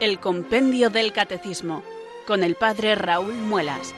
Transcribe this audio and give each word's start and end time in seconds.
El 0.00 0.18
Compendio 0.18 0.88
del 0.88 1.12
Catecismo, 1.12 1.82
con 2.26 2.42
el 2.42 2.54
Padre 2.54 2.94
Raúl 2.94 3.34
Muelas. 3.34 3.94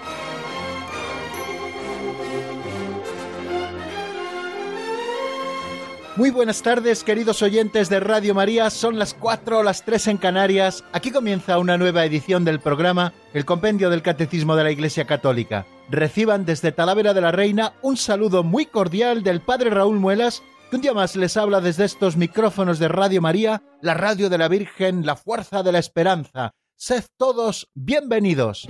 Muy 6.17 6.31
buenas 6.31 6.61
tardes, 6.61 7.05
queridos 7.05 7.41
oyentes 7.41 7.89
de 7.89 8.01
Radio 8.01 8.35
María. 8.35 8.69
Son 8.71 8.99
las 8.99 9.15
4 9.15 9.61
o 9.61 9.63
las 9.63 9.85
3 9.85 10.09
en 10.09 10.17
Canarias. 10.19 10.83
Aquí 10.93 11.13
comienza 11.13 11.59
una 11.59 11.79
nueva 11.79 12.05
edición 12.05 12.45
del 12.45 12.59
programa 12.59 13.13
El 13.33 13.45
Compendio 13.45 13.89
del 13.89 14.03
Catecismo 14.03 14.57
de 14.57 14.65
la 14.65 14.73
Iglesia 14.73 15.07
Católica. 15.07 15.67
Reciban 15.89 16.45
desde 16.45 16.73
Talavera 16.73 17.15
de 17.15 17.21
la 17.21 17.31
Reina 17.31 17.75
un 17.81 17.97
saludo 17.97 18.43
muy 18.43 18.67
cordial 18.67 19.23
del 19.23 19.41
Padre 19.41 19.71
Raúl 19.71 20.01
Muelas, 20.01 20.43
un 20.77 20.81
día 20.81 20.95
más 20.95 21.17
les 21.17 21.37
habla 21.37 21.61
desde 21.61 21.85
estos 21.85 22.17
micrófonos 22.17 22.79
de 22.79 22.89
Radio 22.89 23.21
María, 23.21 23.63
la 23.83 23.95
radio 23.95 24.31
de 24.31 24.39
la 24.39 24.49
Virgen, 24.49 25.05
la 25.05 25.17
fuerza 25.17 25.63
de 25.63 25.73
la 25.73 25.79
esperanza. 25.79 26.53
Sed 26.77 27.05
todos 27.19 27.69
bienvenidos. 27.75 28.69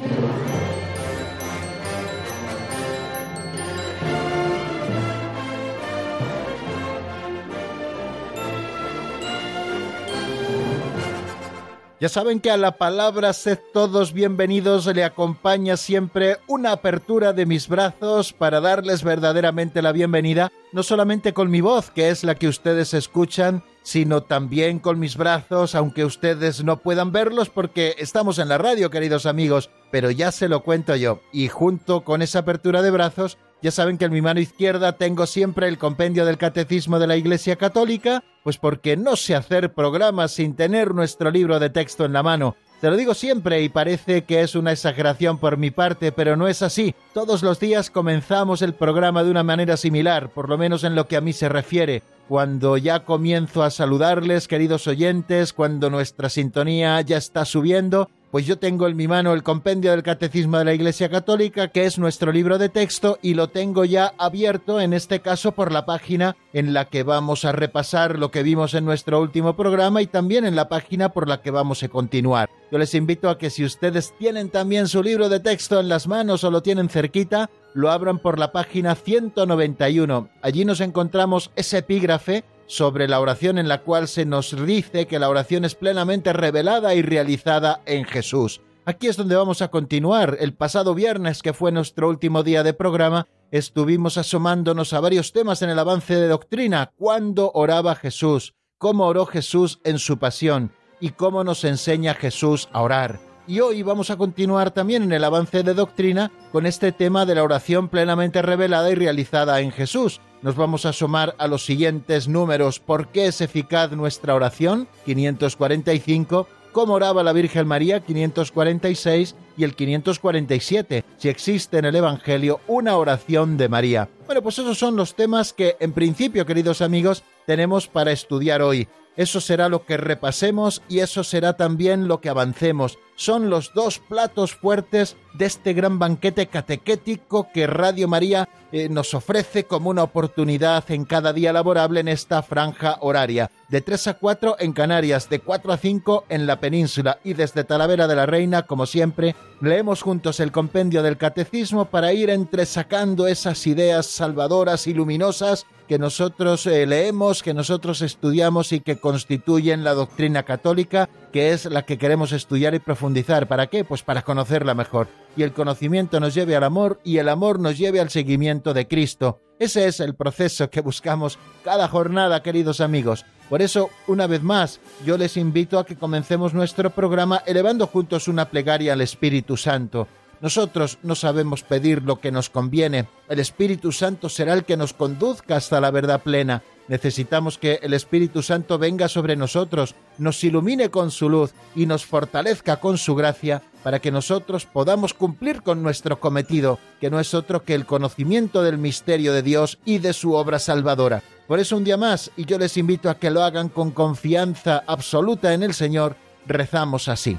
Ya 12.03 12.09
saben 12.09 12.41
que 12.41 12.51
a 12.51 12.57
la 12.57 12.79
palabra 12.79 13.33
sed 13.33 13.61
todos 13.73 14.13
bienvenidos 14.13 14.87
le 14.87 15.05
acompaña 15.05 15.77
siempre 15.77 16.39
una 16.49 16.73
apertura 16.73 17.33
de 17.33 17.47
mis 17.47 17.69
brazos 17.69 18.33
para 18.33 18.61
darles 18.61 19.05
verdaderamente 19.05 19.83
la 19.83 19.93
bienvenida, 19.93 20.51
no 20.73 20.83
solamente 20.83 21.33
con 21.33 21.49
mi 21.49 21.61
voz, 21.61 21.93
que 21.93 22.09
es 22.09 22.25
la 22.25 22.35
que 22.35 22.49
ustedes 22.49 22.93
escuchan, 22.93 23.63
sino 23.85 24.25
también 24.25 24.81
con 24.81 24.99
mis 24.99 25.17
brazos, 25.17 25.77
aunque 25.77 26.05
ustedes 26.05 26.65
no 26.65 26.79
puedan 26.79 27.13
verlos 27.13 27.51
porque 27.51 27.95
estamos 27.99 28.41
en 28.41 28.49
la 28.49 28.59
radio, 28.59 28.91
queridos 28.91 29.25
amigos, 29.25 29.71
pero 29.93 30.11
ya 30.11 30.33
se 30.33 30.49
lo 30.49 30.65
cuento 30.65 30.97
yo. 30.97 31.21
Y 31.33 31.47
junto 31.47 32.03
con 32.03 32.21
esa 32.21 32.41
apertura 32.41 32.83
de 32.83 32.91
brazos, 32.91 33.39
ya 33.63 33.71
saben 33.71 33.97
que 33.97 34.07
en 34.07 34.13
mi 34.13 34.21
mano 34.21 34.41
izquierda 34.41 34.93
tengo 34.93 35.25
siempre 35.27 35.69
el 35.69 35.79
compendio 35.79 36.25
del 36.25 36.37
Catecismo 36.37 36.99
de 36.99 37.07
la 37.07 37.17
Iglesia 37.17 37.57
Católica, 37.57 38.25
pues 38.43 38.59
porque 38.59 38.97
no 38.97 39.15
sé 39.15 39.37
hacer 39.37 39.73
programas 39.73 40.33
sin 40.33 40.57
tener 40.57 40.95
nuestro 40.95 41.31
libro 41.31 41.61
de 41.61 41.71
texto 41.71 42.05
en 42.05 42.13
la 42.13 42.25
mano. 42.25 42.57
Te 42.81 42.91
lo 42.91 42.97
digo 42.97 43.15
siempre 43.15 43.63
y 43.63 43.69
parece 43.69 44.25
que 44.25 44.41
es 44.41 44.57
una 44.57 44.73
exageración 44.73 45.39
por 45.39 45.57
mi 45.57 45.71
parte, 45.71 46.11
pero 46.11 46.37
no 46.37 46.49
es 46.49 46.63
así. 46.63 46.97
Todos 47.15 47.45
los 47.45 47.61
días 47.61 47.91
comenzamos 47.91 48.61
el 48.61 48.75
programa 48.75 49.23
de 49.23 49.31
una 49.31 49.45
manera 49.45 49.77
similar, 49.77 50.31
por 50.31 50.49
lo 50.49 50.59
menos 50.59 50.83
en 50.83 50.97
lo 50.97 51.07
que 51.07 51.17
a 51.17 51.21
mí 51.21 51.33
se 51.33 51.49
refiere. 51.49 52.03
Cuando 52.29 52.77
ya 52.77 53.05
comienzo 53.05 53.63
a 53.63 53.71
saludarles, 53.71 54.49
queridos 54.49 54.89
oyentes, 54.89 55.53
cuando 55.53 55.91
nuestra 55.91 56.29
sintonía 56.29 57.01
ya 57.03 57.19
está 57.19 57.45
subiendo, 57.45 58.11
pues 58.33 58.47
yo 58.47 58.59
tengo 58.59 58.89
en 58.89 58.97
mi 58.97 59.07
mano 59.07 59.35
el 59.35 59.43
compendio 59.43 59.91
del 59.91 60.03
Catecismo 60.03 60.57
de 60.57 60.65
la 60.65 60.73
Iglesia 60.73 61.11
Católica, 61.11 61.69
que 61.69 61.85
es 61.85 61.99
nuestro 61.99 62.33
libro 62.33 62.57
de 62.57 62.71
texto, 62.71 63.19
y 63.21 63.35
lo 63.35 63.51
tengo 63.51 63.85
ya 63.85 64.15
abierto, 64.17 64.81
en 64.81 64.95
este 64.95 65.21
caso 65.21 65.53
por 65.53 65.71
la 65.71 65.85
página 65.85 66.35
en 66.55 66.73
la 66.73 66.87
que 66.87 67.03
vamos 67.03 67.45
a 67.45 67.53
repasar 67.53 68.19
lo 68.19 68.31
que 68.31 68.43
vimos 68.43 68.73
en 68.73 68.87
nuestro 68.87 69.21
último 69.21 69.55
programa 69.55 70.01
y 70.01 70.07
también 70.07 70.47
en 70.47 70.57
la 70.57 70.71
página 70.71 71.11
por 71.11 71.29
la 71.29 71.43
que 71.43 71.51
vamos 71.51 71.83
a 71.83 71.91
continuar. 71.91 72.49
Yo 72.71 72.79
les 72.79 72.95
invito 72.95 73.29
a 73.29 73.37
que 73.37 73.51
si 73.51 73.67
ustedes 73.67 74.15
tienen 74.19 74.49
también 74.49 74.89
su 74.89 75.03
libro 75.03 75.29
de 75.29 75.41
texto 75.41 75.79
en 75.79 75.91
las 75.91 76.09
manos 76.09 76.43
o 76.43 76.51
lo 76.51 76.63
tienen 76.63 76.89
cerquita, 76.89 77.51
lo 77.75 77.91
abran 77.91 78.19
por 78.19 78.39
la 78.39 78.51
página 78.51 78.95
191. 78.95 80.31
Allí 80.41 80.65
nos 80.65 80.81
encontramos 80.81 81.51
ese 81.55 81.79
epígrafe 81.79 82.45
sobre 82.73 83.07
la 83.07 83.21
oración 83.21 83.59
en 83.59 83.69
la 83.69 83.83
cual 83.83 84.09
se 84.09 84.25
nos 84.25 84.57
dice 84.65 85.07
que 85.07 85.19
la 85.19 85.29
oración 85.29 85.67
es 85.67 85.75
plenamente 85.75 86.33
revelada 86.33 86.95
y 86.95 87.03
realizada 87.03 87.83
en 87.85 88.05
Jesús. 88.05 88.63
Aquí 88.87 89.09
es 89.09 89.17
donde 89.19 89.37
vamos 89.37 89.61
a 89.61 89.69
continuar. 89.69 90.39
El 90.41 90.55
pasado 90.55 90.95
viernes, 90.95 91.43
que 91.43 91.53
fue 91.53 91.71
nuestro 91.71 92.09
último 92.09 92.43
día 92.43 92.63
de 92.63 92.73
programa, 92.73 93.29
estuvimos 93.51 94.17
asomándonos 94.17 94.95
a 94.95 95.01
varios 95.01 95.33
temas 95.33 95.61
en 95.61 95.69
el 95.69 95.79
avance 95.79 96.15
de 96.17 96.29
doctrina. 96.29 96.91
¿Cuándo 96.97 97.53
oraba 97.53 97.95
Jesús? 97.95 98.55
¿Cómo 98.79 99.07
oró 99.07 99.27
Jesús 99.27 99.81
en 99.85 99.99
su 99.99 100.19
pasión? 100.19 100.73
¿Y 100.99 101.11
cómo 101.11 101.45
nos 101.45 101.65
enseña 101.65 102.15
Jesús 102.15 102.71
a 102.73 102.81
orar? 102.81 103.32
Y 103.47 103.61
hoy 103.61 103.83
vamos 103.83 104.11
a 104.11 104.17
continuar 104.17 104.71
también 104.71 105.03
en 105.03 105.13
el 105.13 105.25
avance 105.25 105.63
de 105.63 105.75
doctrina 105.75 106.31
con 106.53 106.67
este 106.67 106.93
tema 106.93 107.27
de 107.27 107.35
la 107.35 107.43
oración 107.43 107.89
plenamente 107.89 108.43
revelada 108.43 108.91
y 108.91 108.95
realizada 108.95 109.61
en 109.61 109.73
Jesús 109.73 110.21
nos 110.43 110.57
vamos 110.57 110.85
a 110.85 110.91
asomar 110.91 111.35
a 111.39 111.47
los 111.47 111.65
siguientes 111.65 112.29
números. 112.29 112.81
¿Por 112.81 113.09
qué 113.09 113.27
es 113.27 113.41
eficaz 113.41 113.93
nuestra 113.93 114.35
oración? 114.35 114.89
545. 115.05 116.49
¿Cómo 116.73 116.95
oraba 116.95 117.23
la 117.23 117.33
Virgen 117.33 117.67
María? 117.69 118.01
546 118.01 119.37
y 119.57 119.65
el 119.65 119.77
547. 119.77 121.05
Si 121.17 121.29
existe 121.29 121.79
en 121.79 121.85
el 121.85 121.95
Evangelio 121.95 122.61
una 122.67 122.97
oración 122.97 123.57
de 123.57 123.69
María. 123.69 124.09
Bueno, 124.27 124.43
pues 124.43 124.59
esos 124.59 124.79
son 124.79 124.97
los 124.97 125.15
temas 125.15 125.53
que 125.53 125.77
en 125.79 125.93
principio, 125.93 126.45
queridos 126.45 126.83
amigos, 126.83 127.23
tenemos 127.47 127.87
para 127.87 128.11
estudiar 128.11 128.63
hoy. 128.63 128.89
Eso 129.17 129.41
será 129.41 129.69
lo 129.69 129.85
que 129.85 129.97
repasemos 129.97 130.83
y 130.89 131.01
eso 131.01 131.23
será 131.23 131.57
también 131.57 132.09
lo 132.09 132.21
que 132.21 132.31
avancemos. 132.31 132.99
Son 133.15 133.51
los 133.51 133.75
dos 133.75 133.99
platos 133.99 134.55
fuertes 134.55 135.17
de 135.35 135.45
este 135.45 135.75
gran 135.75 135.99
banquete 135.99 136.47
catequético 136.47 137.49
que 137.53 137.67
Radio 137.67 138.09
María 138.09 138.49
eh, 138.73 138.89
nos 138.89 139.13
ofrece 139.13 139.65
como 139.65 139.91
una 139.91 140.03
oportunidad 140.03 140.91
en 140.91 141.05
cada 141.05 141.33
día 141.33 141.53
laborable 141.53 142.01
en 142.01 142.09
esta 142.09 142.43
franja 142.43 142.97
horaria. 143.01 143.51
De 143.69 143.83
3 143.83 144.09
a 144.09 144.15
4 144.15 144.57
en 144.59 144.73
Canarias, 144.73 145.29
de 145.29 145.41
4 145.41 145.73
a 145.73 145.77
5 145.77 146.25
en 146.31 146.47
la 146.47 146.59
península 146.59 147.19
y 147.23 147.35
desde 147.35 147.65
Talavera 147.65 148.09
de 148.09 148.17
la 148.17 148.27
Reina, 148.27 148.63
como 148.63 148.87
siempre, 148.87 149.37
leemos 149.61 150.03
juntos 150.03 150.41
el 150.41 150.53
compendio 150.53 151.03
del 151.03 151.19
catecismo 151.19 151.85
para 151.85 152.13
ir 152.15 152.31
entresacando 152.31 153.27
esas 153.27 153.67
ideas 153.67 154.07
salvadoras 154.07 154.87
y 154.87 154.95
luminosas 154.95 155.67
que 155.89 155.99
nosotros 155.99 156.67
eh, 156.67 156.87
leemos, 156.87 157.43
que 157.43 157.55
nosotros 157.55 158.03
estudiamos 158.03 158.73
y 158.73 158.81
que 158.81 158.97
constituyen 158.97 159.85
la 159.85 159.95
doctrina 159.95 160.43
católica, 160.43 161.09
que 161.33 161.53
es 161.53 161.67
la 161.67 161.83
que 161.83 161.99
queremos 161.99 162.33
estudiar 162.33 162.75
y 162.75 162.79
profundizar. 162.79 163.49
¿Para 163.49 163.67
qué? 163.67 163.85
Pues 163.85 164.03
para 164.03 164.23
conocerla 164.23 164.75
mejor. 164.75 165.09
Y 165.37 165.43
el 165.43 165.53
conocimiento 165.53 166.21
nos 166.21 166.35
lleve 166.35 166.57
al 166.57 166.65
amor 166.65 167.01
y 167.05 167.19
el 167.19 167.29
amor 167.29 167.59
nos 167.59 167.79
lleve 167.79 168.01
al 168.01 168.11
seguimiento 168.11 168.75
de 168.75 168.87
Cristo. 168.87 169.41
Ese 169.59 169.87
es 169.87 170.01
el 170.01 170.15
proceso 170.15 170.71
que 170.71 170.81
buscamos 170.81 171.39
cada 171.65 171.89
jornada, 171.89 172.43
queridos 172.43 172.81
amigos. 172.81 173.25
Por 173.49 173.63
eso, 173.63 173.91
una 174.07 174.27
vez 174.27 174.43
más, 174.43 174.81
yo 175.05 175.17
les 175.19 175.37
invito 175.37 175.79
a 175.79 175.87
que 175.87 175.97
comencemos 175.97 176.55
nuestro 176.55 176.91
programa 176.91 177.43
elevando 177.47 177.87
juntos 177.87 178.29
una 178.29 178.47
plegaria 178.47 178.93
al 178.95 179.01
Espíritu 179.03 179.57
Santo 179.57 180.09
nosotros 180.43 180.99
no 181.03 181.15
sabemos 181.15 181.63
pedir 181.63 182.03
lo 182.03 182.21
que 182.21 182.33
nos 182.33 182.51
conviene. 182.51 183.09
El 183.29 183.39
Espíritu 183.39 183.93
Santo 183.93 184.29
será 184.29 184.53
el 184.53 184.65
que 184.65 184.77
nos 184.77 184.93
conduzca 184.93 185.57
hasta 185.57 185.81
la 185.81 185.91
verdad 185.91 186.21
plena. 186.21 186.63
Necesitamos 186.89 187.59
que 187.59 187.79
el 187.81 187.95
Espíritu 187.95 188.43
Santo 188.43 188.77
venga 188.77 189.09
sobre 189.09 189.37
nosotros, 189.37 189.95
nos 190.19 190.43
ilumine 190.43 190.91
con 190.91 191.13
su 191.13 191.31
luz 191.31 191.55
y 191.77 191.87
nos 191.87 192.05
fortalezca 192.05 192.81
con 192.81 192.99
su 192.99 193.15
gracia 193.15 193.63
para 193.85 194.01
que 194.01 194.11
nosotros 194.11 194.67
podamos 194.67 195.15
cumplir 195.15 195.63
con 195.63 195.83
nuestro 195.83 196.19
cometido, 196.19 196.81
que 197.01 197.09
no 197.09 197.21
es 197.21 197.35
otro 197.35 197.65
que 197.65 197.75
el 197.75 197.87
conocimiento 197.87 198.63
del 198.63 198.79
misterio 198.79 199.33
de 199.33 199.43
Dios 199.43 199.79
y 199.85 199.99
de 199.99 200.13
su 200.13 200.35
obra 200.35 200.59
salvadora. 200.59 201.23
Por 201.47 201.61
eso 201.61 201.77
un 201.77 201.85
día 201.85 201.97
más, 201.97 202.33
y 202.37 202.47
yo 202.47 202.59
les 202.59 202.77
invito 202.77 203.11
a 203.11 203.17
que 203.17 203.31
lo 203.31 203.45
hagan 203.45 203.69
con 203.69 203.93
confianza 203.93 204.83
absoluta 204.87 205.55
en 205.55 205.63
el 205.63 205.75
Señor, 205.75 206.17
rezamos 206.47 207.09
así. 207.09 207.39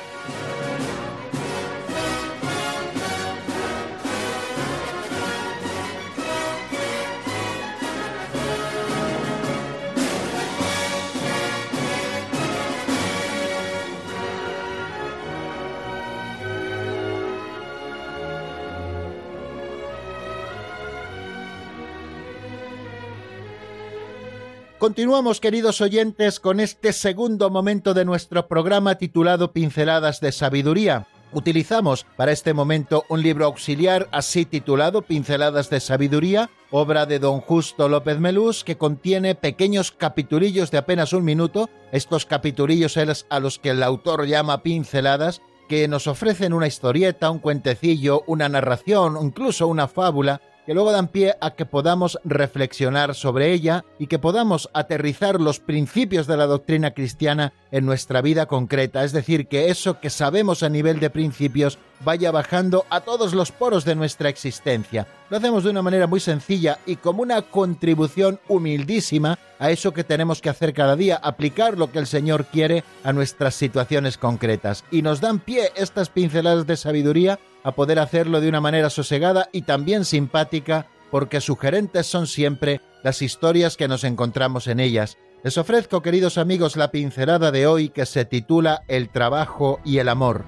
Continuamos, 24.81 25.39
queridos 25.39 25.79
oyentes, 25.79 26.39
con 26.39 26.59
este 26.59 26.91
segundo 26.91 27.51
momento 27.51 27.93
de 27.93 28.03
nuestro 28.03 28.47
programa 28.47 28.95
titulado 28.95 29.53
Pinceladas 29.53 30.21
de 30.21 30.31
Sabiduría. 30.31 31.05
Utilizamos 31.33 32.07
para 32.17 32.31
este 32.31 32.55
momento 32.55 33.05
un 33.07 33.21
libro 33.21 33.45
auxiliar 33.45 34.09
así 34.11 34.43
titulado 34.43 35.03
Pinceladas 35.03 35.69
de 35.69 35.79
Sabiduría, 35.81 36.49
obra 36.71 37.05
de 37.05 37.19
don 37.19 37.41
Justo 37.41 37.89
López 37.89 38.17
Melús, 38.17 38.63
que 38.63 38.79
contiene 38.79 39.35
pequeños 39.35 39.91
capitulillos 39.91 40.71
de 40.71 40.79
apenas 40.79 41.13
un 41.13 41.25
minuto, 41.25 41.69
estos 41.91 42.25
capitulillos 42.25 42.97
a 42.97 43.39
los 43.39 43.59
que 43.59 43.69
el 43.69 43.83
autor 43.83 44.25
llama 44.25 44.63
pinceladas, 44.63 45.43
que 45.69 45.87
nos 45.87 46.07
ofrecen 46.07 46.53
una 46.53 46.65
historieta, 46.65 47.29
un 47.29 47.37
cuentecillo, 47.37 48.23
una 48.25 48.49
narración, 48.49 49.15
incluso 49.21 49.67
una 49.67 49.87
fábula, 49.87 50.41
que 50.65 50.73
luego 50.73 50.91
dan 50.91 51.07
pie 51.07 51.35
a 51.41 51.51
que 51.51 51.65
podamos 51.65 52.19
reflexionar 52.23 53.15
sobre 53.15 53.51
ella 53.51 53.83
y 53.99 54.07
que 54.07 54.19
podamos 54.19 54.69
aterrizar 54.73 55.39
los 55.39 55.59
principios 55.59 56.27
de 56.27 56.37
la 56.37 56.45
doctrina 56.45 56.91
cristiana 56.91 57.53
en 57.71 57.85
nuestra 57.85 58.21
vida 58.21 58.45
concreta, 58.45 59.03
es 59.03 59.11
decir, 59.11 59.47
que 59.47 59.69
eso 59.69 59.99
que 59.99 60.09
sabemos 60.09 60.63
a 60.63 60.69
nivel 60.69 60.99
de 60.99 61.09
principios 61.09 61.77
vaya 62.03 62.31
bajando 62.31 62.85
a 62.89 63.01
todos 63.01 63.33
los 63.33 63.51
poros 63.51 63.85
de 63.85 63.95
nuestra 63.95 64.29
existencia. 64.29 65.07
Lo 65.29 65.37
hacemos 65.37 65.63
de 65.63 65.69
una 65.69 65.81
manera 65.81 66.07
muy 66.07 66.19
sencilla 66.19 66.79
y 66.85 66.97
como 66.97 67.21
una 67.21 67.41
contribución 67.41 68.39
humildísima 68.47 69.39
a 69.59 69.69
eso 69.69 69.93
que 69.93 70.03
tenemos 70.03 70.41
que 70.41 70.49
hacer 70.49 70.73
cada 70.73 70.95
día, 70.95 71.17
aplicar 71.17 71.77
lo 71.77 71.91
que 71.91 71.99
el 71.99 72.07
Señor 72.07 72.45
quiere 72.45 72.83
a 73.03 73.13
nuestras 73.13 73.53
situaciones 73.53 74.17
concretas. 74.17 74.83
Y 74.89 75.03
nos 75.03 75.21
dan 75.21 75.39
pie 75.39 75.71
estas 75.75 76.09
pinceladas 76.09 76.65
de 76.65 76.77
sabiduría 76.77 77.39
a 77.63 77.73
poder 77.73 77.99
hacerlo 77.99 78.41
de 78.41 78.49
una 78.49 78.61
manera 78.61 78.89
sosegada 78.89 79.49
y 79.51 79.63
también 79.63 80.05
simpática, 80.05 80.87
porque 81.09 81.41
sugerentes 81.41 82.07
son 82.07 82.27
siempre 82.27 82.81
las 83.03 83.21
historias 83.21 83.77
que 83.77 83.87
nos 83.87 84.03
encontramos 84.03 84.67
en 84.67 84.79
ellas. 84.79 85.17
Les 85.43 85.57
ofrezco, 85.57 86.01
queridos 86.01 86.37
amigos, 86.37 86.75
la 86.77 86.91
pincelada 86.91 87.51
de 87.51 87.65
hoy 87.67 87.89
que 87.89 88.05
se 88.05 88.25
titula 88.25 88.83
El 88.87 89.09
trabajo 89.09 89.79
y 89.83 89.97
el 89.97 90.09
amor. 90.09 90.45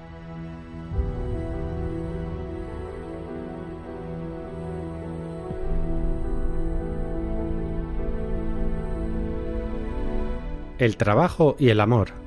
El 10.78 10.96
trabajo 10.96 11.56
y 11.58 11.70
el 11.70 11.80
amor. 11.80 12.23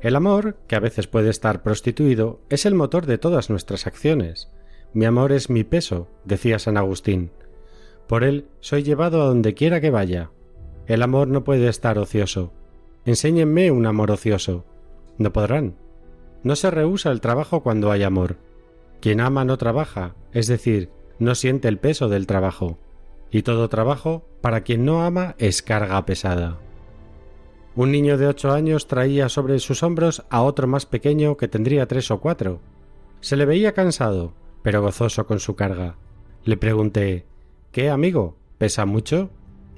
El 0.00 0.14
amor, 0.14 0.56
que 0.68 0.76
a 0.76 0.80
veces 0.80 1.08
puede 1.08 1.30
estar 1.30 1.62
prostituido, 1.62 2.40
es 2.50 2.66
el 2.66 2.74
motor 2.74 3.06
de 3.06 3.18
todas 3.18 3.50
nuestras 3.50 3.86
acciones. 3.86 4.48
Mi 4.92 5.04
amor 5.04 5.32
es 5.32 5.50
mi 5.50 5.64
peso, 5.64 6.08
decía 6.24 6.60
San 6.60 6.76
Agustín. 6.76 7.32
Por 8.06 8.22
él 8.22 8.46
soy 8.60 8.84
llevado 8.84 9.22
a 9.22 9.26
donde 9.26 9.54
quiera 9.54 9.80
que 9.80 9.90
vaya. 9.90 10.30
El 10.86 11.02
amor 11.02 11.28
no 11.28 11.42
puede 11.42 11.68
estar 11.68 11.98
ocioso. 11.98 12.52
Enséñenme 13.04 13.70
un 13.70 13.86
amor 13.86 14.10
ocioso. 14.12 14.64
No 15.18 15.32
podrán. 15.32 15.74
No 16.44 16.54
se 16.54 16.70
rehúsa 16.70 17.10
el 17.10 17.20
trabajo 17.20 17.62
cuando 17.62 17.90
hay 17.90 18.04
amor. 18.04 18.36
Quien 19.00 19.20
ama 19.20 19.44
no 19.44 19.58
trabaja, 19.58 20.14
es 20.32 20.46
decir, 20.46 20.90
no 21.18 21.34
siente 21.34 21.68
el 21.68 21.78
peso 21.78 22.08
del 22.08 22.26
trabajo. 22.26 22.78
Y 23.30 23.42
todo 23.42 23.68
trabajo, 23.68 24.24
para 24.40 24.62
quien 24.62 24.84
no 24.84 25.02
ama, 25.02 25.34
es 25.38 25.62
carga 25.62 26.04
pesada. 26.06 26.58
Un 27.74 27.92
niño 27.92 28.18
de 28.18 28.26
ocho 28.26 28.52
años 28.52 28.86
traía 28.86 29.28
sobre 29.28 29.58
sus 29.58 29.82
hombros 29.82 30.24
a 30.30 30.42
otro 30.42 30.66
más 30.66 30.86
pequeño 30.86 31.36
que 31.36 31.48
tendría 31.48 31.86
tres 31.86 32.10
o 32.10 32.20
cuatro. 32.20 32.60
Se 33.20 33.36
le 33.36 33.44
veía 33.44 33.72
cansado, 33.72 34.32
pero 34.62 34.82
gozoso 34.82 35.26
con 35.26 35.40
su 35.40 35.54
carga. 35.54 35.96
Le 36.44 36.56
pregunté 36.56 37.26
¿Qué, 37.72 37.90
amigo? 37.90 38.36
¿Pesa 38.58 38.86
mucho? 38.86 39.30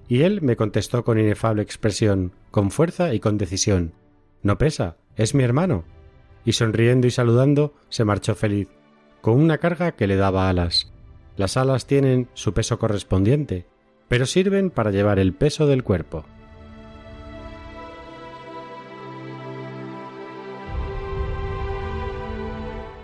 Y 0.09 0.23
él 0.23 0.43
me 0.43 0.57
contestó 0.57 1.05
con 1.05 1.19
inefable 1.19 1.63
expresión, 1.63 2.33
con 2.51 2.71
fuerza 2.71 3.15
y 3.15 3.21
con 3.21 3.39
decisión 3.39 3.93
No 4.43 4.59
pesa, 4.59 4.97
es 5.17 5.35
mi 5.35 5.45
hermano. 5.45 5.85
Y 6.45 6.53
sonriendo 6.53 7.07
y 7.07 7.11
saludando 7.11 7.75
se 7.89 8.05
marchó 8.05 8.35
feliz, 8.35 8.69
con 9.21 9.35
una 9.35 9.59
carga 9.59 9.93
que 9.93 10.07
le 10.07 10.17
daba 10.17 10.49
alas. 10.49 10.93
Las 11.37 11.57
alas 11.57 11.87
tienen 11.87 12.29
su 12.35 12.55
peso 12.55 12.79
correspondiente, 12.79 13.67
pero 14.09 14.27
sirven 14.27 14.71
para 14.71 14.91
llevar 14.91 15.19
el 15.19 15.35
peso 15.35 15.67
del 15.67 15.85
cuerpo. 15.85 16.25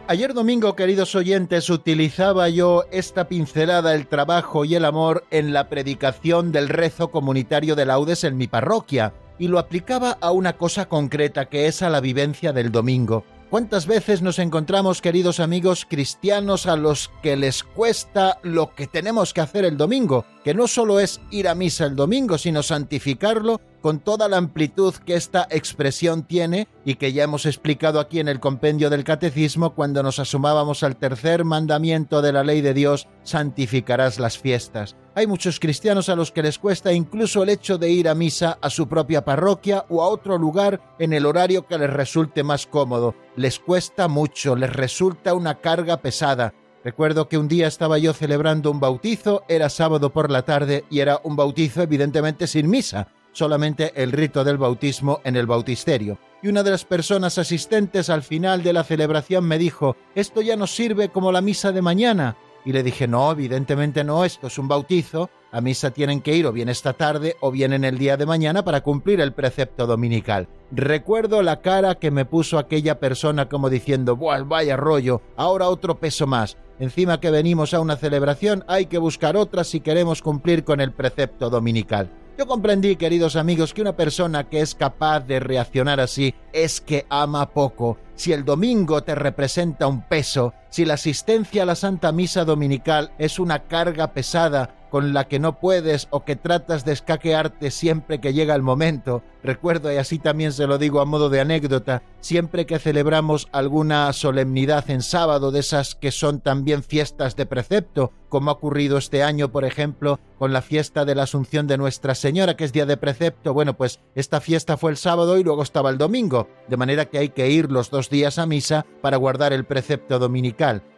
Ayer 0.09 0.35
domingo, 0.35 0.77
queridos 0.77 1.17
oyentes, 1.17 1.69
utilizaba 1.69 2.49
yo 2.49 2.85
esta 2.93 3.27
pincelada, 3.27 3.93
el 3.93 4.07
trabajo 4.07 4.65
y 4.65 4.77
el 4.77 4.85
amor, 4.85 5.25
en 5.33 5.53
la 5.53 5.69
predicación 5.69 6.53
del 6.53 6.69
rezo 6.69 7.11
comunitario 7.11 7.75
de 7.75 7.87
laudes 7.87 8.23
en 8.23 8.37
mi 8.37 8.47
parroquia, 8.47 9.15
y 9.37 9.49
lo 9.49 9.59
aplicaba 9.59 10.17
a 10.21 10.31
una 10.31 10.57
cosa 10.57 10.89
concreta 10.89 11.47
que 11.47 11.67
es 11.67 11.83
a 11.83 11.91
la 11.91 12.01
vivencia 12.01 12.53
del 12.53 12.71
domingo. 12.71 13.25
¿Cuántas 13.51 13.89
veces 13.89 14.23
nos 14.23 14.39
encontramos, 14.39 15.03
queridos 15.03 15.41
amigos 15.41 15.85
cristianos, 15.89 16.67
a 16.67 16.77
los 16.77 17.11
que 17.21 17.37
les 17.37 17.65
cuesta 17.65 18.39
lo 18.45 18.77
que 18.77 18.87
tenemos 18.87 19.35
que 19.35 19.41
hacer 19.41 19.65
el 19.65 19.77
domingo? 19.77 20.25
Que 20.45 20.55
no 20.55 20.69
solo 20.69 21.01
es 21.01 21.21
ir 21.33 21.49
a 21.49 21.57
misa 21.57 21.85
el 21.85 21.97
domingo, 21.97 22.39
sino 22.39 22.63
santificarlo 22.63 23.61
con 23.87 24.01
toda 24.01 24.29
la 24.29 24.39
amplitud 24.39 24.93
que 24.95 25.15
esta 25.15 25.47
expresión 25.49 26.25
tiene 26.25 26.67
y 26.85 26.97
que 26.97 27.13
ya 27.13 27.23
hemos 27.23 27.47
explicado 27.47 28.01
aquí 28.01 28.19
en 28.19 28.27
el 28.27 28.41
compendio 28.41 28.91
del 28.91 29.05
Catecismo 29.05 29.77
cuando 29.77 30.03
nos 30.03 30.19
asumábamos 30.19 30.83
al 30.83 30.97
tercer 30.97 31.45
mandamiento 31.45 32.21
de 32.21 32.33
la 32.33 32.43
ley 32.43 32.63
de 32.63 32.75
Dios, 32.75 33.07
santificarás 33.23 34.19
las 34.19 34.39
fiestas. 34.39 34.97
Hay 35.15 35.29
muchos 35.29 35.61
cristianos 35.61 36.09
a 36.09 36.17
los 36.17 36.33
que 36.33 36.43
les 36.43 36.59
cuesta 36.59 36.93
incluso 36.93 37.45
el 37.45 37.49
hecho 37.49 37.79
de 37.79 37.89
ir 37.89 38.09
a 38.09 38.17
misa 38.17 38.59
a 38.61 38.71
su 38.71 38.89
propia 38.89 39.25
parroquia 39.25 39.85
o 39.89 40.03
a 40.03 40.09
otro 40.09 40.37
lugar 40.37 40.81
en 40.99 41.13
el 41.13 41.25
horario 41.25 41.69
que 41.69 41.79
les 41.79 41.91
resulte 41.91 42.43
más 42.43 42.67
cómodo. 42.67 43.15
Les 43.37 43.61
cuesta 43.61 44.09
mucho, 44.09 44.57
les 44.57 44.73
resulta 44.73 45.33
una 45.33 45.61
carga 45.61 45.99
pesada. 45.99 46.55
Recuerdo 46.83 47.29
que 47.29 47.39
un 47.39 47.49
día 47.49 47.67
estaba 47.67 47.99
yo 47.99 48.13
celebrando 48.13 48.71
un 48.71 48.79
bautizo, 48.79 49.45
era 49.49 49.69
sábado 49.69 50.13
por 50.13 50.31
la 50.31 50.43
tarde 50.43 50.85
y 50.91 51.01
era 51.01 51.21
un 51.25 51.35
bautizo 51.35 51.83
evidentemente 51.83 52.47
sin 52.47 52.71
misa, 52.71 53.09
solamente 53.37 53.93
el 54.03 54.13
rito 54.13 54.45
del 54.45 54.57
bautismo 54.57 55.21
en 55.23 55.37
el 55.37 55.47
bautisterio. 55.47 56.19
Y 56.43 56.49
una 56.49 56.63
de 56.63 56.71
las 56.71 56.87
personas 56.87 57.37
asistentes 57.37 58.09
al 58.09 58.23
final 58.23 58.63
de 58.63 58.73
la 58.73 58.83
celebración 58.83 59.45
me 59.45 59.59
dijo, 59.59 59.95
esto 60.15 60.41
ya 60.41 60.57
nos 60.57 60.75
sirve 60.75 61.11
como 61.11 61.33
la 61.33 61.43
misa 61.43 61.71
de 61.71 61.83
mañana. 61.83 62.39
Y 62.65 62.73
le 62.73 62.83
dije, 62.83 63.07
no, 63.07 63.31
evidentemente 63.31 64.05
no, 64.05 64.25
esto 64.25 64.47
es 64.47 64.59
un 64.59 64.69
bautizo, 64.69 65.29
a 65.53 65.61
misa 65.61 65.91
tienen 65.91 66.23
que 66.23 66.35
ir 66.35 66.47
o 66.47 66.53
bien 66.53 66.71
esta 66.71 66.95
tarde 66.95 67.37
o 67.41 67.51
bien 67.51 67.75
en 67.75 67.85
el 67.85 67.99
día 67.99 68.17
de 68.17 68.25
mañana 68.25 68.65
para 68.65 68.81
cumplir 68.81 69.21
el 69.21 69.35
precepto 69.35 69.87
dominical. 69.87 70.49
Recuerdo 70.73 71.43
la 71.43 71.61
cara 71.61 71.97
que 71.97 72.11
me 72.11 72.25
puso 72.25 72.59
aquella 72.59 72.99
persona 72.99 73.51
como 73.51 73.69
diciendo, 73.69 74.17
Buah, 74.17 74.45
vaya 74.45 74.77
rollo, 74.77 75.21
ahora 75.37 75.69
otro 75.69 75.99
peso 75.99 76.27
más. 76.27 76.57
Encima 76.79 77.21
que 77.21 77.31
venimos 77.31 77.75
a 77.75 77.81
una 77.81 77.97
celebración 77.97 78.65
hay 78.67 78.87
que 78.87 78.99
buscar 78.99 79.37
otra 79.37 79.63
si 79.63 79.81
queremos 79.81 80.23
cumplir 80.23 80.65
con 80.65 80.81
el 80.81 80.93
precepto 80.93 81.51
dominical. 81.51 82.11
Yo 82.39 82.47
comprendí, 82.47 82.97
queridos 82.97 83.35
amigos, 83.35 83.73
que 83.73 83.81
una 83.81 83.97
persona 83.97 84.45
que 84.45 84.61
es 84.61 84.75
capaz 84.75 85.21
de 85.21 85.41
reaccionar 85.41 86.01
así 86.01 86.35
es 86.53 86.83
que 86.83 87.07
ama 87.09 87.49
poco. 87.49 87.97
Si 88.15 88.31
el 88.35 88.45
domingo 88.45 89.03
te 89.03 89.15
representa 89.15 89.87
un 89.87 90.03
peso, 90.03 90.53
si 90.71 90.85
la 90.85 90.95
asistencia 90.95 91.63
a 91.63 91.67
la 91.67 91.75
Santa 91.75 92.13
Misa 92.13 92.45
Dominical 92.45 93.13
es 93.19 93.39
una 93.39 93.65
carga 93.65 94.13
pesada 94.13 94.75
con 94.91 95.13
la 95.13 95.29
que 95.29 95.39
no 95.39 95.59
puedes 95.59 96.09
o 96.11 96.25
que 96.25 96.37
tratas 96.37 96.85
de 96.85 96.93
escaquearte 96.93 97.71
siempre 97.71 98.21
que 98.21 98.33
llega 98.33 98.55
el 98.55 98.63
momento. 98.63 99.23
Recuerdo, 99.43 99.93
y 99.93 99.97
así 99.97 100.19
también 100.19 100.53
se 100.53 100.67
lo 100.67 100.79
digo 100.79 101.01
a 101.01 101.05
modo 101.05 101.29
de 101.29 101.41
anécdota, 101.41 102.03
siempre 102.21 102.67
que 102.67 102.79
celebramos 102.79 103.49
alguna 103.53 104.13
solemnidad 104.13 104.89
en 104.91 105.03
sábado, 105.03 105.51
de 105.51 105.61
esas 105.61 105.95
que 105.95 106.11
son 106.11 106.41
también 106.41 106.83
fiestas 106.83 107.37
de 107.37 107.47
precepto, 107.47 108.13
como 108.29 108.51
ha 108.51 108.55
ocurrido 108.55 108.99
este 108.99 109.23
año, 109.23 109.53
por 109.53 109.65
ejemplo, 109.65 110.19
con 110.39 110.53
la 110.53 110.63
fiesta 110.63 111.05
de 111.05 111.15
la 111.15 111.25
Asunción 111.25 111.67
de 111.67 111.79
Nuestra 111.79 112.15
Señora, 112.15 112.57
que 112.57 112.65
es 112.65 112.73
día 112.73 112.87
de 112.87 112.97
precepto, 112.97 113.55
bueno, 113.55 113.77
pues 113.77 114.01
esta 114.15 114.41
fiesta 114.41 114.77
fue 114.77 114.91
el 114.91 114.97
sábado 114.97 115.39
y 115.39 115.45
luego 115.45 115.63
estaba 115.63 115.91
el 115.91 115.99
domingo, 115.99 116.49
de 116.69 116.77
manera 116.77 117.05
que 117.05 117.19
hay 117.19 117.29
que 117.29 117.51
ir 117.51 117.71
los 117.71 117.91
dos 117.91 118.11
días 118.11 118.39
a 118.39 118.47
misa 118.47 118.85
para 119.01 119.17
guardar 119.17 119.53
el 119.53 119.65
precepto 119.65 120.19
dominical. 120.19 120.56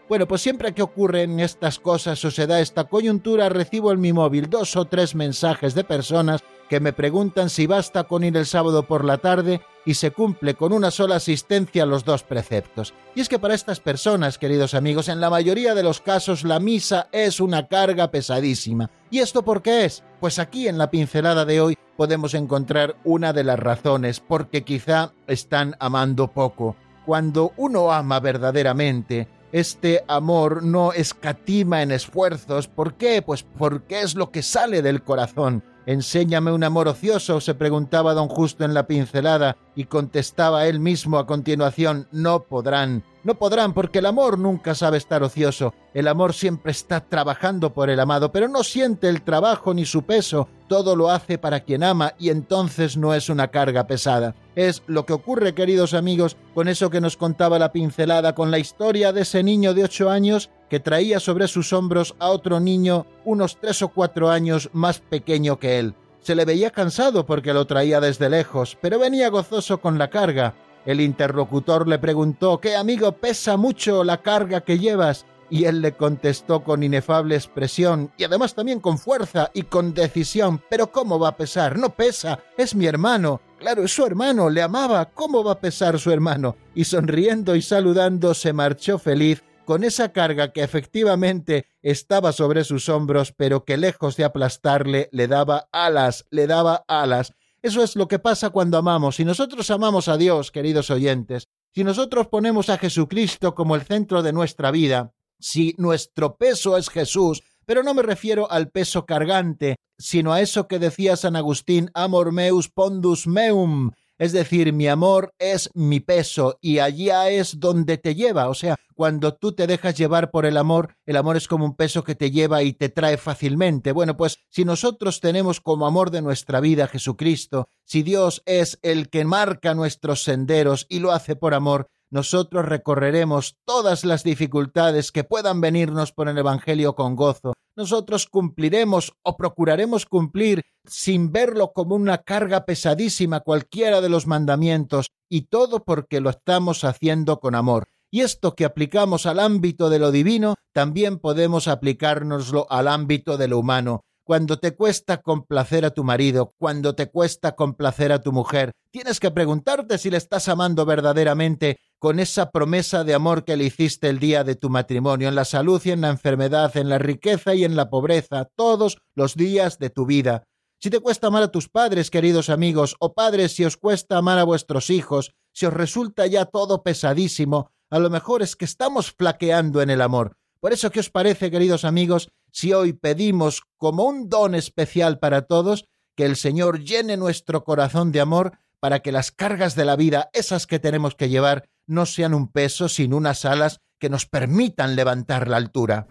Bueno, 0.08 0.26
pues 0.26 0.40
siempre 0.40 0.72
que 0.72 0.82
ocurren 0.82 1.38
estas 1.38 1.78
cosas 1.78 2.24
o 2.24 2.30
se 2.30 2.46
da 2.46 2.60
esta 2.60 2.84
coyuntura, 2.84 3.50
recibo 3.50 3.92
en 3.92 4.00
mi 4.00 4.14
móvil 4.14 4.48
dos 4.48 4.74
o 4.76 4.86
tres 4.86 5.14
mensajes 5.14 5.74
de 5.74 5.84
personas 5.84 6.42
que 6.70 6.80
me 6.80 6.94
preguntan 6.94 7.50
si 7.50 7.66
basta 7.66 8.04
con 8.04 8.24
ir 8.24 8.36
el 8.36 8.46
sábado 8.46 8.84
por 8.84 9.04
la 9.04 9.18
tarde 9.18 9.60
y 9.84 9.94
se 9.94 10.10
cumple 10.10 10.54
con 10.54 10.72
una 10.72 10.90
sola 10.90 11.16
asistencia 11.16 11.84
los 11.84 12.04
dos 12.04 12.22
preceptos. 12.22 12.94
Y 13.14 13.20
es 13.20 13.28
que 13.28 13.38
para 13.38 13.54
estas 13.54 13.80
personas, 13.80 14.38
queridos 14.38 14.72
amigos, 14.72 15.08
en 15.08 15.20
la 15.20 15.28
mayoría 15.30 15.74
de 15.74 15.82
los 15.82 16.00
casos 16.00 16.42
la 16.44 16.58
misa 16.58 17.08
es 17.12 17.40
una 17.40 17.68
carga 17.68 18.10
pesadísima. 18.10 18.90
¿Y 19.10 19.18
esto 19.18 19.44
por 19.44 19.60
qué 19.62 19.84
es? 19.84 20.04
Pues 20.20 20.38
aquí 20.38 20.68
en 20.68 20.78
la 20.78 20.90
pincelada 20.90 21.44
de 21.44 21.60
hoy 21.60 21.78
podemos 21.98 22.32
encontrar 22.34 22.96
una 23.04 23.32
de 23.32 23.44
las 23.44 23.58
razones, 23.58 24.20
porque 24.20 24.62
quizá 24.62 25.12
están 25.26 25.74
amando 25.80 26.28
poco. 26.28 26.76
Cuando 27.04 27.52
uno 27.56 27.92
ama 27.92 28.20
verdaderamente, 28.20 29.26
este 29.52 30.04
amor 30.08 30.62
no 30.62 30.92
escatima 30.92 31.82
en 31.82 31.90
esfuerzos. 31.90 32.68
¿Por 32.68 32.94
qué? 32.94 33.22
Pues 33.22 33.42
porque 33.42 34.00
es 34.00 34.14
lo 34.14 34.30
que 34.30 34.42
sale 34.42 34.82
del 34.82 35.02
corazón. 35.02 35.62
Enséñame 35.86 36.52
un 36.52 36.64
amor 36.64 36.86
ocioso, 36.86 37.40
se 37.40 37.54
preguntaba 37.54 38.12
don 38.12 38.28
Justo 38.28 38.62
en 38.62 38.74
la 38.74 38.86
pincelada, 38.86 39.56
y 39.74 39.84
contestaba 39.84 40.66
él 40.66 40.80
mismo 40.80 41.18
a 41.18 41.26
continuación, 41.26 42.08
no 42.12 42.42
podrán. 42.42 43.04
No 43.24 43.36
podrán 43.36 43.72
porque 43.72 44.00
el 44.00 44.06
amor 44.06 44.38
nunca 44.38 44.74
sabe 44.74 44.98
estar 44.98 45.22
ocioso. 45.22 45.72
El 45.94 46.08
amor 46.08 46.34
siempre 46.34 46.72
está 46.72 47.00
trabajando 47.00 47.72
por 47.72 47.88
el 47.88 48.00
amado, 48.00 48.32
pero 48.32 48.48
no 48.48 48.64
siente 48.64 49.08
el 49.08 49.22
trabajo 49.22 49.72
ni 49.72 49.86
su 49.86 50.02
peso. 50.02 50.48
Todo 50.68 50.94
lo 50.94 51.10
hace 51.10 51.38
para 51.38 51.60
quien 51.60 51.82
ama 51.82 52.12
y 52.18 52.28
entonces 52.28 52.96
no 52.96 53.14
es 53.14 53.28
una 53.28 53.48
carga 53.48 53.86
pesada. 53.86 54.34
Es 54.58 54.82
lo 54.88 55.06
que 55.06 55.12
ocurre, 55.12 55.54
queridos 55.54 55.94
amigos, 55.94 56.36
con 56.52 56.66
eso 56.66 56.90
que 56.90 57.00
nos 57.00 57.16
contaba 57.16 57.60
la 57.60 57.70
pincelada, 57.70 58.34
con 58.34 58.50
la 58.50 58.58
historia 58.58 59.12
de 59.12 59.20
ese 59.20 59.44
niño 59.44 59.72
de 59.72 59.84
ocho 59.84 60.10
años 60.10 60.50
que 60.68 60.80
traía 60.80 61.20
sobre 61.20 61.46
sus 61.46 61.72
hombros 61.72 62.16
a 62.18 62.30
otro 62.30 62.58
niño 62.58 63.06
unos 63.24 63.58
tres 63.60 63.82
o 63.82 63.88
cuatro 63.90 64.30
años 64.30 64.68
más 64.72 64.98
pequeño 64.98 65.60
que 65.60 65.78
él. 65.78 65.94
Se 66.18 66.34
le 66.34 66.44
veía 66.44 66.72
cansado 66.72 67.24
porque 67.24 67.52
lo 67.52 67.68
traía 67.68 68.00
desde 68.00 68.28
lejos, 68.28 68.76
pero 68.80 68.98
venía 68.98 69.28
gozoso 69.28 69.80
con 69.80 69.96
la 69.96 70.10
carga. 70.10 70.56
El 70.84 71.00
interlocutor 71.02 71.86
le 71.86 72.00
preguntó 72.00 72.58
¿Qué 72.58 72.74
amigo 72.74 73.12
pesa 73.12 73.56
mucho 73.56 74.02
la 74.02 74.22
carga 74.22 74.62
que 74.62 74.80
llevas? 74.80 75.24
Y 75.50 75.66
él 75.66 75.82
le 75.82 75.92
contestó 75.92 76.64
con 76.64 76.82
inefable 76.82 77.36
expresión 77.36 78.10
y 78.18 78.24
además 78.24 78.56
también 78.56 78.80
con 78.80 78.98
fuerza 78.98 79.52
y 79.54 79.62
con 79.62 79.94
decisión 79.94 80.60
Pero 80.68 80.90
¿cómo 80.90 81.20
va 81.20 81.28
a 81.28 81.36
pesar? 81.36 81.78
No 81.78 81.90
pesa, 81.90 82.40
es 82.56 82.74
mi 82.74 82.86
hermano. 82.86 83.40
Claro, 83.58 83.82
es 83.82 83.92
su 83.92 84.06
hermano, 84.06 84.50
le 84.50 84.62
amaba. 84.62 85.06
¿Cómo 85.06 85.42
va 85.42 85.52
a 85.52 85.60
pesar 85.60 85.98
su 85.98 86.12
hermano? 86.12 86.56
Y 86.76 86.84
sonriendo 86.84 87.56
y 87.56 87.62
saludando 87.62 88.32
se 88.32 88.52
marchó 88.52 89.00
feliz 89.00 89.42
con 89.64 89.82
esa 89.82 90.12
carga 90.12 90.52
que 90.52 90.62
efectivamente 90.62 91.66
estaba 91.82 92.32
sobre 92.32 92.62
sus 92.62 92.88
hombros, 92.88 93.32
pero 93.32 93.64
que 93.64 93.76
lejos 93.76 94.16
de 94.16 94.24
aplastarle 94.24 95.08
le 95.12 95.26
daba 95.26 95.68
alas, 95.72 96.24
le 96.30 96.46
daba 96.46 96.84
alas. 96.86 97.34
Eso 97.60 97.82
es 97.82 97.96
lo 97.96 98.06
que 98.06 98.20
pasa 98.20 98.50
cuando 98.50 98.78
amamos. 98.78 99.16
Si 99.16 99.24
nosotros 99.24 99.68
amamos 99.70 100.06
a 100.06 100.16
Dios, 100.16 100.52
queridos 100.52 100.90
oyentes, 100.90 101.48
si 101.74 101.82
nosotros 101.82 102.28
ponemos 102.28 102.70
a 102.70 102.78
Jesucristo 102.78 103.56
como 103.56 103.74
el 103.74 103.82
centro 103.82 104.22
de 104.22 104.32
nuestra 104.32 104.70
vida, 104.70 105.12
si 105.40 105.74
nuestro 105.78 106.36
peso 106.36 106.76
es 106.76 106.88
Jesús, 106.88 107.42
pero 107.68 107.82
no 107.82 107.92
me 107.92 108.02
refiero 108.02 108.50
al 108.50 108.70
peso 108.70 109.04
cargante, 109.04 109.76
sino 109.98 110.32
a 110.32 110.40
eso 110.40 110.68
que 110.68 110.78
decía 110.78 111.16
San 111.16 111.36
Agustín, 111.36 111.90
amor 111.92 112.32
meus 112.32 112.70
pondus 112.70 113.26
meum, 113.26 113.90
es 114.16 114.32
decir, 114.32 114.72
mi 114.72 114.88
amor 114.88 115.34
es 115.38 115.68
mi 115.74 116.00
peso 116.00 116.58
y 116.62 116.78
allá 116.78 117.28
es 117.28 117.60
donde 117.60 117.98
te 117.98 118.14
lleva. 118.14 118.48
O 118.48 118.54
sea, 118.54 118.76
cuando 118.94 119.34
tú 119.34 119.52
te 119.52 119.66
dejas 119.66 119.98
llevar 119.98 120.30
por 120.30 120.46
el 120.46 120.56
amor, 120.56 120.96
el 121.04 121.16
amor 121.16 121.36
es 121.36 121.46
como 121.46 121.66
un 121.66 121.76
peso 121.76 122.02
que 122.02 122.14
te 122.14 122.30
lleva 122.30 122.62
y 122.62 122.72
te 122.72 122.88
trae 122.88 123.18
fácilmente. 123.18 123.92
Bueno, 123.92 124.16
pues 124.16 124.38
si 124.48 124.64
nosotros 124.64 125.20
tenemos 125.20 125.60
como 125.60 125.86
amor 125.86 126.10
de 126.10 126.22
nuestra 126.22 126.60
vida 126.60 126.84
a 126.84 126.88
Jesucristo, 126.88 127.68
si 127.84 128.02
Dios 128.02 128.42
es 128.46 128.78
el 128.80 129.10
que 129.10 129.26
marca 129.26 129.74
nuestros 129.74 130.22
senderos 130.22 130.86
y 130.88 131.00
lo 131.00 131.12
hace 131.12 131.36
por 131.36 131.52
amor, 131.52 131.90
nosotros 132.10 132.64
recorreremos 132.64 133.56
todas 133.64 134.04
las 134.04 134.24
dificultades 134.24 135.12
que 135.12 135.24
puedan 135.24 135.60
venirnos 135.60 136.12
por 136.12 136.28
el 136.28 136.38
Evangelio 136.38 136.94
con 136.94 137.16
gozo. 137.16 137.52
Nosotros 137.76 138.26
cumpliremos 138.26 139.12
o 139.22 139.36
procuraremos 139.36 140.06
cumplir 140.06 140.62
sin 140.84 141.30
verlo 141.32 141.72
como 141.72 141.94
una 141.94 142.18
carga 142.18 142.64
pesadísima 142.64 143.40
cualquiera 143.40 144.00
de 144.00 144.08
los 144.08 144.26
mandamientos, 144.26 145.08
y 145.30 145.42
todo 145.42 145.84
porque 145.84 146.20
lo 146.20 146.30
estamos 146.30 146.84
haciendo 146.84 147.40
con 147.40 147.54
amor. 147.54 147.88
Y 148.10 148.22
esto 148.22 148.54
que 148.54 148.64
aplicamos 148.64 149.26
al 149.26 149.38
ámbito 149.38 149.90
de 149.90 149.98
lo 149.98 150.10
divino, 150.10 150.54
también 150.72 151.18
podemos 151.18 151.68
aplicárnoslo 151.68 152.66
al 152.70 152.88
ámbito 152.88 153.36
de 153.36 153.48
lo 153.48 153.58
humano 153.58 154.04
cuando 154.28 154.58
te 154.58 154.76
cuesta 154.76 155.22
complacer 155.22 155.86
a 155.86 155.90
tu 155.90 156.04
marido, 156.04 156.52
cuando 156.58 156.94
te 156.94 157.10
cuesta 157.10 157.56
complacer 157.56 158.12
a 158.12 158.20
tu 158.20 158.30
mujer, 158.30 158.72
tienes 158.90 159.20
que 159.20 159.30
preguntarte 159.30 159.96
si 159.96 160.10
le 160.10 160.18
estás 160.18 160.50
amando 160.50 160.84
verdaderamente 160.84 161.78
con 161.98 162.20
esa 162.20 162.50
promesa 162.50 163.04
de 163.04 163.14
amor 163.14 163.46
que 163.46 163.56
le 163.56 163.64
hiciste 163.64 164.10
el 164.10 164.18
día 164.18 164.44
de 164.44 164.54
tu 164.54 164.68
matrimonio, 164.68 165.28
en 165.28 165.34
la 165.34 165.46
salud 165.46 165.80
y 165.82 165.92
en 165.92 166.02
la 166.02 166.10
enfermedad, 166.10 166.76
en 166.76 166.90
la 166.90 166.98
riqueza 166.98 167.54
y 167.54 167.64
en 167.64 167.74
la 167.74 167.88
pobreza, 167.88 168.50
todos 168.54 168.98
los 169.14 169.34
días 169.34 169.78
de 169.78 169.88
tu 169.88 170.04
vida. 170.04 170.44
Si 170.78 170.90
te 170.90 171.00
cuesta 171.00 171.28
amar 171.28 171.44
a 171.44 171.50
tus 171.50 171.70
padres, 171.70 172.10
queridos 172.10 172.50
amigos, 172.50 172.96
o 173.00 173.14
padres, 173.14 173.52
si 173.52 173.64
os 173.64 173.78
cuesta 173.78 174.18
amar 174.18 174.38
a 174.38 174.44
vuestros 174.44 174.90
hijos, 174.90 175.32
si 175.54 175.64
os 175.64 175.72
resulta 175.72 176.26
ya 176.26 176.44
todo 176.44 176.82
pesadísimo, 176.82 177.70
a 177.88 177.98
lo 177.98 178.10
mejor 178.10 178.42
es 178.42 178.56
que 178.56 178.66
estamos 178.66 179.10
flaqueando 179.10 179.80
en 179.80 179.88
el 179.88 180.02
amor. 180.02 180.36
Por 180.60 180.72
eso, 180.72 180.90
¿qué 180.90 181.00
os 181.00 181.08
parece, 181.08 181.50
queridos 181.50 181.84
amigos, 181.84 182.30
si 182.52 182.72
hoy 182.72 182.92
pedimos 182.92 183.62
como 183.76 184.04
un 184.04 184.28
don 184.28 184.54
especial 184.54 185.18
para 185.18 185.42
todos 185.42 185.84
que 186.16 186.24
el 186.24 186.36
Señor 186.36 186.80
llene 186.82 187.16
nuestro 187.16 187.64
corazón 187.64 188.12
de 188.12 188.20
amor 188.20 188.58
para 188.80 189.00
que 189.00 189.12
las 189.12 189.30
cargas 189.30 189.74
de 189.74 189.84
la 189.84 189.96
vida, 189.96 190.30
esas 190.32 190.66
que 190.66 190.78
tenemos 190.78 191.14
que 191.14 191.28
llevar, 191.28 191.68
no 191.86 192.06
sean 192.06 192.34
un 192.34 192.48
peso, 192.48 192.88
sino 192.88 193.16
unas 193.16 193.44
alas 193.44 193.80
que 193.98 194.08
nos 194.08 194.26
permitan 194.26 194.96
levantar 194.96 195.48
la 195.48 195.56
altura. 195.56 196.06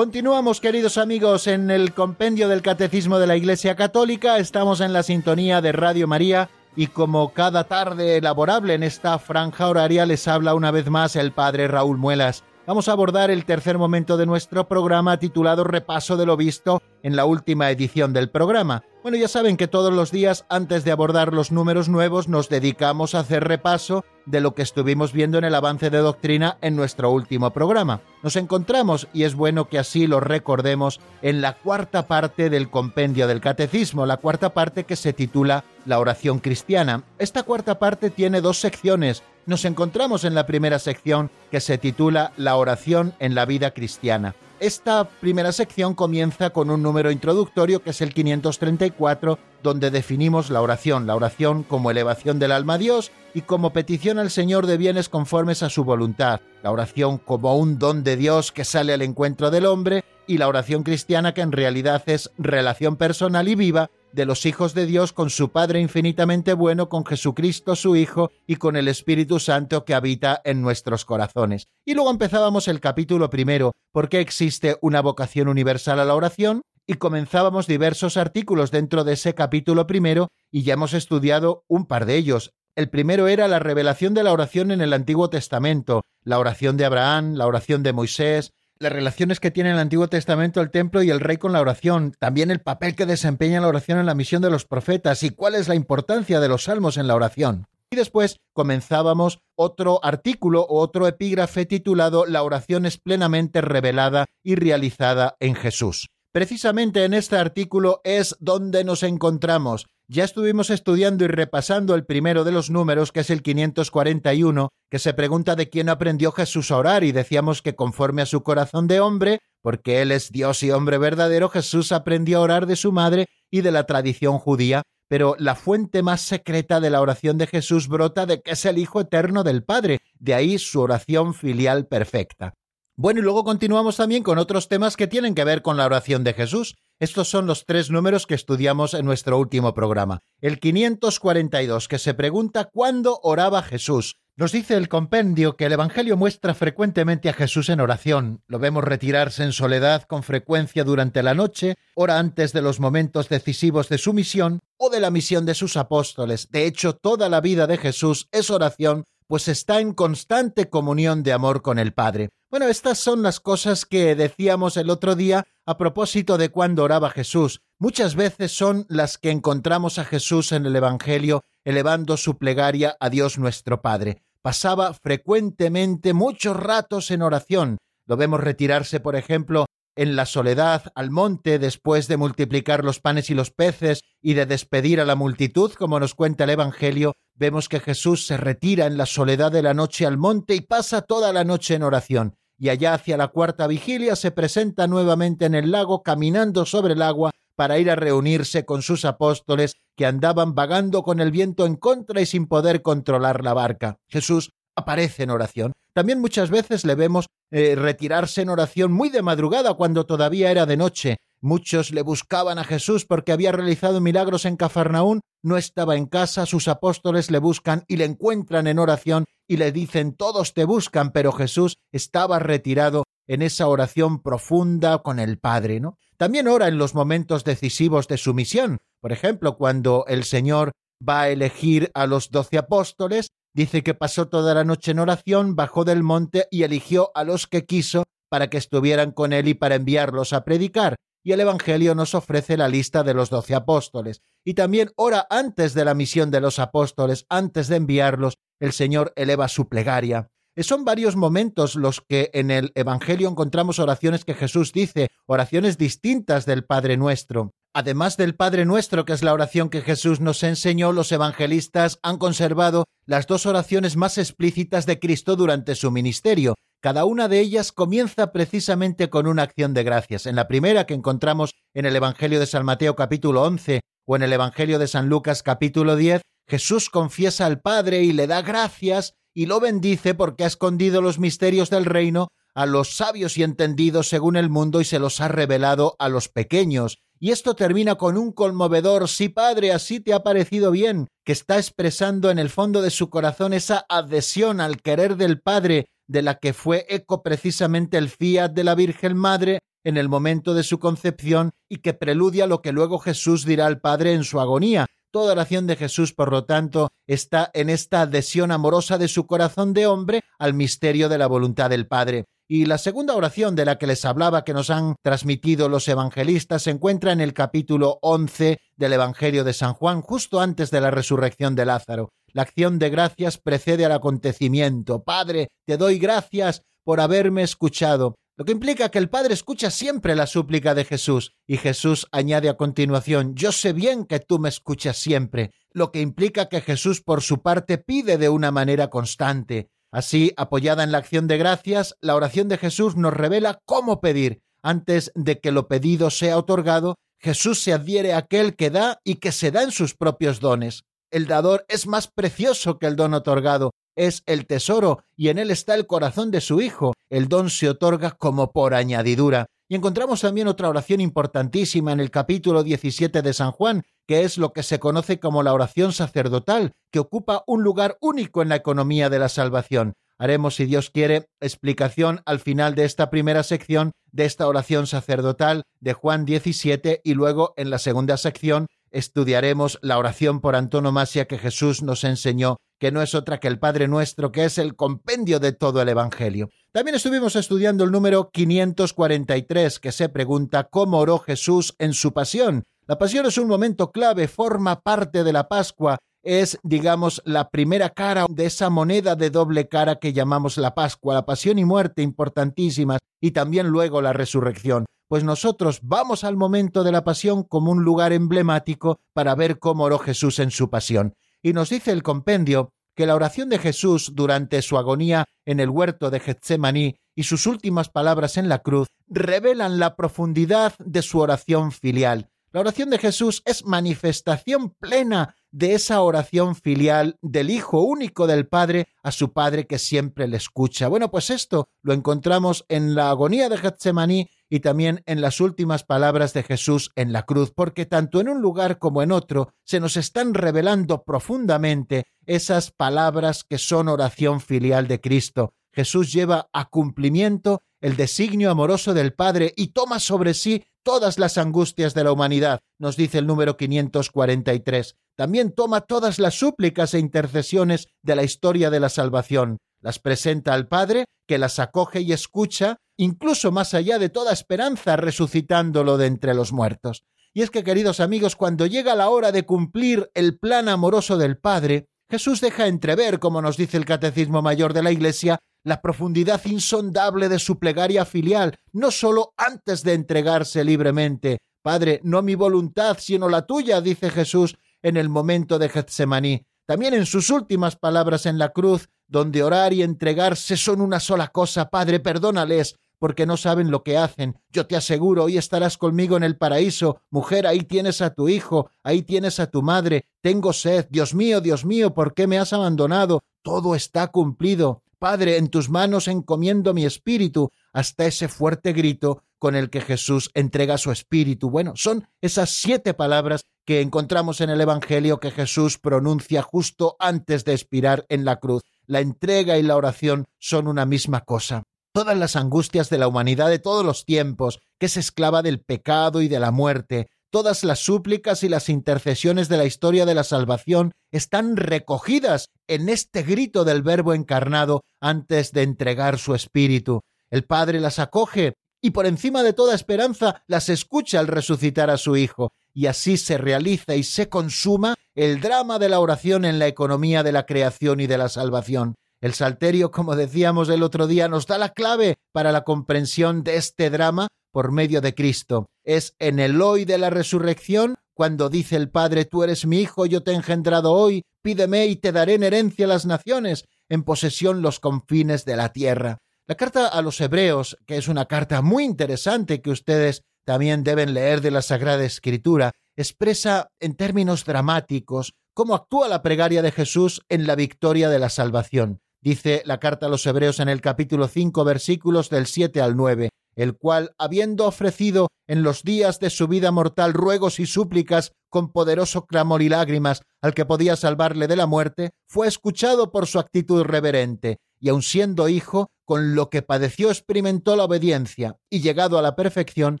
Continuamos, 0.04 0.60
queridos 0.60 0.98
amigos, 0.98 1.46
en 1.46 1.70
el 1.70 1.94
compendio 1.94 2.46
del 2.50 2.60
Catecismo 2.60 3.18
de 3.18 3.26
la 3.26 3.38
Iglesia 3.38 3.74
Católica. 3.74 4.36
Estamos 4.36 4.82
en 4.82 4.92
la 4.92 5.02
sintonía 5.02 5.62
de 5.62 5.72
Radio 5.72 6.06
María 6.06 6.50
y 6.76 6.88
como 6.88 7.32
cada 7.32 7.64
tarde 7.64 8.18
elaborable 8.18 8.74
en 8.74 8.82
esta 8.82 9.18
franja 9.18 9.66
horaria 9.66 10.04
les 10.04 10.28
habla 10.28 10.54
una 10.54 10.70
vez 10.70 10.90
más 10.90 11.16
el 11.16 11.32
Padre 11.32 11.68
Raúl 11.68 11.96
Muelas. 11.96 12.44
Vamos 12.66 12.88
a 12.88 12.92
abordar 12.92 13.30
el 13.30 13.44
tercer 13.44 13.76
momento 13.76 14.16
de 14.16 14.24
nuestro 14.24 14.66
programa 14.66 15.18
titulado 15.18 15.64
Repaso 15.64 16.16
de 16.16 16.24
lo 16.24 16.38
visto 16.38 16.80
en 17.02 17.14
la 17.14 17.26
última 17.26 17.70
edición 17.70 18.14
del 18.14 18.30
programa. 18.30 18.82
Bueno, 19.02 19.18
ya 19.18 19.28
saben 19.28 19.58
que 19.58 19.68
todos 19.68 19.92
los 19.92 20.10
días, 20.10 20.46
antes 20.48 20.82
de 20.82 20.90
abordar 20.90 21.34
los 21.34 21.52
números 21.52 21.90
nuevos, 21.90 22.26
nos 22.26 22.48
dedicamos 22.48 23.14
a 23.14 23.18
hacer 23.18 23.44
repaso 23.44 24.02
de 24.24 24.40
lo 24.40 24.54
que 24.54 24.62
estuvimos 24.62 25.12
viendo 25.12 25.36
en 25.36 25.44
el 25.44 25.54
avance 25.54 25.90
de 25.90 25.98
doctrina 25.98 26.56
en 26.62 26.74
nuestro 26.74 27.10
último 27.10 27.50
programa. 27.50 28.00
Nos 28.22 28.36
encontramos, 28.36 29.08
y 29.12 29.24
es 29.24 29.34
bueno 29.34 29.68
que 29.68 29.78
así 29.78 30.06
lo 30.06 30.20
recordemos, 30.20 31.00
en 31.20 31.42
la 31.42 31.52
cuarta 31.52 32.06
parte 32.06 32.48
del 32.48 32.70
compendio 32.70 33.26
del 33.26 33.42
catecismo, 33.42 34.06
la 34.06 34.16
cuarta 34.16 34.54
parte 34.54 34.84
que 34.84 34.96
se 34.96 35.12
titula 35.12 35.64
La 35.84 35.98
oración 35.98 36.38
cristiana. 36.38 37.04
Esta 37.18 37.42
cuarta 37.42 37.78
parte 37.78 38.08
tiene 38.08 38.40
dos 38.40 38.58
secciones. 38.58 39.22
Nos 39.46 39.66
encontramos 39.66 40.24
en 40.24 40.34
la 40.34 40.46
primera 40.46 40.78
sección 40.78 41.30
que 41.50 41.60
se 41.60 41.76
titula 41.76 42.32
La 42.38 42.56
oración 42.56 43.14
en 43.18 43.34
la 43.34 43.44
vida 43.44 43.72
cristiana. 43.72 44.34
Esta 44.58 45.04
primera 45.04 45.52
sección 45.52 45.94
comienza 45.94 46.48
con 46.48 46.70
un 46.70 46.82
número 46.82 47.10
introductorio 47.10 47.82
que 47.82 47.90
es 47.90 48.00
el 48.00 48.14
534, 48.14 49.38
donde 49.62 49.90
definimos 49.90 50.48
la 50.48 50.62
oración, 50.62 51.06
la 51.06 51.14
oración 51.14 51.62
como 51.62 51.90
elevación 51.90 52.38
del 52.38 52.52
alma 52.52 52.74
a 52.74 52.78
Dios 52.78 53.10
y 53.34 53.42
como 53.42 53.74
petición 53.74 54.18
al 54.18 54.30
Señor 54.30 54.66
de 54.66 54.78
bienes 54.78 55.10
conformes 55.10 55.62
a 55.62 55.68
su 55.68 55.84
voluntad, 55.84 56.40
la 56.62 56.70
oración 56.70 57.18
como 57.18 57.58
un 57.58 57.78
don 57.78 58.02
de 58.02 58.16
Dios 58.16 58.50
que 58.50 58.64
sale 58.64 58.94
al 58.94 59.02
encuentro 59.02 59.50
del 59.50 59.66
hombre 59.66 60.04
y 60.26 60.38
la 60.38 60.48
oración 60.48 60.84
cristiana 60.84 61.34
que 61.34 61.42
en 61.42 61.52
realidad 61.52 62.02
es 62.06 62.30
relación 62.38 62.96
personal 62.96 63.46
y 63.48 63.56
viva 63.56 63.90
de 64.14 64.26
los 64.26 64.46
hijos 64.46 64.74
de 64.74 64.86
Dios 64.86 65.12
con 65.12 65.28
su 65.28 65.50
Padre 65.50 65.80
infinitamente 65.80 66.54
bueno, 66.54 66.88
con 66.88 67.04
Jesucristo 67.04 67.74
su 67.74 67.96
Hijo 67.96 68.30
y 68.46 68.56
con 68.56 68.76
el 68.76 68.86
Espíritu 68.86 69.40
Santo 69.40 69.84
que 69.84 69.94
habita 69.94 70.40
en 70.44 70.62
nuestros 70.62 71.04
corazones. 71.04 71.66
Y 71.84 71.94
luego 71.94 72.10
empezábamos 72.10 72.68
el 72.68 72.80
capítulo 72.80 73.28
primero, 73.28 73.72
¿por 73.92 74.08
qué 74.08 74.20
existe 74.20 74.78
una 74.80 75.02
vocación 75.02 75.48
universal 75.48 75.98
a 75.98 76.04
la 76.04 76.14
oración? 76.14 76.62
Y 76.86 76.94
comenzábamos 76.94 77.66
diversos 77.66 78.16
artículos 78.16 78.70
dentro 78.70 79.02
de 79.02 79.14
ese 79.14 79.34
capítulo 79.34 79.86
primero 79.86 80.28
y 80.50 80.62
ya 80.62 80.74
hemos 80.74 80.94
estudiado 80.94 81.64
un 81.66 81.86
par 81.86 82.06
de 82.06 82.16
ellos. 82.16 82.52
El 82.76 82.90
primero 82.90 83.26
era 83.26 83.48
la 83.48 83.58
revelación 83.58 84.14
de 84.14 84.22
la 84.22 84.32
oración 84.32 84.70
en 84.70 84.80
el 84.80 84.92
Antiguo 84.92 85.30
Testamento, 85.30 86.02
la 86.22 86.38
oración 86.38 86.76
de 86.76 86.84
Abraham, 86.84 87.34
la 87.34 87.46
oración 87.46 87.82
de 87.82 87.92
Moisés, 87.92 88.52
las 88.78 88.92
relaciones 88.92 89.40
que 89.40 89.50
tiene 89.50 89.70
el 89.70 89.78
Antiguo 89.78 90.08
Testamento 90.08 90.60
el 90.60 90.70
templo 90.70 91.02
y 91.02 91.10
el 91.10 91.20
rey 91.20 91.36
con 91.36 91.52
la 91.52 91.60
oración, 91.60 92.14
también 92.18 92.50
el 92.50 92.60
papel 92.60 92.94
que 92.94 93.06
desempeña 93.06 93.60
la 93.60 93.68
oración 93.68 93.98
en 93.98 94.06
la 94.06 94.14
misión 94.14 94.42
de 94.42 94.50
los 94.50 94.64
profetas 94.64 95.22
y 95.22 95.30
cuál 95.30 95.54
es 95.54 95.68
la 95.68 95.74
importancia 95.74 96.40
de 96.40 96.48
los 96.48 96.64
salmos 96.64 96.96
en 96.96 97.06
la 97.06 97.14
oración. 97.14 97.66
Y 97.90 97.96
después 97.96 98.38
comenzábamos 98.52 99.38
otro 99.54 100.00
artículo 100.02 100.62
o 100.62 100.80
otro 100.80 101.06
epígrafe 101.06 101.64
titulado 101.66 102.26
La 102.26 102.42
oración 102.42 102.86
es 102.86 102.98
plenamente 102.98 103.60
revelada 103.60 104.26
y 104.42 104.56
realizada 104.56 105.36
en 105.38 105.54
Jesús. 105.54 106.08
Precisamente 106.32 107.04
en 107.04 107.14
este 107.14 107.36
artículo 107.36 108.00
es 108.02 108.34
donde 108.40 108.82
nos 108.82 109.04
encontramos. 109.04 109.86
Ya 110.06 110.24
estuvimos 110.24 110.68
estudiando 110.68 111.24
y 111.24 111.28
repasando 111.28 111.94
el 111.94 112.04
primero 112.04 112.44
de 112.44 112.52
los 112.52 112.68
números, 112.68 113.10
que 113.10 113.20
es 113.20 113.30
el 113.30 113.42
541, 113.42 114.68
que 114.90 114.98
se 114.98 115.14
pregunta 115.14 115.56
de 115.56 115.70
quién 115.70 115.88
aprendió 115.88 116.30
Jesús 116.30 116.70
a 116.70 116.76
orar 116.76 117.04
y 117.04 117.12
decíamos 117.12 117.62
que 117.62 117.74
conforme 117.74 118.20
a 118.20 118.26
su 118.26 118.42
corazón 118.42 118.86
de 118.86 119.00
hombre, 119.00 119.40
porque 119.62 120.02
Él 120.02 120.12
es 120.12 120.30
Dios 120.30 120.62
y 120.62 120.70
hombre 120.70 120.98
verdadero, 120.98 121.48
Jesús 121.48 121.90
aprendió 121.90 122.36
a 122.36 122.42
orar 122.42 122.66
de 122.66 122.76
su 122.76 122.92
madre 122.92 123.28
y 123.50 123.62
de 123.62 123.70
la 123.70 123.84
tradición 123.84 124.38
judía, 124.38 124.82
pero 125.08 125.36
la 125.38 125.54
fuente 125.54 126.02
más 126.02 126.20
secreta 126.20 126.80
de 126.80 126.90
la 126.90 127.00
oración 127.00 127.38
de 127.38 127.46
Jesús 127.46 127.88
brota 127.88 128.26
de 128.26 128.42
que 128.42 128.50
es 128.50 128.66
el 128.66 128.76
Hijo 128.76 129.00
eterno 129.00 129.42
del 129.42 129.64
Padre, 129.64 130.00
de 130.18 130.34
ahí 130.34 130.58
su 130.58 130.82
oración 130.82 131.32
filial 131.32 131.86
perfecta. 131.86 132.52
Bueno, 132.94 133.20
y 133.20 133.22
luego 133.22 133.42
continuamos 133.42 133.96
también 133.96 134.22
con 134.22 134.36
otros 134.36 134.68
temas 134.68 134.98
que 134.98 135.06
tienen 135.06 135.34
que 135.34 135.44
ver 135.44 135.62
con 135.62 135.78
la 135.78 135.86
oración 135.86 136.24
de 136.24 136.34
Jesús. 136.34 136.76
Estos 137.00 137.28
son 137.28 137.46
los 137.46 137.66
tres 137.66 137.90
números 137.90 138.26
que 138.26 138.36
estudiamos 138.36 138.94
en 138.94 139.04
nuestro 139.04 139.38
último 139.38 139.74
programa. 139.74 140.20
El 140.40 140.60
542, 140.60 141.88
que 141.88 141.98
se 141.98 142.14
pregunta 142.14 142.68
cuándo 142.72 143.18
oraba 143.22 143.62
Jesús. 143.62 144.16
Nos 144.36 144.52
dice 144.52 144.74
el 144.74 144.88
compendio 144.88 145.56
que 145.56 145.66
el 145.66 145.72
Evangelio 145.72 146.16
muestra 146.16 146.54
frecuentemente 146.54 147.28
a 147.28 147.32
Jesús 147.32 147.68
en 147.68 147.80
oración. 147.80 148.42
Lo 148.46 148.58
vemos 148.58 148.84
retirarse 148.84 149.42
en 149.42 149.52
soledad 149.52 150.04
con 150.04 150.22
frecuencia 150.22 150.84
durante 150.84 151.22
la 151.22 151.34
noche, 151.34 151.74
ora 151.94 152.18
antes 152.18 152.52
de 152.52 152.62
los 152.62 152.78
momentos 152.78 153.28
decisivos 153.28 153.88
de 153.88 153.98
su 153.98 154.12
misión 154.12 154.60
o 154.76 154.88
de 154.88 155.00
la 155.00 155.10
misión 155.10 155.46
de 155.46 155.54
sus 155.54 155.76
apóstoles. 155.76 156.48
De 156.50 156.66
hecho, 156.66 156.94
toda 156.94 157.28
la 157.28 157.40
vida 157.40 157.66
de 157.66 157.76
Jesús 157.76 158.28
es 158.30 158.50
oración 158.50 159.04
pues 159.26 159.48
está 159.48 159.80
en 159.80 159.94
constante 159.94 160.68
comunión 160.68 161.22
de 161.22 161.32
amor 161.32 161.62
con 161.62 161.78
el 161.78 161.92
Padre. 161.92 162.28
Bueno, 162.54 162.68
estas 162.68 162.98
son 163.00 163.24
las 163.24 163.40
cosas 163.40 163.84
que 163.84 164.14
decíamos 164.14 164.76
el 164.76 164.88
otro 164.88 165.16
día 165.16 165.44
a 165.66 165.76
propósito 165.76 166.38
de 166.38 166.50
cuando 166.50 166.84
oraba 166.84 167.10
Jesús. 167.10 167.62
Muchas 167.80 168.14
veces 168.14 168.52
son 168.52 168.86
las 168.88 169.18
que 169.18 169.32
encontramos 169.32 169.98
a 169.98 170.04
Jesús 170.04 170.52
en 170.52 170.64
el 170.64 170.76
Evangelio 170.76 171.42
elevando 171.64 172.16
su 172.16 172.38
plegaria 172.38 172.96
a 173.00 173.10
Dios 173.10 173.40
nuestro 173.40 173.82
Padre. 173.82 174.22
Pasaba 174.40 174.94
frecuentemente 174.94 176.12
muchos 176.12 176.56
ratos 176.56 177.10
en 177.10 177.22
oración. 177.22 177.78
Lo 178.06 178.16
vemos 178.16 178.38
retirarse, 178.38 179.00
por 179.00 179.16
ejemplo, 179.16 179.66
en 179.96 180.14
la 180.14 180.24
soledad 180.24 180.92
al 180.94 181.10
monte 181.10 181.58
después 181.58 182.06
de 182.06 182.16
multiplicar 182.18 182.84
los 182.84 183.00
panes 183.00 183.30
y 183.30 183.34
los 183.34 183.50
peces 183.50 184.02
y 184.22 184.34
de 184.34 184.46
despedir 184.46 185.00
a 185.00 185.04
la 185.04 185.16
multitud, 185.16 185.72
como 185.72 185.98
nos 185.98 186.14
cuenta 186.14 186.44
el 186.44 186.50
Evangelio, 186.50 187.14
vemos 187.34 187.68
que 187.68 187.80
Jesús 187.80 188.26
se 188.26 188.36
retira 188.36 188.86
en 188.86 188.96
la 188.96 189.06
soledad 189.06 189.50
de 189.50 189.62
la 189.62 189.74
noche 189.74 190.06
al 190.06 190.18
monte 190.18 190.54
y 190.54 190.60
pasa 190.60 191.02
toda 191.02 191.32
la 191.32 191.44
noche 191.44 191.74
en 191.74 191.82
oración, 191.82 192.36
y 192.58 192.68
allá 192.68 192.94
hacia 192.94 193.16
la 193.16 193.28
cuarta 193.28 193.66
vigilia 193.66 194.16
se 194.16 194.30
presenta 194.30 194.86
nuevamente 194.86 195.46
en 195.46 195.54
el 195.54 195.70
lago 195.70 196.02
caminando 196.02 196.66
sobre 196.66 196.94
el 196.94 197.02
agua 197.02 197.30
para 197.56 197.78
ir 197.78 197.90
a 197.90 197.96
reunirse 197.96 198.64
con 198.64 198.82
sus 198.82 199.04
apóstoles 199.04 199.76
que 199.96 200.06
andaban 200.06 200.54
vagando 200.54 201.02
con 201.02 201.20
el 201.20 201.30
viento 201.30 201.66
en 201.66 201.76
contra 201.76 202.20
y 202.20 202.26
sin 202.26 202.46
poder 202.46 202.82
controlar 202.82 203.44
la 203.44 203.54
barca. 203.54 203.98
Jesús 204.08 204.50
aparece 204.76 205.22
en 205.22 205.30
oración. 205.30 205.72
También 205.94 206.20
muchas 206.20 206.50
veces 206.50 206.84
le 206.84 206.96
vemos 206.96 207.26
eh, 207.52 207.76
retirarse 207.76 208.42
en 208.42 208.48
oración 208.48 208.92
muy 208.92 209.08
de 209.08 209.22
madrugada 209.22 209.74
cuando 209.74 210.06
todavía 210.06 210.50
era 210.50 210.66
de 210.66 210.76
noche. 210.76 211.16
Muchos 211.44 211.90
le 211.90 212.00
buscaban 212.00 212.58
a 212.58 212.64
Jesús 212.64 213.04
porque 213.04 213.30
había 213.30 213.52
realizado 213.52 214.00
milagros 214.00 214.46
en 214.46 214.56
Cafarnaún, 214.56 215.20
no 215.42 215.58
estaba 215.58 215.94
en 215.94 216.06
casa, 216.06 216.46
sus 216.46 216.68
apóstoles 216.68 217.30
le 217.30 217.38
buscan 217.38 217.84
y 217.86 217.98
le 217.98 218.06
encuentran 218.06 218.66
en 218.66 218.78
oración 218.78 219.26
y 219.46 219.58
le 219.58 219.70
dicen 219.70 220.14
todos 220.16 220.54
te 220.54 220.64
buscan, 220.64 221.12
pero 221.12 221.32
Jesús 221.32 221.76
estaba 221.92 222.38
retirado 222.38 223.04
en 223.26 223.42
esa 223.42 223.68
oración 223.68 224.22
profunda 224.22 225.02
con 225.02 225.18
el 225.18 225.38
Padre, 225.38 225.80
¿no? 225.80 225.98
También 226.16 226.48
ora 226.48 226.66
en 226.68 226.78
los 226.78 226.94
momentos 226.94 227.44
decisivos 227.44 228.08
de 228.08 228.16
su 228.16 228.32
misión. 228.32 228.78
Por 229.02 229.12
ejemplo, 229.12 229.58
cuando 229.58 230.06
el 230.08 230.24
Señor 230.24 230.72
va 231.06 231.20
a 231.20 231.28
elegir 231.28 231.90
a 231.92 232.06
los 232.06 232.30
doce 232.30 232.56
apóstoles, 232.56 233.28
Dice 233.56 233.84
que 233.84 233.94
pasó 233.94 234.26
toda 234.26 234.52
la 234.52 234.64
noche 234.64 234.90
en 234.90 234.98
oración, 234.98 235.54
bajó 235.54 235.84
del 235.84 236.02
monte 236.02 236.48
y 236.50 236.64
eligió 236.64 237.12
a 237.14 237.22
los 237.22 237.46
que 237.46 237.66
quiso 237.66 238.02
para 238.28 238.50
que 238.50 238.56
estuvieran 238.56 239.12
con 239.12 239.32
él 239.32 239.46
y 239.46 239.54
para 239.54 239.76
enviarlos 239.76 240.32
a 240.32 240.44
predicar. 240.44 240.96
Y 241.24 241.32
el 241.32 241.40
Evangelio 241.40 241.94
nos 241.94 242.14
ofrece 242.14 242.58
la 242.58 242.68
lista 242.68 243.02
de 243.02 243.14
los 243.14 243.30
doce 243.30 243.54
apóstoles. 243.54 244.22
Y 244.44 244.54
también 244.54 244.92
ora 244.96 245.26
antes 245.30 245.72
de 245.72 245.86
la 245.86 245.94
misión 245.94 246.30
de 246.30 246.42
los 246.42 246.58
apóstoles, 246.58 247.24
antes 247.30 247.68
de 247.68 247.76
enviarlos, 247.76 248.38
el 248.60 248.72
Señor 248.72 249.12
eleva 249.16 249.48
su 249.48 249.68
plegaria. 249.68 250.28
Son 250.58 250.84
varios 250.84 251.16
momentos 251.16 251.74
los 251.74 252.00
que 252.00 252.30
en 252.34 252.50
el 252.50 252.70
Evangelio 252.74 253.28
encontramos 253.28 253.78
oraciones 253.78 254.24
que 254.24 254.34
Jesús 254.34 254.72
dice, 254.72 255.08
oraciones 255.26 255.78
distintas 255.78 256.46
del 256.46 256.64
Padre 256.64 256.96
nuestro. 256.96 257.54
Además 257.76 258.16
del 258.16 258.36
Padre 258.36 258.64
Nuestro, 258.66 259.04
que 259.04 259.12
es 259.12 259.24
la 259.24 259.32
oración 259.32 259.68
que 259.68 259.82
Jesús 259.82 260.20
nos 260.20 260.44
enseñó, 260.44 260.92
los 260.92 261.10
evangelistas 261.10 261.98
han 262.04 262.18
conservado 262.18 262.84
las 263.04 263.26
dos 263.26 263.46
oraciones 263.46 263.96
más 263.96 264.16
explícitas 264.16 264.86
de 264.86 265.00
Cristo 265.00 265.34
durante 265.34 265.74
su 265.74 265.90
ministerio. 265.90 266.54
Cada 266.80 267.04
una 267.04 267.26
de 267.26 267.40
ellas 267.40 267.72
comienza 267.72 268.30
precisamente 268.30 269.10
con 269.10 269.26
una 269.26 269.42
acción 269.42 269.74
de 269.74 269.82
gracias. 269.82 270.26
En 270.26 270.36
la 270.36 270.46
primera 270.46 270.86
que 270.86 270.94
encontramos 270.94 271.50
en 271.74 271.84
el 271.84 271.96
Evangelio 271.96 272.38
de 272.38 272.46
San 272.46 272.64
Mateo 272.64 272.94
capítulo 272.94 273.42
11 273.42 273.80
o 274.06 274.14
en 274.14 274.22
el 274.22 274.32
Evangelio 274.32 274.78
de 274.78 274.86
San 274.86 275.08
Lucas 275.08 275.42
capítulo 275.42 275.96
10, 275.96 276.22
Jesús 276.46 276.90
confiesa 276.90 277.44
al 277.44 277.60
Padre 277.60 278.04
y 278.04 278.12
le 278.12 278.28
da 278.28 278.42
gracias 278.42 279.14
y 279.34 279.46
lo 279.46 279.58
bendice 279.58 280.14
porque 280.14 280.44
ha 280.44 280.46
escondido 280.46 281.02
los 281.02 281.18
misterios 281.18 281.70
del 281.70 281.86
reino 281.86 282.28
a 282.54 282.66
los 282.66 282.94
sabios 282.94 283.36
y 283.36 283.42
entendidos 283.42 284.08
según 284.08 284.36
el 284.36 284.48
mundo 284.48 284.80
y 284.80 284.84
se 284.84 285.00
los 285.00 285.20
ha 285.20 285.26
revelado 285.26 285.96
a 285.98 286.08
los 286.08 286.28
pequeños. 286.28 286.98
Y 287.24 287.30
esto 287.30 287.56
termina 287.56 287.94
con 287.94 288.18
un 288.18 288.32
conmovedor 288.32 289.08
sí 289.08 289.30
padre, 289.30 289.72
así 289.72 289.98
te 289.98 290.12
ha 290.12 290.22
parecido 290.22 290.70
bien, 290.70 291.08
que 291.24 291.32
está 291.32 291.56
expresando 291.56 292.30
en 292.30 292.38
el 292.38 292.50
fondo 292.50 292.82
de 292.82 292.90
su 292.90 293.08
corazón 293.08 293.54
esa 293.54 293.86
adhesión 293.88 294.60
al 294.60 294.82
querer 294.82 295.16
del 295.16 295.40
Padre, 295.40 295.86
de 296.06 296.20
la 296.20 296.34
que 296.34 296.52
fue 296.52 296.84
eco 296.90 297.22
precisamente 297.22 297.96
el 297.96 298.10
fiat 298.10 298.50
de 298.50 298.64
la 298.64 298.74
Virgen 298.74 299.16
Madre 299.16 299.60
en 299.84 299.96
el 299.96 300.10
momento 300.10 300.52
de 300.52 300.64
su 300.64 300.78
concepción 300.78 301.52
y 301.66 301.78
que 301.78 301.94
preludia 301.94 302.46
lo 302.46 302.60
que 302.60 302.72
luego 302.72 302.98
Jesús 302.98 303.46
dirá 303.46 303.64
al 303.68 303.80
Padre 303.80 304.12
en 304.12 304.24
su 304.24 304.38
agonía. 304.38 304.84
Toda 305.10 305.32
oración 305.32 305.66
de 305.66 305.76
Jesús, 305.76 306.12
por 306.12 306.30
lo 306.30 306.44
tanto, 306.44 306.90
está 307.06 307.50
en 307.54 307.70
esta 307.70 308.02
adhesión 308.02 308.52
amorosa 308.52 308.98
de 308.98 309.08
su 309.08 309.26
corazón 309.26 309.72
de 309.72 309.86
hombre 309.86 310.20
al 310.38 310.52
misterio 310.52 311.08
de 311.08 311.16
la 311.16 311.26
voluntad 311.26 311.70
del 311.70 311.86
Padre. 311.86 312.26
Y 312.46 312.66
la 312.66 312.76
segunda 312.76 313.14
oración 313.14 313.56
de 313.56 313.64
la 313.64 313.78
que 313.78 313.86
les 313.86 314.04
hablaba 314.04 314.44
que 314.44 314.52
nos 314.52 314.68
han 314.68 314.96
transmitido 315.02 315.70
los 315.70 315.88
evangelistas 315.88 316.64
se 316.64 316.70
encuentra 316.70 317.12
en 317.12 317.22
el 317.22 317.32
capítulo 317.32 317.98
11 318.02 318.58
del 318.76 318.92
Evangelio 318.92 319.44
de 319.44 319.54
San 319.54 319.72
Juan, 319.72 320.02
justo 320.02 320.40
antes 320.40 320.70
de 320.70 320.82
la 320.82 320.90
resurrección 320.90 321.54
de 321.54 321.64
Lázaro. 321.64 322.10
La 322.34 322.42
acción 322.42 322.78
de 322.78 322.90
gracias 322.90 323.38
precede 323.38 323.86
al 323.86 323.92
acontecimiento. 323.92 325.04
Padre, 325.04 325.48
te 325.64 325.78
doy 325.78 325.98
gracias 325.98 326.60
por 326.84 327.00
haberme 327.00 327.42
escuchado. 327.42 328.16
Lo 328.36 328.44
que 328.44 328.52
implica 328.52 328.90
que 328.90 328.98
el 328.98 329.08
Padre 329.08 329.32
escucha 329.32 329.70
siempre 329.70 330.14
la 330.14 330.26
súplica 330.26 330.74
de 330.74 330.84
Jesús. 330.84 331.32
Y 331.46 331.56
Jesús 331.56 332.08
añade 332.12 332.50
a 332.50 332.58
continuación, 332.58 333.34
yo 333.36 333.52
sé 333.52 333.72
bien 333.72 334.04
que 334.04 334.20
tú 334.20 334.38
me 334.38 334.50
escuchas 334.50 334.98
siempre, 334.98 335.52
lo 335.70 335.92
que 335.92 336.00
implica 336.00 336.50
que 336.50 336.60
Jesús 336.60 337.00
por 337.00 337.22
su 337.22 337.40
parte 337.40 337.78
pide 337.78 338.18
de 338.18 338.28
una 338.28 338.50
manera 338.50 338.90
constante. 338.90 339.70
Así, 339.94 340.32
apoyada 340.36 340.82
en 340.82 340.90
la 340.90 340.98
acción 340.98 341.28
de 341.28 341.38
gracias, 341.38 341.94
la 342.00 342.16
oración 342.16 342.48
de 342.48 342.58
Jesús 342.58 342.96
nos 342.96 343.14
revela 343.14 343.60
cómo 343.64 344.00
pedir. 344.00 344.42
Antes 344.60 345.12
de 345.14 345.38
que 345.38 345.52
lo 345.52 345.68
pedido 345.68 346.10
sea 346.10 346.36
otorgado, 346.36 346.96
Jesús 347.20 347.62
se 347.62 347.72
adhiere 347.72 348.12
a 348.12 348.18
aquel 348.18 348.56
que 348.56 348.70
da 348.70 348.98
y 349.04 349.16
que 349.16 349.30
se 349.30 349.52
da 349.52 349.62
en 349.62 349.70
sus 349.70 349.94
propios 349.94 350.40
dones. 350.40 350.82
El 351.12 351.28
dador 351.28 351.64
es 351.68 351.86
más 351.86 352.08
precioso 352.08 352.80
que 352.80 352.86
el 352.86 352.96
don 352.96 353.14
otorgado, 353.14 353.70
es 353.94 354.24
el 354.26 354.46
tesoro 354.46 355.04
y 355.16 355.28
en 355.28 355.38
él 355.38 355.52
está 355.52 355.76
el 355.76 355.86
corazón 355.86 356.32
de 356.32 356.40
su 356.40 356.60
Hijo. 356.60 356.94
El 357.08 357.28
don 357.28 357.48
se 357.48 357.68
otorga 357.68 358.10
como 358.10 358.50
por 358.50 358.74
añadidura. 358.74 359.46
Y 359.66 359.76
encontramos 359.76 360.20
también 360.20 360.46
otra 360.46 360.68
oración 360.68 361.00
importantísima 361.00 361.92
en 361.92 362.00
el 362.00 362.10
capítulo 362.10 362.62
17 362.62 363.22
de 363.22 363.32
San 363.32 363.50
Juan, 363.50 363.82
que 364.06 364.22
es 364.22 364.36
lo 364.36 364.52
que 364.52 364.62
se 364.62 364.78
conoce 364.78 365.18
como 365.18 365.42
la 365.42 365.54
oración 365.54 365.92
sacerdotal, 365.92 366.72
que 366.90 366.98
ocupa 366.98 367.44
un 367.46 367.62
lugar 367.62 367.96
único 368.00 368.42
en 368.42 368.50
la 368.50 368.56
economía 368.56 369.08
de 369.08 369.18
la 369.18 369.30
salvación. 369.30 369.94
Haremos, 370.18 370.54
si 370.54 370.66
Dios 370.66 370.90
quiere, 370.90 371.28
explicación 371.40 372.20
al 372.26 372.40
final 372.40 372.74
de 372.74 372.84
esta 372.84 373.08
primera 373.10 373.42
sección 373.42 373.92
de 374.12 374.26
esta 374.26 374.46
oración 374.46 374.86
sacerdotal 374.86 375.64
de 375.80 375.94
Juan 375.94 376.24
17 376.24 377.00
y 377.02 377.14
luego 377.14 377.54
en 377.56 377.70
la 377.70 377.78
segunda 377.78 378.16
sección 378.16 378.66
estudiaremos 378.90 379.78
la 379.82 379.98
oración 379.98 380.40
por 380.40 380.54
antonomasia 380.54 381.26
que 381.26 381.38
Jesús 381.38 381.82
nos 381.82 382.04
enseñó, 382.04 382.58
que 382.78 382.92
no 382.92 383.02
es 383.02 383.14
otra 383.14 383.40
que 383.40 383.48
el 383.48 383.58
Padre 383.58 383.88
Nuestro, 383.88 384.30
que 384.30 384.44
es 384.44 384.58
el 384.58 384.76
compendio 384.76 385.40
de 385.40 385.52
todo 385.52 385.82
el 385.82 385.88
Evangelio. 385.88 386.48
También 386.74 386.96
estuvimos 386.96 387.36
estudiando 387.36 387.84
el 387.84 387.92
número 387.92 388.32
543, 388.32 389.78
que 389.78 389.92
se 389.92 390.08
pregunta 390.08 390.64
cómo 390.64 390.98
oró 390.98 391.20
Jesús 391.20 391.76
en 391.78 391.94
su 391.94 392.12
pasión. 392.12 392.64
La 392.88 392.98
pasión 392.98 393.26
es 393.26 393.38
un 393.38 393.46
momento 393.46 393.92
clave, 393.92 394.26
forma 394.26 394.80
parte 394.80 395.22
de 395.22 395.32
la 395.32 395.46
Pascua, 395.46 395.98
es, 396.24 396.58
digamos, 396.64 397.22
la 397.26 397.48
primera 397.50 397.90
cara 397.90 398.26
de 398.28 398.46
esa 398.46 398.70
moneda 398.70 399.14
de 399.14 399.30
doble 399.30 399.68
cara 399.68 400.00
que 400.00 400.12
llamamos 400.12 400.56
la 400.56 400.74
Pascua, 400.74 401.14
la 401.14 401.24
pasión 401.24 401.60
y 401.60 401.64
muerte 401.64 402.02
importantísimas, 402.02 402.98
y 403.20 403.30
también 403.30 403.68
luego 403.68 404.02
la 404.02 404.12
resurrección. 404.12 404.86
pues 405.06 405.22
nosotros 405.22 405.78
vamos 405.84 406.24
al 406.24 406.36
momento 406.36 406.82
de 406.82 406.90
la 406.90 407.04
pasión 407.04 407.44
como 407.44 407.70
un 407.70 407.84
lugar 407.84 408.12
emblemático 408.12 408.98
para 409.12 409.36
ver 409.36 409.60
cómo 409.60 409.84
oró 409.84 410.00
Jesús 410.00 410.40
en 410.40 410.50
su 410.50 410.70
pasión. 410.70 411.14
Y 411.40 411.52
nos 411.52 411.70
dice 411.70 411.92
el 411.92 412.02
compendio 412.02 412.72
que 412.94 413.06
la 413.06 413.14
oración 413.14 413.48
de 413.48 413.58
Jesús 413.58 414.12
durante 414.14 414.62
su 414.62 414.78
agonía 414.78 415.24
en 415.44 415.60
el 415.60 415.70
huerto 415.70 416.10
de 416.10 416.20
Getsemaní 416.20 416.96
y 417.14 417.24
sus 417.24 417.46
últimas 417.46 417.88
palabras 417.88 418.36
en 418.36 418.48
la 418.48 418.60
cruz 418.60 418.88
revelan 419.08 419.78
la 419.78 419.96
profundidad 419.96 420.74
de 420.78 421.02
su 421.02 421.18
oración 421.20 421.72
filial. 421.72 422.30
La 422.52 422.60
oración 422.60 422.90
de 422.90 422.98
Jesús 422.98 423.42
es 423.44 423.64
manifestación 423.64 424.70
plena 424.70 425.34
de 425.54 425.74
esa 425.74 426.02
oración 426.02 426.56
filial 426.56 427.16
del 427.22 427.48
Hijo 427.48 427.80
único 427.80 428.26
del 428.26 428.48
Padre 428.48 428.88
a 429.04 429.12
su 429.12 429.32
Padre 429.32 429.68
que 429.68 429.78
siempre 429.78 430.26
le 430.26 430.36
escucha. 430.36 430.88
Bueno, 430.88 431.12
pues 431.12 431.30
esto 431.30 431.68
lo 431.80 431.92
encontramos 431.92 432.64
en 432.68 432.96
la 432.96 433.10
agonía 433.10 433.48
de 433.48 433.58
Getsemaní 433.58 434.28
y 434.50 434.60
también 434.60 435.04
en 435.06 435.20
las 435.20 435.40
últimas 435.40 435.84
palabras 435.84 436.32
de 436.32 436.42
Jesús 436.42 436.90
en 436.96 437.12
la 437.12 437.22
cruz, 437.22 437.52
porque 437.54 437.86
tanto 437.86 438.20
en 438.20 438.30
un 438.30 438.42
lugar 438.42 438.80
como 438.80 439.00
en 439.00 439.12
otro 439.12 439.52
se 439.62 439.78
nos 439.78 439.96
están 439.96 440.34
revelando 440.34 441.04
profundamente 441.04 442.06
esas 442.26 442.72
palabras 442.72 443.44
que 443.44 443.58
son 443.58 443.86
oración 443.86 444.40
filial 444.40 444.88
de 444.88 445.00
Cristo. 445.00 445.54
Jesús 445.72 446.12
lleva 446.12 446.48
a 446.52 446.64
cumplimiento 446.64 447.62
el 447.84 447.96
designio 447.96 448.50
amoroso 448.50 448.94
del 448.94 449.12
Padre 449.12 449.52
y 449.56 449.68
toma 449.68 450.00
sobre 450.00 450.34
sí 450.34 450.64
todas 450.82 451.18
las 451.18 451.38
angustias 451.38 451.94
de 451.94 452.02
la 452.04 452.12
humanidad, 452.12 452.60
nos 452.78 452.96
dice 452.96 453.18
el 453.18 453.26
número 453.26 453.56
543. 453.56 454.96
También 455.16 455.52
toma 455.52 455.82
todas 455.82 456.18
las 456.18 456.34
súplicas 456.34 456.94
e 456.94 456.98
intercesiones 456.98 457.86
de 458.02 458.16
la 458.16 458.24
historia 458.24 458.70
de 458.70 458.80
la 458.80 458.88
salvación 458.88 459.58
las 459.84 459.98
presenta 459.98 460.54
al 460.54 460.66
Padre, 460.66 461.04
que 461.28 461.36
las 461.36 461.58
acoge 461.58 462.00
y 462.00 462.14
escucha, 462.14 462.78
incluso 462.96 463.52
más 463.52 463.74
allá 463.74 463.98
de 463.98 464.08
toda 464.08 464.32
esperanza, 464.32 464.96
resucitándolo 464.96 465.98
de 465.98 466.06
entre 466.06 466.32
los 466.32 466.52
muertos. 466.54 467.04
Y 467.34 467.42
es 467.42 467.50
que, 467.50 467.62
queridos 467.64 468.00
amigos, 468.00 468.34
cuando 468.34 468.64
llega 468.64 468.94
la 468.94 469.10
hora 469.10 469.30
de 469.30 469.44
cumplir 469.44 470.10
el 470.14 470.38
plan 470.38 470.70
amoroso 470.70 471.18
del 471.18 471.36
Padre, 471.36 471.86
Jesús 472.10 472.40
deja 472.40 472.66
entrever, 472.66 473.18
como 473.18 473.42
nos 473.42 473.58
dice 473.58 473.76
el 473.76 473.84
Catecismo 473.84 474.40
Mayor 474.40 474.72
de 474.72 474.82
la 474.82 474.90
Iglesia, 474.90 475.38
la 475.64 475.80
profundidad 475.80 476.40
insondable 476.44 477.28
de 477.28 477.38
su 477.38 477.58
plegaria 477.58 478.04
filial, 478.04 478.56
no 478.72 478.90
sólo 478.90 479.32
antes 479.36 479.82
de 479.82 479.94
entregarse 479.94 480.62
libremente. 480.62 481.38
Padre, 481.62 482.00
no 482.04 482.22
mi 482.22 482.34
voluntad, 482.34 482.98
sino 483.00 483.28
la 483.28 483.46
tuya, 483.46 483.80
dice 483.80 484.10
Jesús 484.10 484.56
en 484.82 484.98
el 484.98 485.08
momento 485.08 485.58
de 485.58 485.70
Getsemaní. 485.70 486.46
También 486.66 486.94
en 486.94 487.06
sus 487.06 487.30
últimas 487.30 487.76
palabras 487.76 488.26
en 488.26 488.38
la 488.38 488.50
cruz, 488.50 488.88
donde 489.08 489.42
orar 489.42 489.72
y 489.72 489.82
entregarse 489.82 490.56
son 490.56 490.80
una 490.80 491.00
sola 491.00 491.28
cosa. 491.28 491.70
Padre, 491.70 492.00
perdónales, 492.00 492.76
porque 492.98 493.26
no 493.26 493.36
saben 493.36 493.70
lo 493.70 493.82
que 493.82 493.98
hacen. 493.98 494.38
Yo 494.50 494.66
te 494.66 494.76
aseguro, 494.76 495.24
hoy 495.24 495.36
estarás 495.36 495.76
conmigo 495.76 496.16
en 496.16 496.22
el 496.22 496.36
paraíso. 496.36 497.00
Mujer, 497.10 497.46
ahí 497.46 497.60
tienes 497.60 498.00
a 498.00 498.14
tu 498.14 498.28
hijo, 498.28 498.70
ahí 498.82 499.02
tienes 499.02 499.40
a 499.40 499.50
tu 499.50 499.62
madre. 499.62 500.06
Tengo 500.22 500.52
sed. 500.52 500.86
Dios 500.90 501.14
mío, 501.14 501.40
Dios 501.40 501.64
mío, 501.64 501.92
¿por 501.92 502.14
qué 502.14 502.26
me 502.26 502.38
has 502.38 502.52
abandonado? 502.52 503.22
Todo 503.42 503.74
está 503.74 504.06
cumplido. 504.08 504.83
Padre, 505.04 505.36
en 505.36 505.48
tus 505.48 505.68
manos 505.68 506.08
encomiendo 506.08 506.72
mi 506.72 506.86
espíritu, 506.86 507.50
hasta 507.74 508.06
ese 508.06 508.26
fuerte 508.26 508.72
grito 508.72 509.22
con 509.38 509.54
el 509.54 509.68
que 509.68 509.82
Jesús 509.82 510.30
entrega 510.32 510.78
su 510.78 510.90
espíritu. 510.92 511.50
Bueno, 511.50 511.74
son 511.76 512.08
esas 512.22 512.48
siete 512.48 512.94
palabras 512.94 513.42
que 513.66 513.82
encontramos 513.82 514.40
en 514.40 514.48
el 514.48 514.62
Evangelio 514.62 515.20
que 515.20 515.30
Jesús 515.30 515.76
pronuncia 515.76 516.40
justo 516.40 516.96
antes 516.98 517.44
de 517.44 517.52
expirar 517.52 518.06
en 518.08 518.24
la 518.24 518.36
cruz 518.36 518.62
la 518.86 519.00
entrega 519.00 519.58
y 519.58 519.62
la 519.62 519.76
oración 519.76 520.24
son 520.38 520.68
una 520.68 520.86
misma 520.86 521.20
cosa. 521.20 521.64
Todas 521.92 522.16
las 522.16 522.34
angustias 522.34 522.88
de 522.88 522.96
la 522.96 523.06
humanidad 523.06 523.50
de 523.50 523.58
todos 523.58 523.84
los 523.84 524.06
tiempos, 524.06 524.60
que 524.78 524.86
es 524.86 524.96
esclava 524.96 525.42
del 525.42 525.60
pecado 525.60 526.22
y 526.22 526.28
de 526.28 526.40
la 526.40 526.50
muerte, 526.50 527.10
todas 527.34 527.64
las 527.64 527.80
súplicas 527.80 528.44
y 528.44 528.48
las 528.48 528.68
intercesiones 528.68 529.48
de 529.48 529.56
la 529.56 529.64
historia 529.64 530.06
de 530.06 530.14
la 530.14 530.22
salvación 530.22 530.92
están 531.10 531.56
recogidas 531.56 532.50
en 532.68 532.88
este 532.88 533.24
grito 533.24 533.64
del 533.64 533.82
Verbo 533.82 534.14
encarnado 534.14 534.82
antes 535.00 535.50
de 535.50 535.62
entregar 535.62 536.20
su 536.20 536.36
espíritu. 536.36 537.00
El 537.32 537.42
Padre 537.42 537.80
las 537.80 537.98
acoge 537.98 538.52
y 538.80 538.92
por 538.92 539.04
encima 539.04 539.42
de 539.42 539.52
toda 539.52 539.74
esperanza 539.74 540.44
las 540.46 540.68
escucha 540.68 541.18
al 541.18 541.26
resucitar 541.26 541.90
a 541.90 541.96
su 541.96 542.16
Hijo, 542.16 542.52
y 542.72 542.86
así 542.86 543.16
se 543.16 543.36
realiza 543.36 543.96
y 543.96 544.04
se 544.04 544.28
consuma 544.28 544.94
el 545.16 545.40
drama 545.40 545.80
de 545.80 545.88
la 545.88 545.98
oración 545.98 546.44
en 546.44 546.60
la 546.60 546.68
economía 546.68 547.24
de 547.24 547.32
la 547.32 547.46
creación 547.46 547.98
y 547.98 548.06
de 548.06 548.16
la 548.16 548.28
salvación. 548.28 548.94
El 549.20 549.34
Salterio, 549.34 549.90
como 549.90 550.14
decíamos 550.14 550.68
el 550.68 550.84
otro 550.84 551.08
día, 551.08 551.26
nos 551.26 551.48
da 551.48 551.58
la 551.58 551.70
clave 551.70 552.14
para 552.30 552.52
la 552.52 552.62
comprensión 552.62 553.42
de 553.42 553.56
este 553.56 553.90
drama 553.90 554.28
por 554.54 554.70
medio 554.70 555.00
de 555.00 555.16
Cristo. 555.16 555.66
Es 555.82 556.14
en 556.20 556.38
el 556.38 556.62
hoy 556.62 556.84
de 556.84 556.96
la 556.96 557.10
resurrección 557.10 557.96
cuando 558.14 558.48
dice 558.48 558.76
el 558.76 558.88
Padre, 558.88 559.24
tú 559.24 559.42
eres 559.42 559.66
mi 559.66 559.80
Hijo, 559.80 560.06
yo 560.06 560.22
te 560.22 560.30
he 560.30 560.34
engendrado 560.34 560.92
hoy, 560.92 561.24
pídeme 561.42 561.86
y 561.86 561.96
te 561.96 562.12
daré 562.12 562.34
en 562.34 562.44
herencia 562.44 562.86
las 562.86 563.04
naciones, 563.04 563.64
en 563.88 564.04
posesión 564.04 564.62
los 564.62 564.78
confines 564.78 565.44
de 565.44 565.56
la 565.56 565.72
tierra. 565.72 566.18
La 566.46 566.54
carta 566.54 566.86
a 566.86 567.02
los 567.02 567.20
Hebreos, 567.20 567.76
que 567.84 567.96
es 567.96 568.06
una 568.06 568.26
carta 568.26 568.62
muy 568.62 568.84
interesante 568.84 569.60
que 569.60 569.70
ustedes 569.70 570.22
también 570.44 570.84
deben 570.84 571.14
leer 571.14 571.40
de 571.40 571.50
la 571.50 571.60
Sagrada 571.60 572.04
Escritura, 572.04 572.70
expresa 572.96 573.72
en 573.80 573.96
términos 573.96 574.44
dramáticos 574.44 575.32
cómo 575.52 575.74
actúa 575.74 576.06
la 576.06 576.22
plegaria 576.22 576.62
de 576.62 576.70
Jesús 576.70 577.22
en 577.28 577.48
la 577.48 577.56
victoria 577.56 578.08
de 578.08 578.20
la 578.20 578.28
salvación. 578.28 579.00
Dice 579.20 579.62
la 579.64 579.80
carta 579.80 580.06
a 580.06 580.08
los 580.10 580.24
Hebreos 580.26 580.60
en 580.60 580.68
el 580.68 580.80
capítulo 580.80 581.26
5 581.26 581.64
versículos 581.64 582.30
del 582.30 582.46
7 582.46 582.80
al 582.80 582.94
9, 582.94 583.30
el 583.56 583.76
cual, 583.76 584.14
habiendo 584.18 584.66
ofrecido 584.66 585.28
en 585.46 585.62
los 585.62 585.82
días 585.82 586.20
de 586.20 586.30
su 586.30 586.48
vida 586.48 586.70
mortal 586.70 587.12
ruegos 587.12 587.60
y 587.60 587.66
súplicas 587.66 588.32
con 588.48 588.72
poderoso 588.72 589.26
clamor 589.26 589.62
y 589.62 589.68
lágrimas 589.68 590.22
al 590.40 590.54
que 590.54 590.64
podía 590.64 590.96
salvarle 590.96 591.46
de 591.46 591.56
la 591.56 591.66
muerte, 591.66 592.10
fue 592.26 592.46
escuchado 592.46 593.12
por 593.12 593.26
su 593.26 593.38
actitud 593.38 593.82
reverente, 593.82 594.58
y 594.78 594.88
aun 594.88 595.02
siendo 595.02 595.48
hijo, 595.48 595.88
con 596.04 596.34
lo 596.34 596.50
que 596.50 596.62
padeció 596.62 597.10
experimentó 597.10 597.76
la 597.76 597.84
obediencia, 597.84 598.56
y 598.70 598.80
llegado 598.80 599.18
a 599.18 599.22
la 599.22 599.36
perfección, 599.36 600.00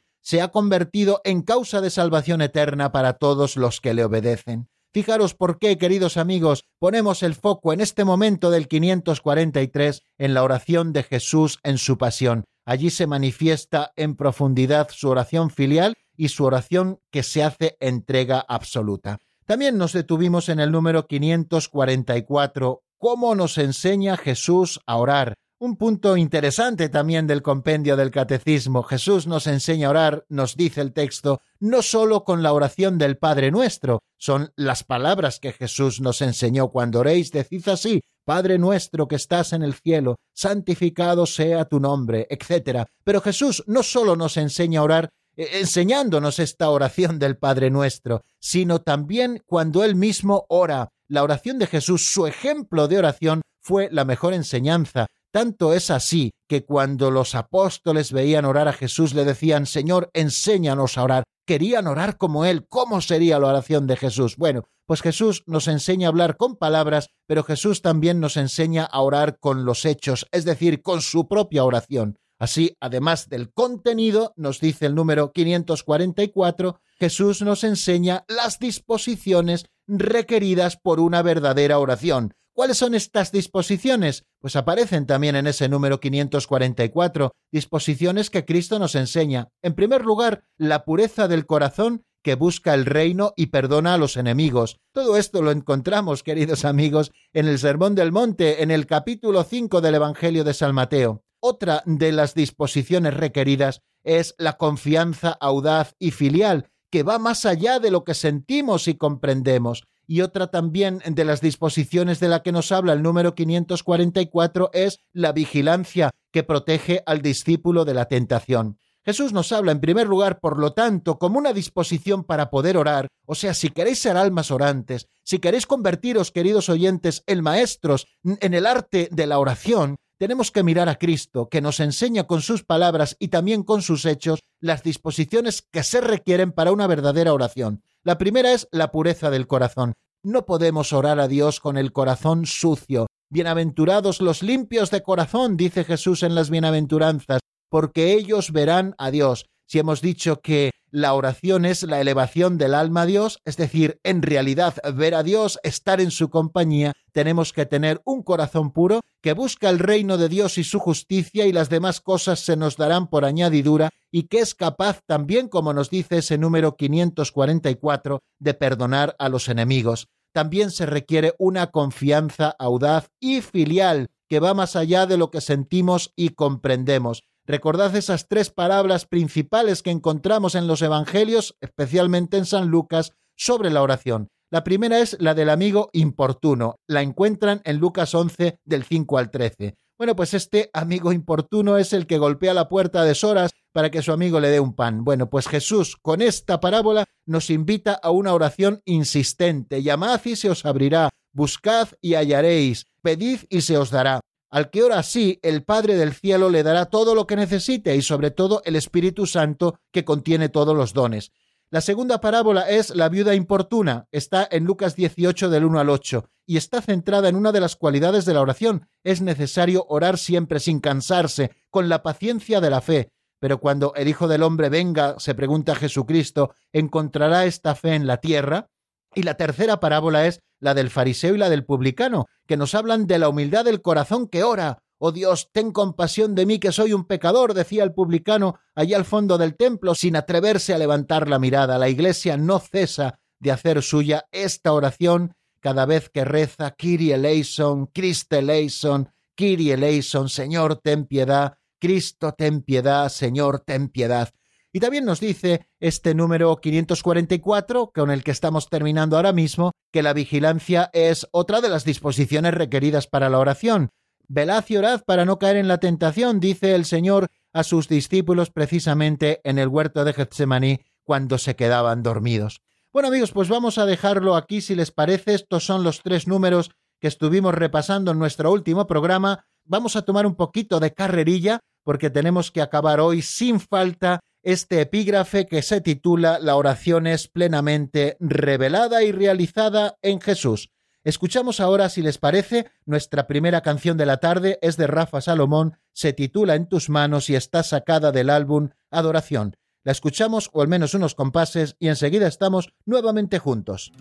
se 0.22 0.40
ha 0.40 0.48
convertido 0.48 1.20
en 1.24 1.42
causa 1.42 1.80
de 1.80 1.90
salvación 1.90 2.40
eterna 2.40 2.92
para 2.92 3.14
todos 3.14 3.56
los 3.56 3.80
que 3.80 3.92
le 3.92 4.04
obedecen. 4.04 4.68
Fijaros 4.94 5.34
por 5.34 5.58
qué, 5.58 5.76
queridos 5.76 6.16
amigos, 6.16 6.64
ponemos 6.78 7.24
el 7.24 7.34
foco 7.34 7.72
en 7.72 7.80
este 7.80 8.04
momento 8.04 8.50
del 8.50 8.68
543 8.68 10.02
en 10.18 10.34
la 10.34 10.44
oración 10.44 10.92
de 10.92 11.02
Jesús 11.02 11.58
en 11.64 11.78
su 11.78 11.98
pasión. 11.98 12.44
Allí 12.64 12.90
se 12.90 13.06
manifiesta 13.06 13.92
en 13.96 14.16
profundidad 14.16 14.88
su 14.90 15.08
oración 15.08 15.50
filial 15.50 15.94
y 16.16 16.28
su 16.28 16.44
oración 16.44 17.00
que 17.10 17.22
se 17.22 17.42
hace 17.42 17.76
entrega 17.80 18.44
absoluta. 18.46 19.18
También 19.46 19.76
nos 19.76 19.92
detuvimos 19.92 20.48
en 20.48 20.60
el 20.60 20.72
número 20.72 21.06
544, 21.06 22.82
cómo 22.96 23.34
nos 23.34 23.58
enseña 23.58 24.16
Jesús 24.16 24.80
a 24.86 24.96
orar. 24.96 25.34
Un 25.58 25.76
punto 25.76 26.16
interesante 26.16 26.88
también 26.88 27.26
del 27.26 27.42
compendio 27.42 27.96
del 27.96 28.10
catecismo. 28.10 28.82
Jesús 28.82 29.26
nos 29.26 29.46
enseña 29.46 29.86
a 29.86 29.90
orar, 29.90 30.24
nos 30.28 30.56
dice 30.56 30.80
el 30.80 30.92
texto, 30.92 31.42
no 31.60 31.82
sólo 31.82 32.24
con 32.24 32.42
la 32.42 32.52
oración 32.52 32.98
del 32.98 33.18
Padre 33.18 33.50
nuestro, 33.50 34.00
son 34.16 34.52
las 34.56 34.84
palabras 34.84 35.38
que 35.38 35.52
Jesús 35.52 36.00
nos 36.00 36.22
enseñó 36.22 36.68
cuando 36.68 37.00
oréis, 37.00 37.30
decid 37.30 37.68
así, 37.68 38.00
Padre 38.24 38.58
nuestro 38.58 39.06
que 39.06 39.16
estás 39.16 39.52
en 39.52 39.62
el 39.62 39.74
cielo, 39.74 40.16
santificado 40.34 41.26
sea 41.26 41.66
tu 41.66 41.80
nombre, 41.80 42.26
etc. 42.30 42.86
Pero 43.04 43.20
Jesús 43.20 43.62
no 43.66 43.82
sólo 43.82 44.16
nos 44.16 44.36
enseña 44.36 44.80
a 44.80 44.84
orar, 44.84 45.10
eh, 45.36 45.48
enseñándonos 45.60 46.38
esta 46.38 46.70
oración 46.70 47.18
del 47.18 47.36
Padre 47.36 47.70
nuestro, 47.70 48.22
sino 48.40 48.80
también 48.80 49.42
cuando 49.46 49.84
Él 49.84 49.94
mismo 49.94 50.46
ora. 50.48 50.88
La 51.06 51.22
oración 51.22 51.58
de 51.58 51.66
Jesús, 51.66 52.10
su 52.12 52.26
ejemplo 52.26 52.88
de 52.88 52.98
oración, 52.98 53.42
fue 53.60 53.88
la 53.90 54.04
mejor 54.04 54.32
enseñanza. 54.32 55.06
Tanto 55.30 55.72
es 55.74 55.90
así 55.90 56.30
que 56.48 56.64
cuando 56.64 57.10
los 57.10 57.34
apóstoles 57.34 58.12
veían 58.12 58.44
orar 58.44 58.68
a 58.68 58.72
Jesús 58.72 59.14
le 59.14 59.24
decían, 59.24 59.66
Señor, 59.66 60.08
enséñanos 60.12 60.96
a 60.96 61.02
orar. 61.02 61.24
Querían 61.46 61.88
orar 61.88 62.16
como 62.16 62.44
Él. 62.44 62.66
¿Cómo 62.68 63.00
sería 63.00 63.38
la 63.38 63.48
oración 63.48 63.86
de 63.86 63.96
Jesús? 63.96 64.36
Bueno, 64.36 64.64
pues 64.86 65.02
Jesús 65.02 65.42
nos 65.46 65.68
enseña 65.68 66.08
a 66.08 66.10
hablar 66.10 66.36
con 66.36 66.56
palabras, 66.56 67.08
pero 67.26 67.42
Jesús 67.42 67.82
también 67.82 68.20
nos 68.20 68.36
enseña 68.36 68.84
a 68.84 69.00
orar 69.00 69.38
con 69.38 69.64
los 69.64 69.84
hechos, 69.84 70.26
es 70.32 70.44
decir, 70.44 70.82
con 70.82 71.00
su 71.00 71.28
propia 71.28 71.64
oración. 71.64 72.18
Así, 72.38 72.76
además 72.80 73.28
del 73.28 73.52
contenido, 73.52 74.34
nos 74.36 74.60
dice 74.60 74.86
el 74.86 74.94
número 74.94 75.32
544, 75.32 76.80
Jesús 76.98 77.42
nos 77.42 77.64
enseña 77.64 78.24
las 78.28 78.58
disposiciones 78.58 79.66
requeridas 79.86 80.76
por 80.76 81.00
una 81.00 81.22
verdadera 81.22 81.78
oración. 81.78 82.34
¿Cuáles 82.52 82.76
son 82.76 82.94
estas 82.94 83.32
disposiciones? 83.32 84.26
Pues 84.38 84.54
aparecen 84.54 85.06
también 85.06 85.34
en 85.34 85.48
ese 85.48 85.68
número 85.68 85.98
544, 85.98 87.32
disposiciones 87.50 88.30
que 88.30 88.44
Cristo 88.44 88.78
nos 88.78 88.94
enseña. 88.94 89.48
En 89.60 89.74
primer 89.74 90.04
lugar, 90.04 90.44
la 90.56 90.84
pureza 90.84 91.26
del 91.26 91.46
corazón 91.46 92.04
que 92.24 92.34
busca 92.34 92.72
el 92.72 92.86
reino 92.86 93.34
y 93.36 93.46
perdona 93.46 93.94
a 93.94 93.98
los 93.98 94.16
enemigos. 94.16 94.80
Todo 94.92 95.18
esto 95.18 95.42
lo 95.42 95.50
encontramos, 95.50 96.22
queridos 96.22 96.64
amigos, 96.64 97.12
en 97.34 97.46
el 97.46 97.58
Sermón 97.58 97.94
del 97.94 98.12
Monte, 98.12 98.62
en 98.62 98.70
el 98.70 98.86
capítulo 98.86 99.44
5 99.44 99.82
del 99.82 99.96
Evangelio 99.96 100.42
de 100.42 100.54
San 100.54 100.74
Mateo. 100.74 101.22
Otra 101.38 101.82
de 101.84 102.12
las 102.12 102.34
disposiciones 102.34 103.12
requeridas 103.12 103.82
es 104.04 104.34
la 104.38 104.54
confianza 104.54 105.36
audaz 105.38 105.94
y 105.98 106.12
filial, 106.12 106.70
que 106.90 107.02
va 107.02 107.18
más 107.18 107.44
allá 107.44 107.78
de 107.78 107.90
lo 107.90 108.04
que 108.04 108.14
sentimos 108.14 108.88
y 108.88 108.94
comprendemos. 108.94 109.84
Y 110.06 110.22
otra 110.22 110.46
también 110.46 111.02
de 111.06 111.24
las 111.26 111.42
disposiciones 111.42 112.20
de 112.20 112.28
la 112.28 112.42
que 112.42 112.52
nos 112.52 112.72
habla 112.72 112.94
el 112.94 113.02
número 113.02 113.34
544 113.34 114.70
es 114.72 115.00
la 115.12 115.32
vigilancia 115.32 116.10
que 116.32 116.42
protege 116.42 117.02
al 117.04 117.20
discípulo 117.20 117.84
de 117.84 117.94
la 117.94 118.06
tentación. 118.06 118.78
Jesús 119.04 119.34
nos 119.34 119.52
habla 119.52 119.72
en 119.72 119.80
primer 119.80 120.06
lugar, 120.06 120.40
por 120.40 120.58
lo 120.58 120.72
tanto, 120.72 121.18
como 121.18 121.38
una 121.38 121.52
disposición 121.52 122.24
para 122.24 122.48
poder 122.48 122.78
orar, 122.78 123.08
o 123.26 123.34
sea, 123.34 123.52
si 123.52 123.68
queréis 123.68 123.98
ser 124.00 124.16
almas 124.16 124.50
orantes, 124.50 125.08
si 125.22 125.40
queréis 125.40 125.66
convertiros, 125.66 126.30
queridos 126.30 126.70
oyentes, 126.70 127.22
en 127.26 127.42
maestros 127.42 128.06
en 128.24 128.54
el 128.54 128.64
arte 128.64 129.08
de 129.12 129.26
la 129.26 129.38
oración, 129.38 129.96
tenemos 130.16 130.50
que 130.50 130.62
mirar 130.62 130.88
a 130.88 130.94
Cristo, 130.94 131.48
que 131.50 131.60
nos 131.60 131.80
enseña 131.80 132.24
con 132.24 132.40
sus 132.40 132.64
palabras 132.64 133.16
y 133.18 133.28
también 133.28 133.62
con 133.62 133.82
sus 133.82 134.06
hechos 134.06 134.40
las 134.58 134.82
disposiciones 134.82 135.62
que 135.70 135.82
se 135.82 136.00
requieren 136.00 136.52
para 136.52 136.72
una 136.72 136.86
verdadera 136.86 137.34
oración. 137.34 137.82
La 138.04 138.16
primera 138.16 138.52
es 138.52 138.68
la 138.70 138.90
pureza 138.90 139.28
del 139.30 139.46
corazón. 139.46 139.92
No 140.22 140.46
podemos 140.46 140.94
orar 140.94 141.20
a 141.20 141.28
Dios 141.28 141.60
con 141.60 141.76
el 141.76 141.92
corazón 141.92 142.46
sucio. 142.46 143.06
Bienaventurados 143.28 144.22
los 144.22 144.42
limpios 144.42 144.90
de 144.90 145.02
corazón, 145.02 145.58
dice 145.58 145.84
Jesús 145.84 146.22
en 146.22 146.34
las 146.34 146.48
bienaventuranzas, 146.48 147.40
porque 147.68 148.12
ellos 148.12 148.52
verán 148.52 148.94
a 148.98 149.10
Dios. 149.10 149.46
Si 149.66 149.78
hemos 149.78 150.00
dicho 150.00 150.40
que 150.40 150.72
la 150.90 151.14
oración 151.14 151.64
es 151.64 151.82
la 151.82 152.00
elevación 152.00 152.56
del 152.56 152.72
alma 152.72 153.02
a 153.02 153.06
Dios, 153.06 153.40
es 153.44 153.56
decir, 153.56 153.98
en 154.04 154.22
realidad 154.22 154.76
ver 154.94 155.16
a 155.16 155.24
Dios, 155.24 155.58
estar 155.64 156.00
en 156.00 156.12
su 156.12 156.30
compañía, 156.30 156.92
tenemos 157.12 157.52
que 157.52 157.66
tener 157.66 158.00
un 158.04 158.22
corazón 158.22 158.72
puro 158.72 159.00
que 159.20 159.32
busca 159.32 159.70
el 159.70 159.80
reino 159.80 160.18
de 160.18 160.28
Dios 160.28 160.56
y 160.56 160.62
su 160.62 160.78
justicia 160.78 161.46
y 161.46 161.52
las 161.52 161.68
demás 161.68 162.00
cosas 162.00 162.38
se 162.40 162.56
nos 162.56 162.76
darán 162.76 163.08
por 163.08 163.24
añadidura 163.24 163.90
y 164.12 164.28
que 164.28 164.38
es 164.38 164.54
capaz 164.54 165.00
también, 165.04 165.48
como 165.48 165.72
nos 165.72 165.90
dice 165.90 166.18
ese 166.18 166.38
número 166.38 166.76
544, 166.76 168.20
de 168.38 168.54
perdonar 168.54 169.16
a 169.18 169.28
los 169.28 169.48
enemigos. 169.48 170.06
También 170.32 170.70
se 170.70 170.86
requiere 170.86 171.34
una 171.38 171.72
confianza 171.72 172.54
audaz 172.56 173.08
y 173.18 173.40
filial 173.40 174.10
que 174.28 174.38
va 174.38 174.54
más 174.54 174.76
allá 174.76 175.06
de 175.06 175.16
lo 175.16 175.30
que 175.32 175.40
sentimos 175.40 176.12
y 176.14 176.30
comprendemos. 176.30 177.24
Recordad 177.46 177.94
esas 177.94 178.26
tres 178.26 178.48
palabras 178.48 179.04
principales 179.04 179.82
que 179.82 179.90
encontramos 179.90 180.54
en 180.54 180.66
los 180.66 180.80
Evangelios, 180.80 181.56
especialmente 181.60 182.38
en 182.38 182.46
San 182.46 182.68
Lucas, 182.68 183.12
sobre 183.36 183.70
la 183.70 183.82
oración. 183.82 184.28
La 184.50 184.64
primera 184.64 185.00
es 185.00 185.16
la 185.20 185.34
del 185.34 185.50
amigo 185.50 185.90
importuno. 185.92 186.76
La 186.86 187.02
encuentran 187.02 187.60
en 187.64 187.78
Lucas 187.78 188.14
11 188.14 188.60
del 188.64 188.84
5 188.84 189.18
al 189.18 189.30
13. 189.30 189.76
Bueno, 189.98 190.16
pues 190.16 190.32
este 190.32 190.70
amigo 190.72 191.12
importuno 191.12 191.76
es 191.76 191.92
el 191.92 192.06
que 192.06 192.18
golpea 192.18 192.54
la 192.54 192.68
puerta 192.68 193.02
a 193.02 193.04
deshoras 193.04 193.52
para 193.72 193.90
que 193.90 194.00
su 194.00 194.12
amigo 194.12 194.40
le 194.40 194.48
dé 194.48 194.60
un 194.60 194.74
pan. 194.74 195.04
Bueno, 195.04 195.28
pues 195.28 195.46
Jesús 195.46 195.96
con 196.00 196.22
esta 196.22 196.60
parábola 196.60 197.04
nos 197.26 197.50
invita 197.50 197.92
a 197.94 198.10
una 198.10 198.32
oración 198.32 198.80
insistente. 198.86 199.82
Llamad 199.82 200.20
y 200.24 200.36
se 200.36 200.48
os 200.48 200.64
abrirá, 200.64 201.10
buscad 201.32 201.88
y 202.00 202.14
hallaréis, 202.14 202.86
pedid 203.02 203.40
y 203.50 203.60
se 203.60 203.76
os 203.76 203.90
dará. 203.90 204.20
Al 204.54 204.70
que 204.70 204.84
ora 204.84 205.00
así, 205.00 205.40
el 205.42 205.64
Padre 205.64 205.96
del 205.96 206.14
cielo 206.14 206.48
le 206.48 206.62
dará 206.62 206.84
todo 206.86 207.16
lo 207.16 207.26
que 207.26 207.34
necesite 207.34 207.96
y 207.96 208.02
sobre 208.02 208.30
todo 208.30 208.62
el 208.64 208.76
Espíritu 208.76 209.26
Santo 209.26 209.80
que 209.90 210.04
contiene 210.04 210.48
todos 210.48 210.76
los 210.76 210.92
dones. 210.92 211.32
La 211.70 211.80
segunda 211.80 212.20
parábola 212.20 212.70
es 212.70 212.90
la 212.94 213.08
viuda 213.08 213.34
importuna, 213.34 214.06
está 214.12 214.46
en 214.48 214.62
Lucas 214.62 214.94
18 214.94 215.50
del 215.50 215.64
1 215.64 215.80
al 215.80 215.90
8 215.90 216.30
y 216.46 216.56
está 216.56 216.80
centrada 216.80 217.28
en 217.28 217.34
una 217.34 217.50
de 217.50 217.58
las 217.58 217.74
cualidades 217.74 218.26
de 218.26 218.34
la 218.34 218.42
oración. 218.42 218.86
Es 219.02 219.22
necesario 219.22 219.86
orar 219.88 220.18
siempre 220.18 220.60
sin 220.60 220.78
cansarse, 220.78 221.50
con 221.68 221.88
la 221.88 222.04
paciencia 222.04 222.60
de 222.60 222.70
la 222.70 222.80
fe. 222.80 223.10
Pero 223.40 223.58
cuando 223.58 223.92
el 223.96 224.06
Hijo 224.06 224.28
del 224.28 224.44
Hombre 224.44 224.68
venga, 224.68 225.16
se 225.18 225.34
pregunta 225.34 225.74
Jesucristo, 225.74 226.54
¿encontrará 226.72 227.44
esta 227.44 227.74
fe 227.74 227.96
en 227.96 228.06
la 228.06 228.18
tierra? 228.18 228.70
Y 229.16 229.24
la 229.24 229.34
tercera 229.34 229.80
parábola 229.80 230.26
es 230.26 230.42
la 230.64 230.72
del 230.72 230.88
fariseo 230.88 231.34
y 231.34 231.38
la 231.38 231.50
del 231.50 231.66
publicano, 231.66 232.24
que 232.46 232.56
nos 232.56 232.74
hablan 232.74 233.06
de 233.06 233.18
la 233.18 233.28
humildad 233.28 233.66
del 233.66 233.82
corazón 233.82 234.28
que 234.28 234.44
ora. 234.44 234.78
Oh 234.96 235.12
Dios, 235.12 235.50
ten 235.52 235.72
compasión 235.72 236.34
de 236.34 236.46
mí 236.46 236.58
que 236.58 236.72
soy 236.72 236.94
un 236.94 237.04
pecador, 237.04 237.52
decía 237.52 237.84
el 237.84 237.92
publicano 237.92 238.58
allá 238.74 238.96
al 238.96 239.04
fondo 239.04 239.36
del 239.36 239.56
templo, 239.56 239.94
sin 239.94 240.16
atreverse 240.16 240.72
a 240.72 240.78
levantar 240.78 241.28
la 241.28 241.38
mirada. 241.38 241.76
La 241.76 241.90
Iglesia 241.90 242.38
no 242.38 242.60
cesa 242.60 243.18
de 243.40 243.50
hacer 243.50 243.82
suya 243.82 244.24
esta 244.32 244.72
oración 244.72 245.34
cada 245.60 245.84
vez 245.84 246.08
que 246.08 246.24
reza 246.24 246.70
Kyrie 246.70 247.12
eleison, 247.12 247.86
Christe 247.92 248.38
eleison, 248.38 249.10
Kyrie 249.34 249.74
eleison, 249.74 250.30
Señor, 250.30 250.80
ten 250.82 251.04
piedad, 251.04 251.58
Cristo, 251.78 252.32
ten 252.32 252.62
piedad, 252.62 253.10
Señor, 253.10 253.60
ten 253.60 253.90
piedad. 253.90 254.30
Y 254.76 254.80
también 254.80 255.04
nos 255.04 255.20
dice 255.20 255.68
este 255.78 256.16
número 256.16 256.56
544, 256.56 257.92
con 257.94 258.10
el 258.10 258.24
que 258.24 258.32
estamos 258.32 258.68
terminando 258.68 259.14
ahora 259.14 259.32
mismo, 259.32 259.70
que 259.92 260.02
la 260.02 260.12
vigilancia 260.12 260.90
es 260.92 261.28
otra 261.30 261.60
de 261.60 261.68
las 261.68 261.84
disposiciones 261.84 262.54
requeridas 262.54 263.06
para 263.06 263.28
la 263.28 263.38
oración. 263.38 263.90
Velad 264.26 264.64
y 264.66 264.76
orad 264.76 265.02
para 265.06 265.24
no 265.24 265.38
caer 265.38 265.58
en 265.58 265.68
la 265.68 265.78
tentación, 265.78 266.40
dice 266.40 266.74
el 266.74 266.86
Señor 266.86 267.28
a 267.52 267.62
sus 267.62 267.86
discípulos 267.86 268.50
precisamente 268.50 269.40
en 269.44 269.60
el 269.60 269.68
huerto 269.68 270.04
de 270.04 270.12
Getsemaní 270.12 270.80
cuando 271.04 271.38
se 271.38 271.54
quedaban 271.54 272.02
dormidos. 272.02 272.60
Bueno 272.92 273.10
amigos, 273.10 273.30
pues 273.30 273.48
vamos 273.48 273.78
a 273.78 273.86
dejarlo 273.86 274.34
aquí 274.34 274.60
si 274.60 274.74
les 274.74 274.90
parece. 274.90 275.34
Estos 275.34 275.64
son 275.64 275.84
los 275.84 276.02
tres 276.02 276.26
números 276.26 276.72
que 276.98 277.06
estuvimos 277.06 277.54
repasando 277.54 278.10
en 278.10 278.18
nuestro 278.18 278.50
último 278.50 278.88
programa. 278.88 279.46
Vamos 279.64 279.94
a 279.94 280.02
tomar 280.02 280.26
un 280.26 280.34
poquito 280.34 280.80
de 280.80 280.92
carrerilla 280.92 281.60
porque 281.84 282.10
tenemos 282.10 282.50
que 282.50 282.60
acabar 282.60 282.98
hoy 282.98 283.22
sin 283.22 283.60
falta 283.60 284.18
este 284.44 284.80
epígrafe 284.80 285.46
que 285.46 285.62
se 285.62 285.80
titula 285.80 286.38
La 286.38 286.56
oración 286.56 287.06
es 287.06 287.28
plenamente 287.28 288.16
revelada 288.20 289.02
y 289.02 289.12
realizada 289.12 289.96
en 290.02 290.20
Jesús. 290.20 290.70
Escuchamos 291.02 291.60
ahora, 291.60 291.88
si 291.88 292.00
les 292.00 292.18
parece, 292.18 292.70
nuestra 292.86 293.26
primera 293.26 293.60
canción 293.60 293.96
de 293.96 294.06
la 294.06 294.18
tarde 294.18 294.58
es 294.62 294.76
de 294.76 294.86
Rafa 294.86 295.20
Salomón, 295.20 295.78
se 295.92 296.12
titula 296.12 296.54
En 296.54 296.66
tus 296.66 296.88
manos 296.88 297.28
y 297.28 297.34
está 297.34 297.62
sacada 297.62 298.12
del 298.12 298.30
álbum 298.30 298.70
Adoración. 298.90 299.56
La 299.82 299.92
escuchamos 299.92 300.48
o 300.52 300.62
al 300.62 300.68
menos 300.68 300.94
unos 300.94 301.14
compases 301.14 301.76
y 301.78 301.88
enseguida 301.88 302.26
estamos 302.26 302.72
nuevamente 302.86 303.38
juntos. 303.38 303.92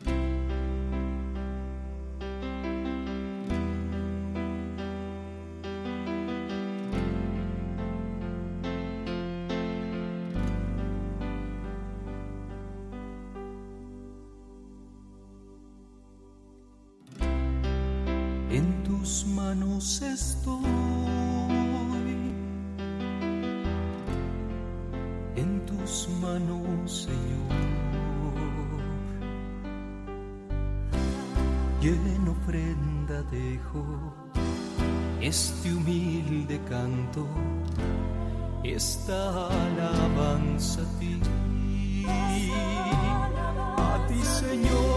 Estoy, 19.84 20.64
en 25.36 25.66
tus 25.66 26.08
manos, 26.22 27.04
Señor, 27.04 27.52
y 31.82 31.88
en 31.90 32.30
ofrenda 32.30 33.24
dejo 33.24 34.14
este 35.20 35.74
humilde 35.74 36.62
canto, 36.70 37.28
esta 38.64 39.48
alabanza 39.48 40.82
a 40.82 41.00
ti, 41.00 41.20
a 42.08 44.06
ti, 44.08 44.22
Señor. 44.22 44.93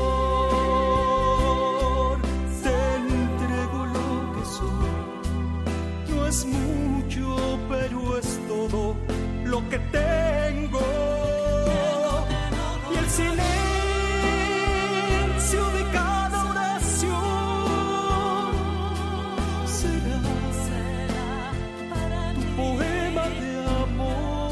Lo 9.56 9.68
que 9.70 9.78
tengo. 9.78 10.84
Y 12.92 12.94
el 13.02 13.08
silencio 13.18 13.42
de 15.76 15.82
cada 15.98 16.38
oración 16.52 17.16
será, 19.78 20.30
tu 22.34 22.46
poema 22.60 23.24
de 23.40 23.50
amor. 23.86 24.50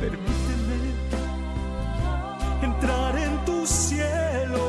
Permíteme 0.00 0.78
entrar 2.62 3.12
en 3.26 3.34
tu 3.44 3.56
cielo. 3.66 4.64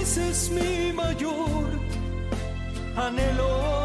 Ese 0.00 0.22
es 0.30 0.50
mi 0.50 0.92
mayor 0.92 1.66
anhelo 2.96 3.75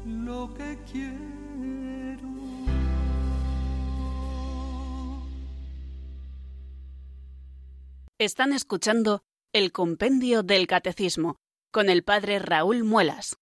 Lo 0.05 0.55
que 0.55 0.79
quiero. 0.91 2.29
Están 8.19 8.53
escuchando 8.53 9.23
el 9.53 9.73
Compendio 9.73 10.43
del 10.43 10.67
Catecismo 10.67 11.37
con 11.73 11.89
el 11.89 12.03
Padre 12.03 12.39
Raúl 12.39 12.85
Muelas. 12.85 13.37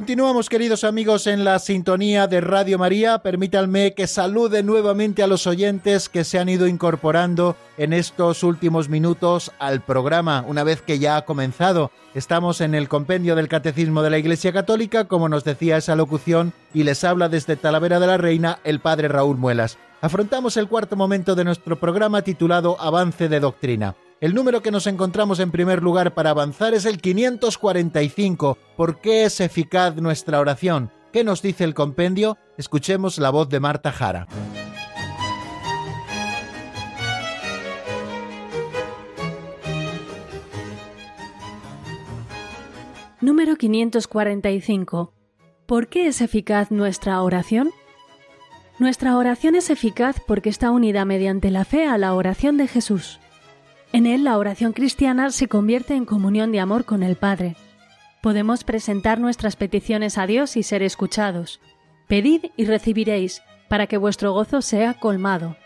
Continuamos, 0.00 0.48
queridos 0.48 0.84
amigos, 0.84 1.26
en 1.26 1.44
la 1.44 1.58
sintonía 1.58 2.26
de 2.26 2.40
Radio 2.40 2.78
María. 2.78 3.18
Permítanme 3.18 3.92
que 3.92 4.06
salude 4.06 4.62
nuevamente 4.62 5.22
a 5.22 5.26
los 5.26 5.46
oyentes 5.46 6.08
que 6.08 6.24
se 6.24 6.38
han 6.38 6.48
ido 6.48 6.66
incorporando 6.66 7.54
en 7.76 7.92
estos 7.92 8.42
últimos 8.42 8.88
minutos 8.88 9.52
al 9.58 9.82
programa, 9.82 10.42
una 10.48 10.64
vez 10.64 10.80
que 10.80 10.98
ya 10.98 11.18
ha 11.18 11.26
comenzado. 11.26 11.90
Estamos 12.14 12.62
en 12.62 12.74
el 12.74 12.88
compendio 12.88 13.36
del 13.36 13.48
Catecismo 13.48 14.00
de 14.00 14.08
la 14.08 14.16
Iglesia 14.16 14.54
Católica, 14.54 15.04
como 15.04 15.28
nos 15.28 15.44
decía 15.44 15.76
esa 15.76 15.96
locución, 15.96 16.54
y 16.72 16.84
les 16.84 17.04
habla 17.04 17.28
desde 17.28 17.56
Talavera 17.56 18.00
de 18.00 18.06
la 18.06 18.16
Reina 18.16 18.58
el 18.64 18.80
Padre 18.80 19.08
Raúl 19.08 19.36
Muelas. 19.36 19.76
Afrontamos 20.00 20.56
el 20.56 20.66
cuarto 20.66 20.96
momento 20.96 21.34
de 21.34 21.44
nuestro 21.44 21.78
programa 21.78 22.22
titulado 22.22 22.80
Avance 22.80 23.28
de 23.28 23.38
Doctrina. 23.38 23.94
El 24.20 24.34
número 24.34 24.60
que 24.60 24.70
nos 24.70 24.86
encontramos 24.86 25.40
en 25.40 25.50
primer 25.50 25.82
lugar 25.82 26.12
para 26.12 26.28
avanzar 26.28 26.74
es 26.74 26.84
el 26.84 27.00
545. 27.00 28.58
¿Por 28.76 29.00
qué 29.00 29.24
es 29.24 29.40
eficaz 29.40 29.96
nuestra 29.96 30.40
oración? 30.40 30.90
¿Qué 31.10 31.24
nos 31.24 31.40
dice 31.40 31.64
el 31.64 31.72
compendio? 31.72 32.36
Escuchemos 32.58 33.16
la 33.16 33.30
voz 33.30 33.48
de 33.48 33.60
Marta 33.60 33.90
Jara. 33.90 34.26
Número 43.22 43.56
545. 43.56 45.14
¿Por 45.64 45.88
qué 45.88 46.08
es 46.08 46.20
eficaz 46.20 46.70
nuestra 46.70 47.22
oración? 47.22 47.70
Nuestra 48.78 49.16
oración 49.16 49.54
es 49.54 49.70
eficaz 49.70 50.16
porque 50.26 50.50
está 50.50 50.70
unida 50.70 51.06
mediante 51.06 51.50
la 51.50 51.64
fe 51.64 51.86
a 51.86 51.96
la 51.96 52.12
oración 52.12 52.58
de 52.58 52.68
Jesús. 52.68 53.18
En 53.92 54.06
él 54.06 54.22
la 54.22 54.38
oración 54.38 54.72
cristiana 54.72 55.30
se 55.30 55.48
convierte 55.48 55.94
en 55.94 56.04
comunión 56.04 56.52
de 56.52 56.60
amor 56.60 56.84
con 56.84 57.02
el 57.02 57.16
Padre. 57.16 57.56
Podemos 58.22 58.62
presentar 58.62 59.18
nuestras 59.18 59.56
peticiones 59.56 60.16
a 60.16 60.26
Dios 60.26 60.56
y 60.56 60.62
ser 60.62 60.82
escuchados. 60.82 61.60
Pedid 62.06 62.46
y 62.56 62.66
recibiréis, 62.66 63.42
para 63.68 63.86
que 63.88 63.96
vuestro 63.96 64.32
gozo 64.32 64.62
sea 64.62 64.94
colmado. 64.94 65.56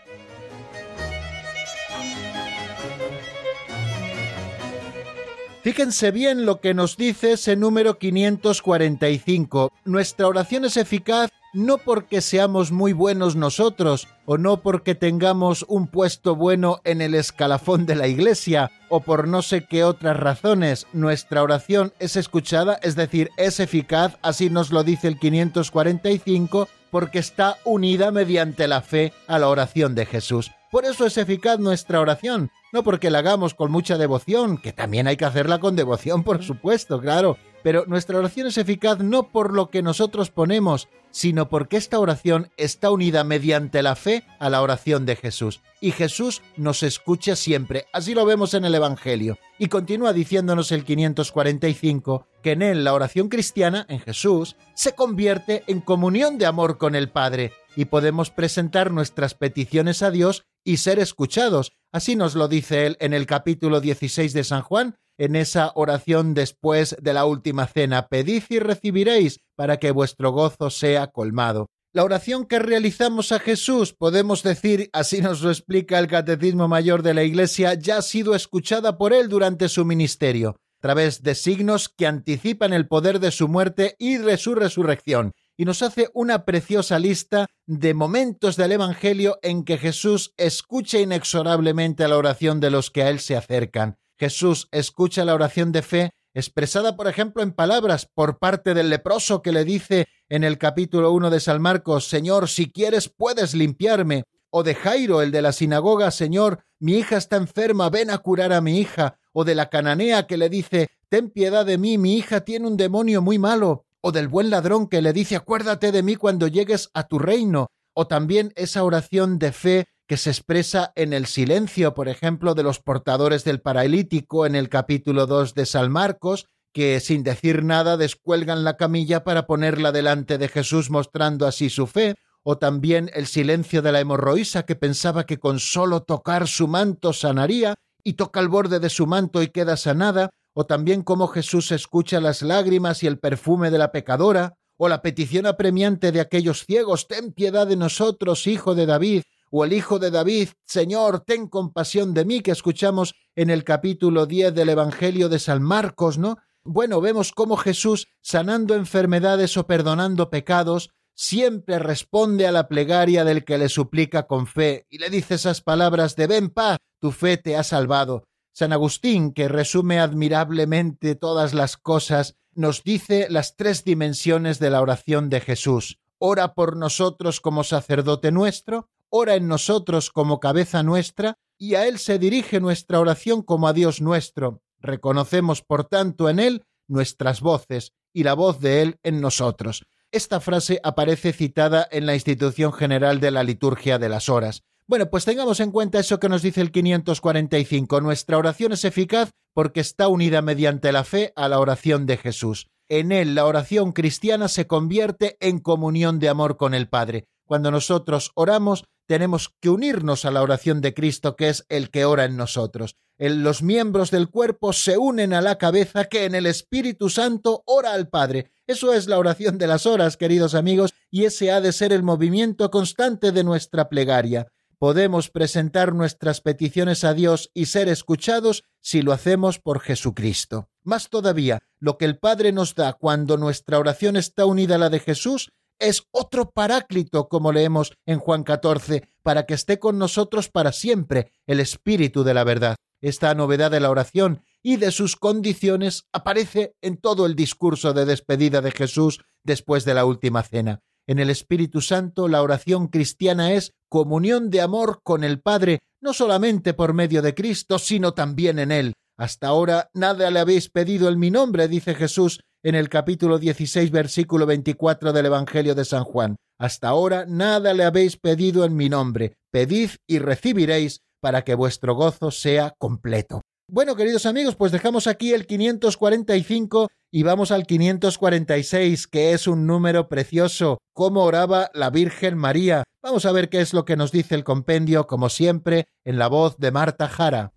Fíjense 5.61 6.11
bien 6.11 6.45
lo 6.45 6.61
que 6.61 6.75
nos 6.75 6.95
dice 6.95 7.33
ese 7.33 7.55
número 7.55 7.97
545. 7.97 9.71
Nuestra 9.83 10.27
oración 10.27 10.65
es 10.65 10.77
eficaz 10.77 11.31
no 11.55 11.77
porque 11.77 12.19
seamos 12.19 12.73
muy 12.73 12.91
buenos 12.91 13.37
nosotros, 13.37 14.09
o 14.25 14.37
no 14.37 14.61
porque 14.61 14.93
tengamos 14.93 15.65
un 15.69 15.87
puesto 15.87 16.35
bueno 16.35 16.81
en 16.83 17.01
el 17.01 17.15
escalafón 17.15 17.85
de 17.85 17.95
la 17.95 18.07
iglesia, 18.07 18.71
o 18.89 18.99
por 18.99 19.27
no 19.27 19.41
sé 19.41 19.65
qué 19.65 19.85
otras 19.85 20.17
razones. 20.17 20.85
Nuestra 20.91 21.41
oración 21.41 21.93
es 21.99 22.17
escuchada, 22.17 22.77
es 22.83 22.95
decir, 22.97 23.29
es 23.37 23.61
eficaz, 23.61 24.17
así 24.21 24.49
nos 24.49 24.71
lo 24.71 24.83
dice 24.83 25.07
el 25.07 25.17
545, 25.17 26.67
porque 26.91 27.19
está 27.19 27.57
unida 27.63 28.11
mediante 28.11 28.67
la 28.67 28.81
fe 28.81 29.13
a 29.27 29.39
la 29.39 29.47
oración 29.47 29.95
de 29.95 30.05
Jesús. 30.05 30.51
Por 30.71 30.83
eso 30.83 31.05
es 31.05 31.17
eficaz 31.17 31.57
nuestra 31.57 32.01
oración, 32.01 32.51
no 32.73 32.83
porque 32.83 33.09
la 33.09 33.19
hagamos 33.19 33.53
con 33.53 33.71
mucha 33.71 33.97
devoción, 33.97 34.57
que 34.57 34.73
también 34.73 35.07
hay 35.07 35.15
que 35.15 35.23
hacerla 35.23 35.59
con 35.59 35.77
devoción, 35.77 36.23
por 36.25 36.43
supuesto, 36.43 36.99
claro, 36.99 37.37
pero 37.63 37.85
nuestra 37.87 38.19
oración 38.19 38.47
es 38.47 38.57
eficaz 38.57 38.99
no 38.99 39.29
por 39.29 39.53
lo 39.53 39.69
que 39.69 39.81
nosotros 39.81 40.31
ponemos, 40.31 40.89
sino 41.15 41.47
porque 41.47 41.77
esta 41.77 41.97
oración 41.97 42.51
está 42.57 42.91
unida 42.91 43.23
mediante 43.23 43.81
la 43.81 43.95
fe 43.95 44.25
a 44.37 44.49
la 44.49 44.61
oración 44.61 45.05
de 45.05 45.15
Jesús. 45.15 45.61
Y 45.79 45.91
Jesús 45.91 46.41
nos 46.57 46.83
escucha 46.83 47.37
siempre, 47.37 47.85
así 47.93 48.13
lo 48.13 48.25
vemos 48.25 48.53
en 48.53 48.65
el 48.65 48.75
Evangelio. 48.75 49.37
Y 49.57 49.67
continúa 49.67 50.11
diciéndonos 50.11 50.73
el 50.73 50.83
545 50.83 52.27
que 52.43 52.51
en 52.51 52.61
él 52.61 52.83
la 52.83 52.93
oración 52.93 53.29
cristiana, 53.29 53.85
en 53.87 54.01
Jesús, 54.01 54.57
se 54.73 54.93
convierte 54.93 55.63
en 55.67 55.79
comunión 55.79 56.37
de 56.37 56.47
amor 56.47 56.77
con 56.77 56.95
el 56.95 57.09
Padre, 57.09 57.53
y 57.75 57.85
podemos 57.85 58.29
presentar 58.29 58.91
nuestras 58.91 59.33
peticiones 59.33 60.01
a 60.01 60.11
Dios 60.11 60.43
y 60.63 60.77
ser 60.77 60.99
escuchados. 60.99 61.73
Así 61.91 62.15
nos 62.15 62.35
lo 62.35 62.47
dice 62.47 62.85
él 62.85 62.97
en 62.99 63.13
el 63.13 63.25
capítulo 63.25 63.81
16 63.81 64.33
de 64.33 64.43
San 64.43 64.61
Juan, 64.61 64.95
en 65.17 65.35
esa 65.35 65.71
oración 65.75 66.33
después 66.33 66.95
de 67.01 67.13
la 67.13 67.25
última 67.25 67.67
cena, 67.67 68.07
pedid 68.07 68.43
y 68.49 68.59
recibiréis 68.59 69.39
para 69.55 69.77
que 69.77 69.91
vuestro 69.91 70.31
gozo 70.31 70.69
sea 70.69 71.07
colmado. 71.07 71.69
La 71.93 72.03
oración 72.03 72.45
que 72.45 72.59
realizamos 72.59 73.31
a 73.31 73.39
Jesús, 73.39 73.93
podemos 73.93 74.43
decir, 74.43 74.89
así 74.91 75.21
nos 75.21 75.41
lo 75.41 75.49
explica 75.49 75.97
el 75.97 76.07
Catecismo 76.07 76.67
Mayor 76.67 77.03
de 77.03 77.13
la 77.13 77.23
Iglesia, 77.23 77.73
ya 77.75 77.99
ha 77.99 78.01
sido 78.01 78.35
escuchada 78.35 78.97
por 78.97 79.13
él 79.13 79.29
durante 79.29 79.69
su 79.69 79.85
ministerio, 79.85 80.57
a 80.79 80.81
través 80.81 81.23
de 81.23 81.35
signos 81.35 81.87
que 81.87 82.05
anticipan 82.05 82.73
el 82.73 82.89
poder 82.89 83.21
de 83.21 83.31
su 83.31 83.47
muerte 83.47 83.95
y 83.97 84.17
de 84.17 84.35
su 84.35 84.55
resurrección, 84.55 85.31
y 85.57 85.65
nos 85.65 85.81
hace 85.81 86.09
una 86.13 86.45
preciosa 86.45 86.99
lista 86.99 87.47
de 87.65 87.93
momentos 87.93 88.57
del 88.57 88.73
Evangelio 88.73 89.39
en 89.41 89.63
que 89.63 89.77
Jesús 89.77 90.33
escucha 90.37 90.99
inexorablemente 90.99 92.07
la 92.07 92.17
oración 92.17 92.59
de 92.59 92.71
los 92.71 92.91
que 92.91 93.03
a 93.03 93.09
él 93.09 93.19
se 93.19 93.35
acercan. 93.35 93.97
Jesús 94.17 94.67
escucha 94.71 95.25
la 95.25 95.33
oración 95.33 95.71
de 95.71 95.81
fe 95.81 96.11
expresada, 96.33 96.97
por 96.97 97.07
ejemplo, 97.07 97.41
en 97.41 97.53
palabras 97.53 98.09
por 98.13 98.39
parte 98.39 98.73
del 98.73 98.89
leproso 98.89 99.41
que 99.41 99.53
le 99.53 99.63
dice 99.63 100.07
en 100.27 100.43
el 100.43 100.57
capítulo 100.57 101.11
1 101.13 101.29
de 101.29 101.39
San 101.39 101.61
Marcos, 101.61 102.07
Señor, 102.09 102.49
si 102.49 102.71
quieres 102.71 103.09
puedes 103.09 103.53
limpiarme, 103.53 104.25
o 104.49 104.63
de 104.63 104.75
Jairo, 104.75 105.21
el 105.21 105.31
de 105.31 105.41
la 105.41 105.53
sinagoga, 105.53 106.11
Señor, 106.11 106.65
mi 106.79 106.93
hija 106.93 107.17
está 107.17 107.37
enferma, 107.37 107.89
ven 107.89 108.09
a 108.09 108.17
curar 108.17 108.53
a 108.53 108.61
mi 108.61 108.79
hija, 108.79 109.17
o 109.31 109.43
de 109.43 109.55
la 109.55 109.69
cananea 109.69 110.27
que 110.27 110.37
le 110.37 110.49
dice, 110.49 110.89
ten 111.09 111.29
piedad 111.29 111.65
de 111.65 111.77
mí, 111.77 111.97
mi 111.97 112.17
hija 112.17 112.41
tiene 112.41 112.67
un 112.67 112.77
demonio 112.77 113.21
muy 113.21 113.39
malo, 113.39 113.84
o 114.07 114.11
del 114.11 114.27
buen 114.27 114.51
ladrón 114.51 114.87
que 114.87 115.01
le 115.01 115.13
dice 115.13 115.35
acuérdate 115.35 115.91
de 115.91 116.03
mí 116.03 116.15
cuando 116.15 116.45
llegues 116.47 116.91
a 116.93 117.07
tu 117.07 117.17
reino, 117.17 117.71
o 117.95 118.05
también 118.05 118.53
esa 118.55 118.83
oración 118.83 119.39
de 119.39 119.51
fe 119.51 119.85
que 120.07 120.15
se 120.15 120.29
expresa 120.29 120.93
en 120.95 121.11
el 121.11 121.25
silencio, 121.25 121.95
por 121.95 122.07
ejemplo, 122.07 122.53
de 122.53 122.61
los 122.61 122.79
portadores 122.79 123.43
del 123.43 123.61
paralítico 123.61 124.45
en 124.45 124.53
el 124.53 124.69
capítulo 124.69 125.25
2 125.25 125.55
de 125.55 125.65
San 125.65 125.91
Marcos, 125.91 126.45
que 126.71 126.99
sin 126.99 127.23
decir 127.23 127.63
nada 127.63 127.97
descuelgan 127.97 128.63
la 128.63 128.77
camilla 128.77 129.23
para 129.23 129.47
ponerla 129.47 129.91
delante 129.91 130.37
de 130.37 130.49
Jesús 130.49 130.91
mostrando 130.91 131.47
así 131.47 131.71
su 131.71 131.87
fe, 131.87 132.13
o 132.43 132.59
también 132.59 133.09
el 133.15 133.25
silencio 133.25 133.81
de 133.81 133.91
la 133.91 134.01
hemorroísa 134.01 134.67
que 134.67 134.75
pensaba 134.75 135.25
que 135.25 135.39
con 135.39 135.57
solo 135.57 136.03
tocar 136.03 136.47
su 136.47 136.67
manto 136.67 137.11
sanaría, 137.11 137.73
y 138.03 138.13
toca 138.13 138.39
el 138.39 138.49
borde 138.49 138.79
de 138.79 138.91
su 138.91 139.07
manto 139.07 139.41
y 139.41 139.47
queda 139.47 139.77
sanada, 139.77 140.29
o 140.57 140.65
también 140.65 141.03
cómo 141.03 141.27
Jesús 141.27 141.71
escucha 141.73 142.21
las 142.21 142.41
lágrimas 142.41 143.03
y 143.03 143.07
el 143.07 143.19
perfume 143.19 143.69
de 143.71 143.77
la 143.77 143.91
pecadora, 143.91 144.57
o 144.77 144.87
la 144.87 145.01
petición 145.01 145.45
apremiante 145.45 146.13
de 146.13 146.21
aquellos 146.21 146.65
ciegos, 146.65 147.07
ten 147.07 147.33
piedad 147.33 147.67
de 147.67 147.75
nosotros, 147.75 148.47
hijo 148.47 148.73
de 148.73 148.85
David, 148.85 149.23
o 149.51 149.65
el 149.65 149.73
hijo 149.73 149.99
de 149.99 150.11
David, 150.11 150.49
Señor, 150.65 151.21
ten 151.21 151.47
compasión 151.47 152.13
de 152.13 152.23
mí, 152.23 152.39
que 152.39 152.51
escuchamos 152.51 153.15
en 153.35 153.49
el 153.49 153.65
capítulo 153.65 154.25
10 154.25 154.55
del 154.55 154.69
Evangelio 154.69 155.27
de 155.27 155.39
San 155.39 155.61
Marcos, 155.61 156.17
¿no? 156.17 156.37
Bueno, 156.63 157.01
vemos 157.01 157.33
cómo 157.33 157.57
Jesús, 157.57 158.07
sanando 158.21 158.75
enfermedades 158.75 159.57
o 159.57 159.67
perdonando 159.67 160.29
pecados, 160.29 160.89
siempre 161.13 161.79
responde 161.79 162.47
a 162.47 162.53
la 162.53 162.69
plegaria 162.69 163.25
del 163.25 163.43
que 163.43 163.57
le 163.57 163.67
suplica 163.67 164.25
con 164.25 164.47
fe 164.47 164.87
y 164.89 164.99
le 164.99 165.09
dice 165.09 165.35
esas 165.35 165.61
palabras 165.61 166.15
de 166.15 166.27
ven 166.27 166.49
paz, 166.49 166.77
tu 166.99 167.11
fe 167.11 167.37
te 167.37 167.57
ha 167.57 167.63
salvado. 167.63 168.27
San 168.57 168.71
Agustín, 168.71 169.33
que 169.33 169.49
resume 169.49 169.99
admirablemente 169.99 171.15
todas 171.15 171.53
las 171.53 171.75
cosas, 171.75 172.37
nos 172.53 172.83
dice 172.83 173.27
las 173.29 173.57
tres 173.57 173.83
dimensiones 173.83 174.59
de 174.59 174.69
la 174.69 174.81
oración 174.81 175.29
de 175.29 175.41
Jesús. 175.41 175.99
Ora 176.19 176.53
por 176.53 176.77
nosotros 176.77 177.41
como 177.41 177.65
sacerdote 177.65 178.31
nuestro, 178.31 178.87
ora 179.09 179.35
en 179.35 179.49
nosotros 179.49 180.09
como 180.09 180.39
cabeza 180.39 180.83
nuestra, 180.83 181.37
y 181.57 181.75
a 181.75 181.85
Él 181.85 181.99
se 181.99 182.17
dirige 182.17 182.61
nuestra 182.61 183.01
oración 183.01 183.41
como 183.41 183.67
a 183.67 183.73
Dios 183.73 183.99
nuestro. 183.99 184.61
Reconocemos, 184.79 185.61
por 185.61 185.83
tanto, 185.83 186.29
en 186.29 186.39
Él 186.39 186.63
nuestras 186.87 187.41
voces 187.41 187.91
y 188.13 188.23
la 188.23 188.35
voz 188.35 188.61
de 188.61 188.81
Él 188.83 188.99
en 189.03 189.19
nosotros. 189.19 189.83
Esta 190.13 190.39
frase 190.39 190.79
aparece 190.81 191.33
citada 191.33 191.85
en 191.91 192.05
la 192.05 192.13
institución 192.13 192.71
general 192.71 193.19
de 193.19 193.31
la 193.31 193.43
liturgia 193.43 193.99
de 193.99 194.07
las 194.07 194.29
horas. 194.29 194.63
Bueno, 194.87 195.09
pues 195.09 195.25
tengamos 195.25 195.59
en 195.61 195.71
cuenta 195.71 195.99
eso 195.99 196.19
que 196.19 196.29
nos 196.29 196.43
dice 196.43 196.61
el 196.61 196.71
545. 196.71 198.01
Nuestra 198.01 198.37
oración 198.37 198.71
es 198.71 198.85
eficaz 198.85 199.31
porque 199.55 199.79
está 199.79 200.07
unida 200.07 200.43
mediante 200.43 200.91
la 200.91 201.03
fe 201.03 201.33
a 201.35 201.49
la 201.49 201.59
oración 201.59 202.05
de 202.05 202.17
Jesús. 202.17 202.67
En 202.87 203.11
él 203.11 203.33
la 203.33 203.45
oración 203.45 203.93
cristiana 203.93 204.47
se 204.47 204.67
convierte 204.67 205.37
en 205.39 205.57
comunión 205.57 206.19
de 206.19 206.29
amor 206.29 206.57
con 206.57 206.75
el 206.75 206.87
Padre. 206.87 207.25
Cuando 207.47 207.71
nosotros 207.71 208.31
oramos, 208.35 208.83
tenemos 209.07 209.55
que 209.59 209.69
unirnos 209.69 210.23
a 210.23 210.29
la 210.29 210.43
oración 210.43 210.81
de 210.81 210.93
Cristo, 210.93 211.35
que 211.35 211.49
es 211.49 211.65
el 211.69 211.89
que 211.89 212.05
ora 212.05 212.25
en 212.25 212.37
nosotros. 212.37 212.95
los 213.17 213.63
miembros 213.63 214.11
del 214.11 214.29
cuerpo 214.29 214.71
se 214.71 214.99
unen 214.99 215.33
a 215.33 215.41
la 215.41 215.57
cabeza 215.57 216.05
que 216.05 216.25
en 216.25 216.35
el 216.35 216.45
Espíritu 216.45 217.09
Santo 217.09 217.63
ora 217.65 217.93
al 217.93 218.07
Padre. 218.07 218.51
Eso 218.67 218.93
es 218.93 219.07
la 219.07 219.17
oración 219.17 219.57
de 219.57 219.65
las 219.65 219.87
horas, 219.87 220.15
queridos 220.15 220.53
amigos, 220.53 220.93
y 221.09 221.25
ese 221.25 221.51
ha 221.51 221.59
de 221.59 221.71
ser 221.71 221.91
el 221.91 222.03
movimiento 222.03 222.69
constante 222.69 223.31
de 223.31 223.43
nuestra 223.43 223.89
plegaria. 223.89 224.47
Podemos 224.85 225.31
presentar 225.31 225.95
nuestras 225.95 226.41
peticiones 226.41 227.03
a 227.03 227.15
Dios 227.15 227.49
y 227.55 227.65
ser 227.65 227.89
escuchados 227.89 228.65
si 228.81 229.01
lo 229.01 229.13
hacemos 229.13 229.57
por 229.57 229.79
Jesucristo. 229.79 230.69
Más 230.83 231.09
todavía, 231.09 231.57
lo 231.79 231.97
que 231.97 232.05
el 232.05 232.19
Padre 232.19 232.51
nos 232.51 232.75
da 232.75 232.93
cuando 232.93 233.35
nuestra 233.35 233.79
oración 233.79 234.15
está 234.15 234.45
unida 234.45 234.75
a 234.75 234.77
la 234.77 234.91
de 234.91 234.99
Jesús 234.99 235.49
es 235.79 236.03
otro 236.11 236.51
paráclito, 236.51 237.29
como 237.29 237.51
leemos 237.51 237.93
en 238.05 238.19
Juan 238.19 238.43
14, 238.43 239.09
para 239.23 239.47
que 239.47 239.55
esté 239.55 239.79
con 239.79 239.97
nosotros 239.97 240.49
para 240.49 240.71
siempre 240.71 241.31
el 241.47 241.59
Espíritu 241.61 242.23
de 242.23 242.35
la 242.35 242.43
verdad. 242.43 242.75
Esta 243.01 243.33
novedad 243.33 243.71
de 243.71 243.79
la 243.79 243.89
oración 243.89 244.43
y 244.61 244.75
de 244.75 244.91
sus 244.91 245.15
condiciones 245.15 246.03
aparece 246.13 246.75
en 246.83 246.97
todo 246.97 247.25
el 247.25 247.35
discurso 247.35 247.93
de 247.93 248.05
despedida 248.05 248.61
de 248.61 248.69
Jesús 248.69 249.19
después 249.43 249.83
de 249.83 249.95
la 249.95 250.05
última 250.05 250.43
cena. 250.43 250.83
En 251.07 251.19
el 251.19 251.29
Espíritu 251.29 251.81
Santo 251.81 252.27
la 252.27 252.41
oración 252.41 252.87
cristiana 252.87 253.53
es 253.53 253.73
comunión 253.89 254.49
de 254.49 254.61
amor 254.61 255.01
con 255.03 255.23
el 255.23 255.39
Padre, 255.39 255.79
no 256.01 256.13
solamente 256.13 256.73
por 256.73 256.93
medio 256.93 257.21
de 257.21 257.35
Cristo, 257.35 257.77
sino 257.79 258.13
también 258.13 258.59
en 258.59 258.71
Él. 258.71 258.93
Hasta 259.17 259.47
ahora 259.47 259.89
nada 259.93 260.29
le 260.31 260.39
habéis 260.39 260.69
pedido 260.69 261.07
en 261.09 261.19
mi 261.19 261.31
nombre, 261.31 261.67
dice 261.67 261.95
Jesús 261.95 262.41
en 262.63 262.75
el 262.75 262.89
capítulo 262.89 263.37
16, 263.37 263.91
versículo 263.91 264.45
24 264.47 265.13
del 265.13 265.27
Evangelio 265.27 265.75
de 265.75 265.85
San 265.85 266.03
Juan. 266.03 266.35
Hasta 266.59 266.87
ahora 266.89 267.25
nada 267.27 267.73
le 267.73 267.83
habéis 267.83 268.17
pedido 268.17 268.65
en 268.65 268.75
mi 268.75 268.89
nombre. 268.89 269.37
Pedid 269.51 269.91
y 270.07 270.19
recibiréis 270.19 271.01
para 271.21 271.43
que 271.43 271.53
vuestro 271.53 271.95
gozo 271.95 272.31
sea 272.31 272.73
completo. 272.77 273.41
Bueno, 273.67 273.95
queridos 273.95 274.27
amigos, 274.27 274.55
pues 274.55 274.71
dejamos 274.71 275.07
aquí 275.07 275.33
el 275.33 275.47
545 275.47 276.87
y 277.11 277.23
vamos 277.23 277.49
al 277.49 277.65
546, 277.65 279.07
que 279.07 279.33
es 279.33 279.47
un 279.47 279.65
número 279.65 280.07
precioso. 280.07 280.77
¿Cómo 280.93 281.23
oraba 281.23 281.71
la 281.73 281.89
Virgen 281.89 282.37
María? 282.37 282.83
Vamos 283.01 283.25
a 283.25 283.31
ver 283.31 283.49
qué 283.49 283.61
es 283.61 283.73
lo 283.73 283.83
que 283.83 283.95
nos 283.95 284.11
dice 284.11 284.35
el 284.35 284.43
compendio, 284.43 285.07
como 285.07 285.29
siempre, 285.29 285.87
en 286.03 286.19
la 286.19 286.27
voz 286.27 286.57
de 286.59 286.69
Marta 286.69 287.07
Jara. 287.07 287.53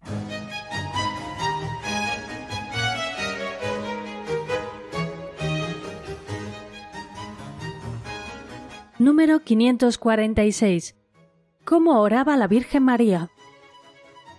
Número 8.98 9.40
546. 9.40 10.96
¿Cómo 11.66 12.00
oraba 12.00 12.38
la 12.38 12.46
Virgen 12.46 12.82
María? 12.82 13.30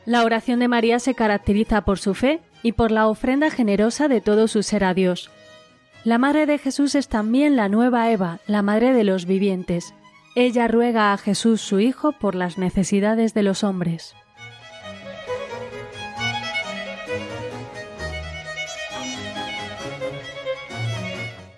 La 0.10 0.24
oración 0.24 0.60
de 0.60 0.68
María 0.68 0.98
se 0.98 1.14
caracteriza 1.14 1.82
por 1.82 2.00
su 2.00 2.16
fe 2.16 2.40
y 2.64 2.72
por 2.72 2.90
la 2.90 3.08
ofrenda 3.08 3.52
generosa 3.52 4.08
de 4.08 4.22
todo 4.22 4.48
su 4.48 4.64
ser 4.64 4.84
a 4.84 4.96
Dios. 4.96 5.30
La 6.04 6.18
Madre 6.18 6.48
de 6.48 6.58
Jesús 6.58 6.96
es 6.96 7.10
también 7.10 7.56
la 7.56 7.70
nueva 7.70 8.10
Eva, 8.10 8.40
la 8.48 8.64
Madre 8.64 8.92
de 8.94 9.04
los 9.04 9.28
vivientes. 9.28 9.94
Ella 10.34 10.68
ruega 10.68 11.14
a 11.14 11.18
Jesús 11.18 11.62
su 11.62 11.80
Hijo 11.80 12.12
por 12.12 12.34
las 12.34 12.58
necesidades 12.58 13.36
de 13.36 13.44
los 13.44 13.64
hombres. 13.64 14.16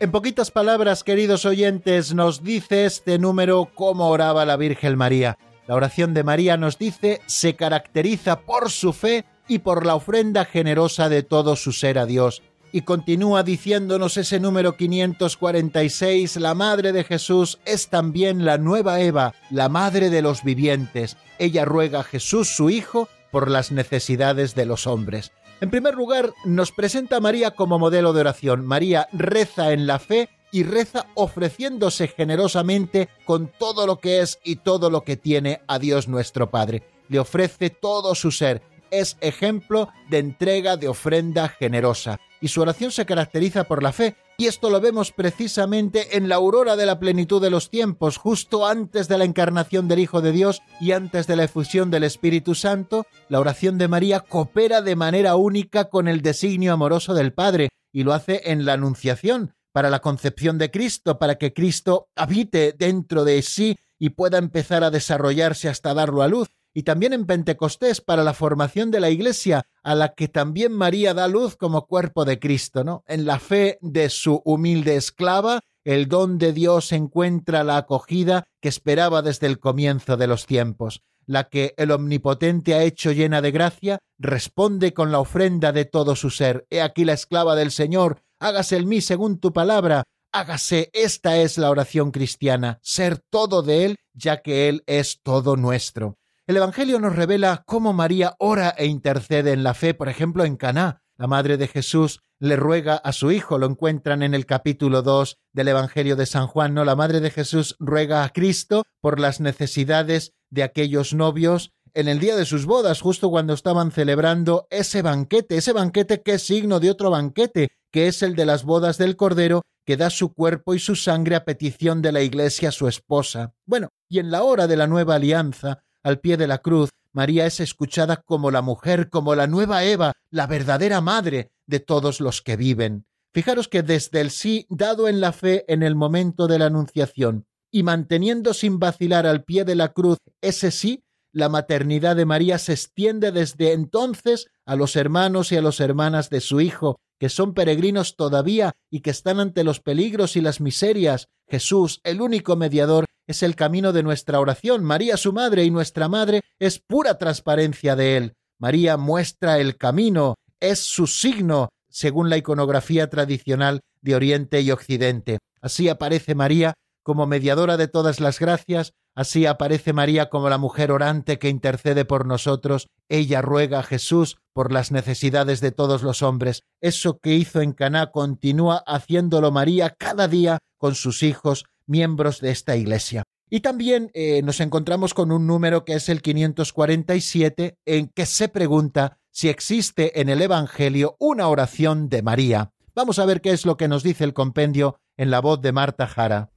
En 0.01 0.11
poquitas 0.11 0.51
palabras, 0.51 1.05
queridos 1.05 1.45
oyentes, 1.45 2.13
nos 2.13 2.43
dice 2.43 2.83
este 2.83 3.17
número 3.17 3.69
cómo 3.73 4.09
oraba 4.09 4.43
la 4.43 4.57
Virgen 4.57 4.97
María. 4.97 5.37
La 5.67 5.75
oración 5.75 6.13
de 6.13 6.23
María 6.23 6.57
nos 6.57 6.77
dice 6.77 7.21
se 7.27 7.55
caracteriza 7.55 8.41
por 8.41 8.71
su 8.71 8.93
fe 8.93 9.25
y 9.47 9.59
por 9.59 9.85
la 9.85 9.95
ofrenda 9.95 10.45
generosa 10.45 11.09
de 11.09 11.23
todo 11.23 11.55
su 11.55 11.71
ser 11.71 11.99
a 11.99 12.05
Dios. 12.05 12.41
Y 12.73 12.81
continúa 12.81 13.43
diciéndonos 13.43 14.15
ese 14.15 14.39
número 14.39 14.77
546, 14.77 16.37
la 16.37 16.55
Madre 16.55 16.93
de 16.93 17.03
Jesús 17.03 17.59
es 17.65 17.89
también 17.89 18.45
la 18.45 18.57
nueva 18.57 19.01
Eva, 19.01 19.33
la 19.49 19.67
Madre 19.67 20.09
de 20.09 20.21
los 20.21 20.43
vivientes. 20.43 21.17
Ella 21.37 21.65
ruega 21.65 21.99
a 21.99 22.03
Jesús, 22.03 22.47
su 22.47 22.69
Hijo, 22.69 23.09
por 23.29 23.49
las 23.49 23.71
necesidades 23.71 24.55
de 24.55 24.65
los 24.65 24.87
hombres. 24.87 25.31
En 25.59 25.69
primer 25.69 25.95
lugar, 25.95 26.33
nos 26.45 26.71
presenta 26.71 27.17
a 27.17 27.19
María 27.19 27.51
como 27.51 27.77
modelo 27.77 28.13
de 28.13 28.21
oración. 28.21 28.65
María 28.65 29.07
reza 29.11 29.73
en 29.73 29.85
la 29.85 29.99
fe 29.99 30.29
y 30.51 30.63
reza 30.63 31.07
ofreciéndose 31.15 32.07
generosamente 32.07 33.09
con 33.25 33.51
todo 33.57 33.87
lo 33.87 33.99
que 33.99 34.19
es 34.19 34.39
y 34.43 34.57
todo 34.57 34.89
lo 34.89 35.03
que 35.03 35.17
tiene 35.17 35.61
a 35.67 35.79
Dios 35.79 36.07
nuestro 36.07 36.49
Padre. 36.51 36.83
Le 37.07 37.19
ofrece 37.19 37.69
todo 37.69 38.15
su 38.15 38.31
ser. 38.31 38.61
Es 38.89 39.17
ejemplo 39.21 39.89
de 40.09 40.19
entrega 40.19 40.75
de 40.75 40.89
ofrenda 40.89 41.47
generosa. 41.47 42.19
Y 42.41 42.49
su 42.49 42.61
oración 42.61 42.91
se 42.91 43.05
caracteriza 43.05 43.63
por 43.65 43.83
la 43.83 43.93
fe 43.93 44.15
y 44.41 44.47
esto 44.47 44.71
lo 44.71 44.81
vemos 44.81 45.11
precisamente 45.11 46.17
en 46.17 46.27
la 46.27 46.37
aurora 46.37 46.75
de 46.75 46.87
la 46.87 46.99
plenitud 46.99 47.39
de 47.39 47.51
los 47.51 47.69
tiempos, 47.69 48.17
justo 48.17 48.65
antes 48.65 49.07
de 49.07 49.19
la 49.19 49.23
encarnación 49.23 49.87
del 49.87 49.99
Hijo 49.99 50.19
de 50.19 50.31
Dios 50.31 50.63
y 50.79 50.93
antes 50.93 51.27
de 51.27 51.35
la 51.35 51.43
efusión 51.43 51.91
del 51.91 52.03
Espíritu 52.03 52.55
Santo, 52.55 53.05
la 53.29 53.39
oración 53.39 53.77
de 53.77 53.87
María 53.87 54.21
coopera 54.21 54.81
de 54.81 54.95
manera 54.95 55.35
única 55.35 55.89
con 55.89 56.07
el 56.07 56.23
designio 56.23 56.73
amoroso 56.73 57.13
del 57.13 57.33
Padre, 57.33 57.69
y 57.93 58.03
lo 58.03 58.13
hace 58.13 58.41
en 58.45 58.65
la 58.65 58.73
Anunciación, 58.73 59.53
para 59.71 59.89
la 59.89 59.99
concepción 59.99 60.57
de 60.57 60.71
Cristo, 60.71 61.19
para 61.19 61.35
que 61.35 61.53
Cristo 61.53 62.09
habite 62.15 62.73
dentro 62.73 63.23
de 63.23 63.41
sí 63.41 63.77
y 63.99 64.09
pueda 64.09 64.37
empezar 64.37 64.83
a 64.83 64.91
desarrollarse 64.91 65.69
hasta 65.69 65.93
darlo 65.93 66.21
a 66.21 66.27
luz 66.27 66.49
y 66.73 66.83
también 66.83 67.13
en 67.13 67.25
Pentecostés 67.25 68.01
para 68.01 68.23
la 68.23 68.33
formación 68.33 68.91
de 68.91 68.99
la 68.99 69.09
Iglesia, 69.09 69.65
a 69.83 69.95
la 69.95 70.13
que 70.13 70.27
también 70.27 70.71
María 70.71 71.13
da 71.13 71.27
luz 71.27 71.57
como 71.57 71.85
cuerpo 71.85 72.23
de 72.25 72.39
Cristo, 72.39 72.83
¿no? 72.83 73.03
En 73.07 73.25
la 73.25 73.39
fe 73.39 73.77
de 73.81 74.09
su 74.09 74.41
humilde 74.45 74.95
esclava, 74.95 75.61
el 75.83 76.07
don 76.07 76.37
de 76.37 76.53
Dios 76.53 76.91
encuentra 76.91 77.63
la 77.63 77.77
acogida 77.77 78.45
que 78.61 78.69
esperaba 78.69 79.21
desde 79.21 79.47
el 79.47 79.59
comienzo 79.59 80.15
de 80.15 80.27
los 80.27 80.45
tiempos. 80.45 81.01
La 81.25 81.49
que 81.49 81.73
el 81.77 81.91
Omnipotente 81.91 82.73
ha 82.73 82.83
hecho 82.83 83.11
llena 83.11 83.41
de 83.41 83.51
gracia, 83.51 83.99
responde 84.17 84.93
con 84.93 85.11
la 85.11 85.19
ofrenda 85.19 85.71
de 85.71 85.85
todo 85.85 86.15
su 86.15 86.29
ser. 86.29 86.65
He 86.69 86.81
aquí 86.81 87.05
la 87.05 87.13
esclava 87.13 87.55
del 87.55 87.71
Señor, 87.71 88.21
hágase 88.41 88.75
el 88.75 88.85
mí 88.85 88.99
según 88.99 89.39
tu 89.39 89.53
palabra. 89.53 90.03
hágase. 90.33 90.89
Esta 90.93 91.37
es 91.37 91.57
la 91.57 91.69
oración 91.69 92.11
cristiana, 92.11 92.79
ser 92.81 93.19
todo 93.19 93.63
de 93.63 93.85
Él, 93.85 93.95
ya 94.13 94.41
que 94.41 94.69
Él 94.69 94.83
es 94.87 95.19
todo 95.23 95.57
nuestro. 95.57 96.17
El 96.47 96.57
Evangelio 96.57 96.99
nos 96.99 97.15
revela 97.15 97.63
cómo 97.65 97.91
María 97.91 98.35
ora 98.39 98.69
e 98.77 98.85
intercede 98.85 99.51
en 99.51 99.63
la 99.63 99.73
fe, 99.73 99.93
por 99.93 100.07
ejemplo, 100.07 100.45
en 100.45 100.55
Caná. 100.55 101.01
La 101.17 101.27
madre 101.27 101.57
de 101.57 101.67
Jesús 101.67 102.21
le 102.39 102.55
ruega 102.55 102.95
a 102.95 103.11
su 103.11 103.31
hijo, 103.31 103.59
lo 103.59 103.67
encuentran 103.67 104.23
en 104.23 104.33
el 104.33 104.45
capítulo 104.45 105.01
2 105.01 105.37
del 105.53 105.67
Evangelio 105.67 106.15
de 106.15 106.25
San 106.25 106.47
Juan, 106.47 106.73
¿no? 106.73 106.83
La 106.85 106.95
madre 106.95 107.19
de 107.19 107.29
Jesús 107.29 107.75
ruega 107.77 108.23
a 108.23 108.29
Cristo 108.29 108.83
por 109.01 109.19
las 109.19 109.39
necesidades 109.39 110.31
de 110.49 110.63
aquellos 110.63 111.13
novios 111.13 111.71
en 111.93 112.07
el 112.07 112.19
día 112.19 112.35
de 112.35 112.45
sus 112.45 112.65
bodas, 112.65 113.01
justo 113.01 113.29
cuando 113.29 113.53
estaban 113.53 113.91
celebrando 113.91 114.67
ese 114.69 115.01
banquete, 115.01 115.57
ese 115.57 115.73
banquete 115.73 116.21
que 116.21 116.33
es 116.33 116.43
signo 116.43 116.79
de 116.79 116.89
otro 116.89 117.09
banquete, 117.09 117.69
que 117.91 118.07
es 118.07 118.23
el 118.23 118.35
de 118.35 118.45
las 118.45 118.63
bodas 118.63 118.97
del 118.97 119.15
Cordero, 119.15 119.63
que 119.85 119.97
da 119.97 120.09
su 120.09 120.33
cuerpo 120.33 120.73
y 120.73 120.79
su 120.79 120.95
sangre 120.95 121.35
a 121.35 121.43
petición 121.45 122.01
de 122.01 122.11
la 122.11 122.21
Iglesia 122.21 122.71
su 122.71 122.87
esposa. 122.87 123.53
Bueno, 123.65 123.89
y 124.09 124.19
en 124.19 124.31
la 124.31 124.43
hora 124.43 124.67
de 124.67 124.77
la 124.77 124.87
nueva 124.87 125.15
alianza, 125.15 125.83
al 126.03 126.19
pie 126.19 126.37
de 126.37 126.47
la 126.47 126.59
cruz, 126.59 126.89
María 127.13 127.45
es 127.45 127.59
escuchada 127.59 128.17
como 128.17 128.51
la 128.51 128.61
mujer, 128.61 129.09
como 129.09 129.35
la 129.35 129.47
nueva 129.47 129.83
Eva, 129.83 130.13
la 130.29 130.47
verdadera 130.47 131.01
madre 131.01 131.51
de 131.67 131.79
todos 131.79 132.21
los 132.21 132.41
que 132.41 132.55
viven. 132.55 133.05
Fijaros 133.33 133.67
que 133.67 133.83
desde 133.83 134.21
el 134.21 134.31
sí 134.31 134.65
dado 134.69 135.07
en 135.07 135.21
la 135.21 135.31
fe 135.31 135.65
en 135.67 135.83
el 135.83 135.95
momento 135.95 136.47
de 136.47 136.59
la 136.59 136.65
Anunciación 136.65 137.45
y 137.71 137.83
manteniendo 137.83 138.53
sin 138.53 138.79
vacilar 138.79 139.25
al 139.25 139.43
pie 139.43 139.63
de 139.63 139.75
la 139.75 139.93
cruz 139.93 140.17
ese 140.41 140.71
sí, 140.71 141.03
la 141.33 141.49
maternidad 141.49 142.15
de 142.15 142.25
María 142.25 142.57
se 142.57 142.73
extiende 142.73 143.31
desde 143.31 143.73
entonces 143.73 144.47
a 144.65 144.75
los 144.75 144.95
hermanos 144.95 145.51
y 145.51 145.57
a 145.57 145.61
las 145.61 145.79
hermanas 145.79 146.29
de 146.29 146.41
su 146.41 146.61
Hijo, 146.61 146.99
que 147.19 147.29
son 147.29 147.53
peregrinos 147.53 148.15
todavía 148.15 148.73
y 148.89 149.01
que 149.01 149.11
están 149.11 149.39
ante 149.39 149.63
los 149.63 149.79
peligros 149.79 150.35
y 150.35 150.41
las 150.41 150.59
miserias. 150.59 151.27
Jesús, 151.47 152.01
el 152.03 152.21
único 152.21 152.55
mediador, 152.55 153.05
es 153.27 153.43
el 153.43 153.55
camino 153.55 153.93
de 153.93 154.03
nuestra 154.03 154.39
oración. 154.39 154.83
María, 154.83 155.17
su 155.17 155.31
madre 155.31 155.63
y 155.63 155.71
nuestra 155.71 156.09
madre, 156.09 156.41
es 156.59 156.79
pura 156.79 157.17
transparencia 157.17 157.95
de 157.95 158.17
él. 158.17 158.33
María 158.59 158.97
muestra 158.97 159.59
el 159.59 159.77
camino, 159.77 160.35
es 160.59 160.79
su 160.79 161.07
signo, 161.07 161.69
según 161.89 162.29
la 162.29 162.37
iconografía 162.37 163.09
tradicional 163.09 163.81
de 164.01 164.15
Oriente 164.15 164.61
y 164.61 164.71
Occidente. 164.71 165.39
Así 165.61 165.89
aparece 165.89 166.35
María 166.35 166.73
como 167.03 167.25
mediadora 167.25 167.77
de 167.77 167.87
todas 167.87 168.19
las 168.19 168.39
gracias, 168.39 168.93
así 169.15 169.45
aparece 169.45 169.93
María 169.93 170.29
como 170.29 170.49
la 170.49 170.57
mujer 170.57 170.91
orante 170.91 171.39
que 171.39 171.49
intercede 171.49 172.05
por 172.05 172.25
nosotros, 172.25 172.87
ella 173.09 173.41
ruega 173.41 173.79
a 173.79 173.83
Jesús 173.83 174.37
por 174.53 174.71
las 174.71 174.91
necesidades 174.91 175.61
de 175.61 175.71
todos 175.71 176.03
los 176.03 176.21
hombres. 176.21 176.63
Eso 176.81 177.19
que 177.19 177.35
hizo 177.35 177.61
en 177.61 177.73
Caná 177.73 178.11
continúa 178.11 178.83
haciéndolo 178.87 179.51
María 179.51 179.95
cada 179.97 180.27
día 180.27 180.59
con 180.77 180.95
sus 180.95 181.23
hijos, 181.23 181.65
miembros 181.85 182.39
de 182.41 182.51
esta 182.51 182.75
iglesia. 182.75 183.23
Y 183.49 183.59
también 183.59 184.11
eh, 184.13 184.41
nos 184.43 184.61
encontramos 184.61 185.13
con 185.13 185.31
un 185.31 185.45
número 185.45 185.83
que 185.83 185.93
es 185.93 186.07
el 186.07 186.21
547, 186.21 187.75
en 187.85 188.07
que 188.07 188.25
se 188.25 188.47
pregunta 188.47 189.17
si 189.29 189.49
existe 189.49 190.21
en 190.21 190.29
el 190.29 190.41
Evangelio 190.41 191.17
una 191.19 191.49
oración 191.49 192.07
de 192.07 192.21
María. 192.21 192.71
Vamos 192.95 193.19
a 193.19 193.25
ver 193.25 193.41
qué 193.41 193.51
es 193.51 193.65
lo 193.65 193.75
que 193.75 193.89
nos 193.89 194.03
dice 194.03 194.23
el 194.23 194.33
compendio 194.33 194.97
en 195.17 195.31
la 195.31 195.41
voz 195.41 195.61
de 195.61 195.73
Marta 195.73 196.07
Jara. 196.07 196.49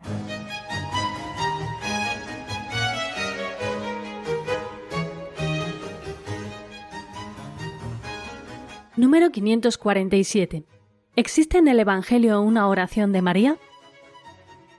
Número 8.96 9.30
547. 9.30 10.62
¿Existe 11.16 11.58
en 11.58 11.66
el 11.66 11.80
Evangelio 11.80 12.40
una 12.40 12.68
oración 12.68 13.10
de 13.10 13.22
María? 13.22 13.56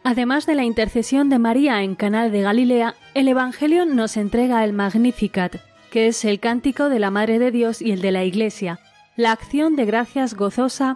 Además 0.05 0.45
de 0.45 0.55
la 0.55 0.63
intercesión 0.63 1.29
de 1.29 1.37
María 1.37 1.83
en 1.83 1.95
Canal 1.95 2.31
de 2.31 2.41
Galilea, 2.41 2.95
el 3.13 3.27
Evangelio 3.27 3.85
nos 3.85 4.15
entrega 4.15 4.63
el 4.63 4.71
Magnificat, 4.71 5.57
que 5.91 6.07
es 6.07 6.23
el 6.23 6.39
cántico 6.39 6.87
de 6.87 6.99
la 6.99 7.11
Madre 7.11 7.39
de 7.39 7.51
Dios 7.51 7.81
y 7.81 7.91
el 7.91 8.01
de 8.01 8.13
la 8.13 8.23
Iglesia, 8.23 8.79
la 9.17 9.33
acción 9.33 9.75
de 9.75 9.83
gracias 9.83 10.33
gozosa 10.33 10.95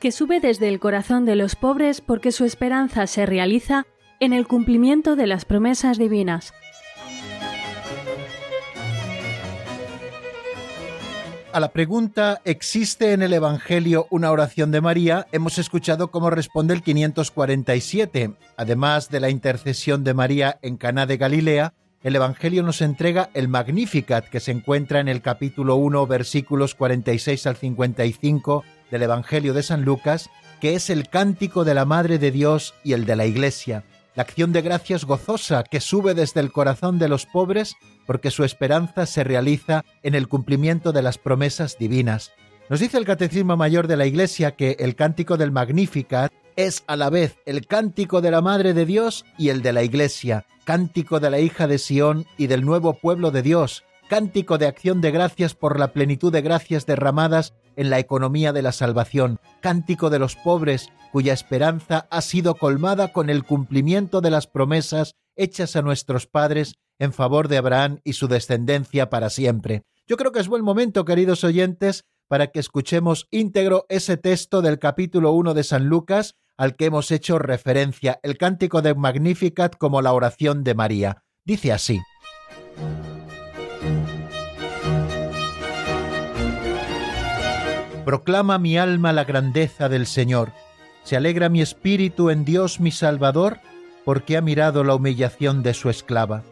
que 0.00 0.12
sube 0.12 0.38
desde 0.38 0.68
el 0.68 0.78
corazón 0.78 1.24
de 1.24 1.34
los 1.34 1.56
pobres 1.56 2.00
porque 2.00 2.30
su 2.30 2.44
esperanza 2.44 3.08
se 3.08 3.26
realiza 3.26 3.86
en 4.20 4.32
el 4.32 4.46
cumplimiento 4.46 5.16
de 5.16 5.26
las 5.26 5.44
promesas 5.44 5.98
divinas. 5.98 6.54
A 11.52 11.60
la 11.60 11.70
pregunta 11.70 12.40
¿existe 12.46 13.12
en 13.12 13.20
el 13.20 13.34
Evangelio 13.34 14.06
una 14.08 14.30
oración 14.30 14.70
de 14.70 14.80
María? 14.80 15.26
hemos 15.32 15.58
escuchado 15.58 16.10
cómo 16.10 16.30
responde 16.30 16.72
el 16.72 16.82
547. 16.82 18.32
Además 18.56 19.10
de 19.10 19.20
la 19.20 19.28
intercesión 19.28 20.02
de 20.02 20.14
María 20.14 20.58
en 20.62 20.78
Caná 20.78 21.04
de 21.04 21.18
Galilea, 21.18 21.74
el 22.02 22.16
Evangelio 22.16 22.62
nos 22.62 22.80
entrega 22.80 23.28
el 23.34 23.48
Magnificat 23.48 24.30
que 24.30 24.40
se 24.40 24.50
encuentra 24.50 25.00
en 25.00 25.08
el 25.08 25.20
capítulo 25.20 25.76
1 25.76 26.06
versículos 26.06 26.74
46 26.74 27.46
al 27.46 27.56
55 27.56 28.64
del 28.90 29.02
Evangelio 29.02 29.52
de 29.52 29.62
San 29.62 29.84
Lucas, 29.84 30.30
que 30.58 30.74
es 30.74 30.88
el 30.88 31.10
cántico 31.10 31.64
de 31.64 31.74
la 31.74 31.84
Madre 31.84 32.18
de 32.18 32.30
Dios 32.30 32.72
y 32.82 32.94
el 32.94 33.04
de 33.04 33.16
la 33.16 33.26
Iglesia 33.26 33.84
la 34.14 34.24
acción 34.24 34.52
de 34.52 34.62
gracias 34.62 35.04
gozosa 35.04 35.64
que 35.64 35.80
sube 35.80 36.14
desde 36.14 36.40
el 36.40 36.52
corazón 36.52 36.98
de 36.98 37.08
los 37.08 37.26
pobres 37.26 37.76
porque 38.06 38.30
su 38.30 38.44
esperanza 38.44 39.06
se 39.06 39.24
realiza 39.24 39.84
en 40.02 40.14
el 40.14 40.28
cumplimiento 40.28 40.92
de 40.92 41.02
las 41.02 41.18
promesas 41.18 41.76
divinas. 41.78 42.32
Nos 42.68 42.80
dice 42.80 42.98
el 42.98 43.04
Catecismo 43.04 43.56
Mayor 43.56 43.86
de 43.86 43.96
la 43.96 44.06
Iglesia 44.06 44.52
que 44.52 44.76
el 44.78 44.94
cántico 44.94 45.36
del 45.36 45.50
Magnificat 45.50 46.32
es 46.56 46.84
a 46.86 46.96
la 46.96 47.10
vez 47.10 47.36
el 47.46 47.66
cántico 47.66 48.20
de 48.20 48.30
la 48.30 48.40
Madre 48.40 48.74
de 48.74 48.86
Dios 48.86 49.24
y 49.38 49.48
el 49.48 49.62
de 49.62 49.72
la 49.72 49.82
Iglesia, 49.82 50.46
cántico 50.64 51.20
de 51.20 51.30
la 51.30 51.40
hija 51.40 51.66
de 51.66 51.78
Sión 51.78 52.26
y 52.36 52.46
del 52.46 52.64
nuevo 52.64 52.94
pueblo 52.94 53.30
de 53.30 53.42
Dios, 53.42 53.84
cántico 54.08 54.58
de 54.58 54.66
acción 54.66 55.00
de 55.00 55.10
gracias 55.10 55.54
por 55.54 55.78
la 55.78 55.92
plenitud 55.92 56.32
de 56.32 56.42
gracias 56.42 56.86
derramadas 56.86 57.54
en 57.76 57.90
la 57.90 57.98
economía 57.98 58.52
de 58.52 58.62
la 58.62 58.72
salvación, 58.72 59.38
cántico 59.60 60.10
de 60.10 60.18
los 60.18 60.36
pobres 60.36 60.90
cuya 61.12 61.32
esperanza 61.32 62.06
ha 62.10 62.20
sido 62.22 62.54
colmada 62.54 63.12
con 63.12 63.30
el 63.30 63.44
cumplimiento 63.44 64.20
de 64.20 64.30
las 64.30 64.46
promesas 64.46 65.14
hechas 65.36 65.76
a 65.76 65.82
nuestros 65.82 66.26
padres 66.26 66.74
en 67.02 67.12
favor 67.12 67.48
de 67.48 67.56
Abraham 67.56 67.98
y 68.04 68.12
su 68.12 68.28
descendencia 68.28 69.10
para 69.10 69.28
siempre. 69.28 69.82
Yo 70.06 70.16
creo 70.16 70.30
que 70.30 70.38
es 70.38 70.46
buen 70.46 70.62
momento, 70.62 71.04
queridos 71.04 71.42
oyentes, 71.42 72.04
para 72.28 72.46
que 72.52 72.60
escuchemos 72.60 73.26
íntegro 73.32 73.86
ese 73.88 74.16
texto 74.16 74.62
del 74.62 74.78
capítulo 74.78 75.32
1 75.32 75.52
de 75.52 75.64
San 75.64 75.86
Lucas 75.86 76.36
al 76.56 76.76
que 76.76 76.84
hemos 76.84 77.10
hecho 77.10 77.40
referencia, 77.40 78.20
el 78.22 78.38
cántico 78.38 78.82
de 78.82 78.94
Magnificat 78.94 79.76
como 79.78 80.00
la 80.00 80.12
oración 80.12 80.62
de 80.62 80.74
María. 80.76 81.24
Dice 81.44 81.72
así. 81.72 82.00
Proclama 88.04 88.58
mi 88.58 88.78
alma 88.78 89.12
la 89.12 89.24
grandeza 89.24 89.88
del 89.88 90.06
Señor. 90.06 90.52
Se 91.02 91.16
alegra 91.16 91.48
mi 91.48 91.62
espíritu 91.62 92.30
en 92.30 92.44
Dios 92.44 92.78
mi 92.78 92.92
Salvador, 92.92 93.58
porque 94.04 94.36
ha 94.36 94.40
mirado 94.40 94.84
la 94.84 94.94
humillación 94.94 95.64
de 95.64 95.74
su 95.74 95.90
esclava. 95.90 96.44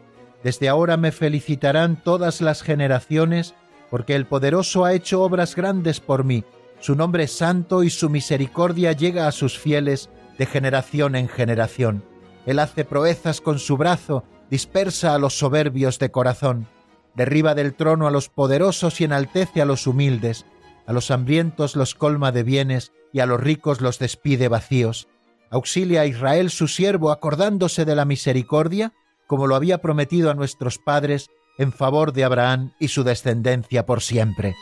Desde 0.43 0.69
ahora 0.69 0.97
me 0.97 1.11
felicitarán 1.11 2.01
todas 2.01 2.41
las 2.41 2.61
generaciones, 2.63 3.53
porque 3.89 4.15
el 4.15 4.25
poderoso 4.25 4.85
ha 4.85 4.93
hecho 4.93 5.21
obras 5.21 5.55
grandes 5.55 5.99
por 5.99 6.23
mí. 6.23 6.43
Su 6.79 6.95
nombre 6.95 7.23
es 7.25 7.31
santo 7.31 7.83
y 7.83 7.89
su 7.89 8.09
misericordia 8.09 8.91
llega 8.93 9.27
a 9.27 9.31
sus 9.31 9.59
fieles 9.59 10.09
de 10.37 10.45
generación 10.45 11.15
en 11.15 11.27
generación. 11.27 12.03
Él 12.45 12.59
hace 12.59 12.85
proezas 12.85 13.41
con 13.41 13.59
su 13.59 13.77
brazo, 13.77 14.23
dispersa 14.49 15.13
a 15.13 15.19
los 15.19 15.37
soberbios 15.37 15.99
de 15.99 16.09
corazón, 16.09 16.67
derriba 17.13 17.53
del 17.53 17.75
trono 17.75 18.07
a 18.07 18.11
los 18.11 18.29
poderosos 18.29 18.99
y 18.99 19.03
enaltece 19.03 19.61
a 19.61 19.65
los 19.65 19.85
humildes 19.85 20.45
a 20.85 20.93
los 20.93 21.11
hambrientos 21.11 21.75
los 21.75 21.95
colma 21.95 22.31
de 22.31 22.43
bienes 22.43 22.91
y 23.13 23.19
a 23.19 23.25
los 23.25 23.39
ricos 23.39 23.81
los 23.81 23.99
despide 23.99 24.47
vacíos. 24.47 25.07
Auxilia 25.49 26.01
a 26.01 26.05
Israel 26.05 26.49
su 26.49 26.67
siervo 26.67 27.11
acordándose 27.11 27.85
de 27.85 27.95
la 27.95 28.05
misericordia, 28.05 28.93
como 29.31 29.47
lo 29.47 29.55
había 29.55 29.77
prometido 29.77 30.29
a 30.29 30.33
nuestros 30.33 30.77
padres, 30.77 31.29
en 31.57 31.71
favor 31.71 32.11
de 32.11 32.25
Abraham 32.25 32.73
y 32.81 32.89
su 32.89 33.05
descendencia 33.05 33.85
por 33.85 34.01
siempre. 34.01 34.57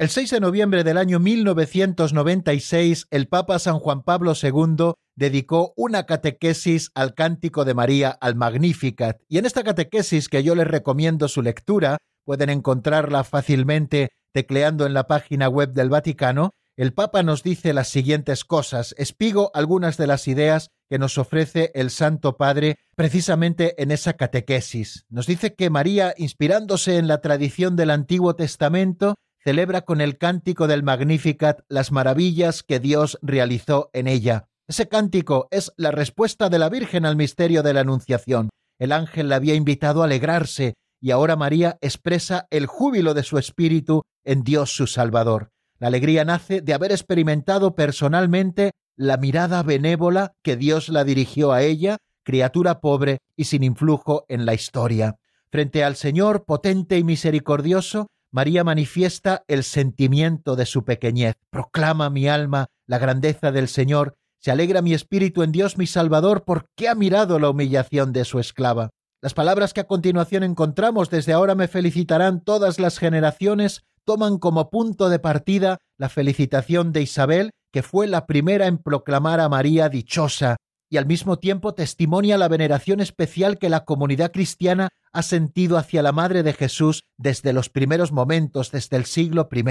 El 0.00 0.08
6 0.08 0.28
de 0.28 0.40
noviembre 0.40 0.82
del 0.82 0.98
año 0.98 1.20
1996, 1.20 3.06
el 3.12 3.28
Papa 3.28 3.60
San 3.60 3.78
Juan 3.78 4.02
Pablo 4.02 4.32
II 4.42 4.94
dedicó 5.14 5.72
una 5.76 6.04
catequesis 6.04 6.90
al 6.96 7.14
Cántico 7.14 7.64
de 7.64 7.74
María, 7.74 8.10
al 8.10 8.34
Magnificat, 8.34 9.20
y 9.28 9.38
en 9.38 9.46
esta 9.46 9.62
catequesis 9.62 10.28
que 10.28 10.42
yo 10.42 10.56
les 10.56 10.66
recomiendo 10.66 11.28
su 11.28 11.42
lectura, 11.42 11.98
pueden 12.24 12.50
encontrarla 12.50 13.22
fácilmente 13.22 14.08
tecleando 14.32 14.84
en 14.84 14.94
la 14.94 15.06
página 15.06 15.48
web 15.48 15.70
del 15.70 15.90
Vaticano, 15.90 16.50
el 16.76 16.92
Papa 16.92 17.22
nos 17.22 17.44
dice 17.44 17.72
las 17.72 17.88
siguientes 17.88 18.44
cosas. 18.44 18.96
Espigo 18.98 19.52
algunas 19.54 19.96
de 19.96 20.08
las 20.08 20.26
ideas 20.26 20.70
que 20.90 20.98
nos 20.98 21.18
ofrece 21.18 21.70
el 21.74 21.90
Santo 21.90 22.36
Padre 22.36 22.78
precisamente 22.96 23.80
en 23.80 23.92
esa 23.92 24.14
catequesis. 24.14 25.06
Nos 25.08 25.26
dice 25.26 25.54
que 25.54 25.70
María, 25.70 26.14
inspirándose 26.16 26.98
en 26.98 27.06
la 27.06 27.20
tradición 27.20 27.76
del 27.76 27.90
Antiguo 27.90 28.34
Testamento, 28.34 29.14
celebra 29.38 29.82
con 29.82 30.00
el 30.00 30.18
cántico 30.18 30.66
del 30.66 30.82
Magnificat 30.82 31.60
las 31.68 31.92
maravillas 31.92 32.64
que 32.64 32.80
Dios 32.80 33.18
realizó 33.22 33.90
en 33.92 34.08
ella. 34.08 34.48
Ese 34.66 34.88
cántico 34.88 35.46
es 35.52 35.72
la 35.76 35.92
respuesta 35.92 36.48
de 36.48 36.58
la 36.58 36.70
Virgen 36.70 37.06
al 37.06 37.14
misterio 37.14 37.62
de 37.62 37.74
la 37.74 37.80
Anunciación. 37.80 38.48
El 38.80 38.90
ángel 38.90 39.28
la 39.28 39.36
había 39.36 39.54
invitado 39.54 40.02
a 40.02 40.06
alegrarse 40.06 40.74
y 41.00 41.12
ahora 41.12 41.36
María 41.36 41.78
expresa 41.82 42.48
el 42.50 42.66
júbilo 42.66 43.14
de 43.14 43.22
su 43.22 43.38
espíritu 43.38 44.02
en 44.24 44.42
Dios 44.42 44.74
su 44.74 44.86
Salvador. 44.86 45.50
La 45.78 45.88
alegría 45.88 46.24
nace 46.24 46.60
de 46.60 46.74
haber 46.74 46.92
experimentado 46.92 47.74
personalmente 47.74 48.72
la 48.96 49.16
mirada 49.16 49.62
benévola 49.62 50.34
que 50.42 50.56
Dios 50.56 50.88
la 50.88 51.04
dirigió 51.04 51.52
a 51.52 51.62
ella, 51.62 51.98
criatura 52.22 52.80
pobre 52.80 53.18
y 53.36 53.44
sin 53.44 53.64
influjo 53.64 54.24
en 54.28 54.46
la 54.46 54.54
historia. 54.54 55.16
Frente 55.50 55.84
al 55.84 55.96
Señor 55.96 56.44
potente 56.44 56.98
y 56.98 57.04
misericordioso, 57.04 58.08
María 58.30 58.64
manifiesta 58.64 59.44
el 59.46 59.62
sentimiento 59.62 60.56
de 60.56 60.66
su 60.66 60.84
pequeñez. 60.84 61.34
Proclama 61.50 62.10
mi 62.10 62.28
alma 62.28 62.66
la 62.86 62.98
grandeza 62.98 63.52
del 63.52 63.68
Señor, 63.68 64.16
se 64.40 64.50
alegra 64.50 64.82
mi 64.82 64.92
espíritu 64.92 65.42
en 65.42 65.52
Dios 65.52 65.78
mi 65.78 65.86
Salvador 65.86 66.44
porque 66.44 66.88
ha 66.88 66.94
mirado 66.94 67.38
la 67.38 67.48
humillación 67.48 68.12
de 68.12 68.24
su 68.24 68.38
esclava. 68.38 68.90
Las 69.22 69.32
palabras 69.32 69.72
que 69.72 69.80
a 69.80 69.86
continuación 69.86 70.42
encontramos 70.42 71.08
desde 71.08 71.32
ahora 71.32 71.54
me 71.54 71.66
felicitarán 71.66 72.42
todas 72.42 72.78
las 72.78 72.98
generaciones 72.98 73.84
toman 74.04 74.38
como 74.38 74.70
punto 74.70 75.08
de 75.08 75.18
partida 75.18 75.78
la 75.98 76.08
felicitación 76.08 76.92
de 76.92 77.02
Isabel, 77.02 77.50
que 77.72 77.82
fue 77.82 78.06
la 78.06 78.26
primera 78.26 78.66
en 78.66 78.78
proclamar 78.78 79.40
a 79.40 79.48
María 79.48 79.88
dichosa, 79.88 80.56
y 80.90 80.96
al 80.96 81.06
mismo 81.06 81.38
tiempo 81.38 81.74
testimonia 81.74 82.38
la 82.38 82.48
veneración 82.48 83.00
especial 83.00 83.58
que 83.58 83.68
la 83.68 83.84
comunidad 83.84 84.30
cristiana 84.32 84.90
ha 85.12 85.22
sentido 85.22 85.76
hacia 85.76 86.02
la 86.02 86.12
Madre 86.12 86.42
de 86.42 86.52
Jesús 86.52 87.02
desde 87.16 87.52
los 87.52 87.68
primeros 87.70 88.12
momentos, 88.12 88.70
desde 88.70 88.96
el 88.96 89.04
siglo 89.04 89.48
I. 89.50 89.64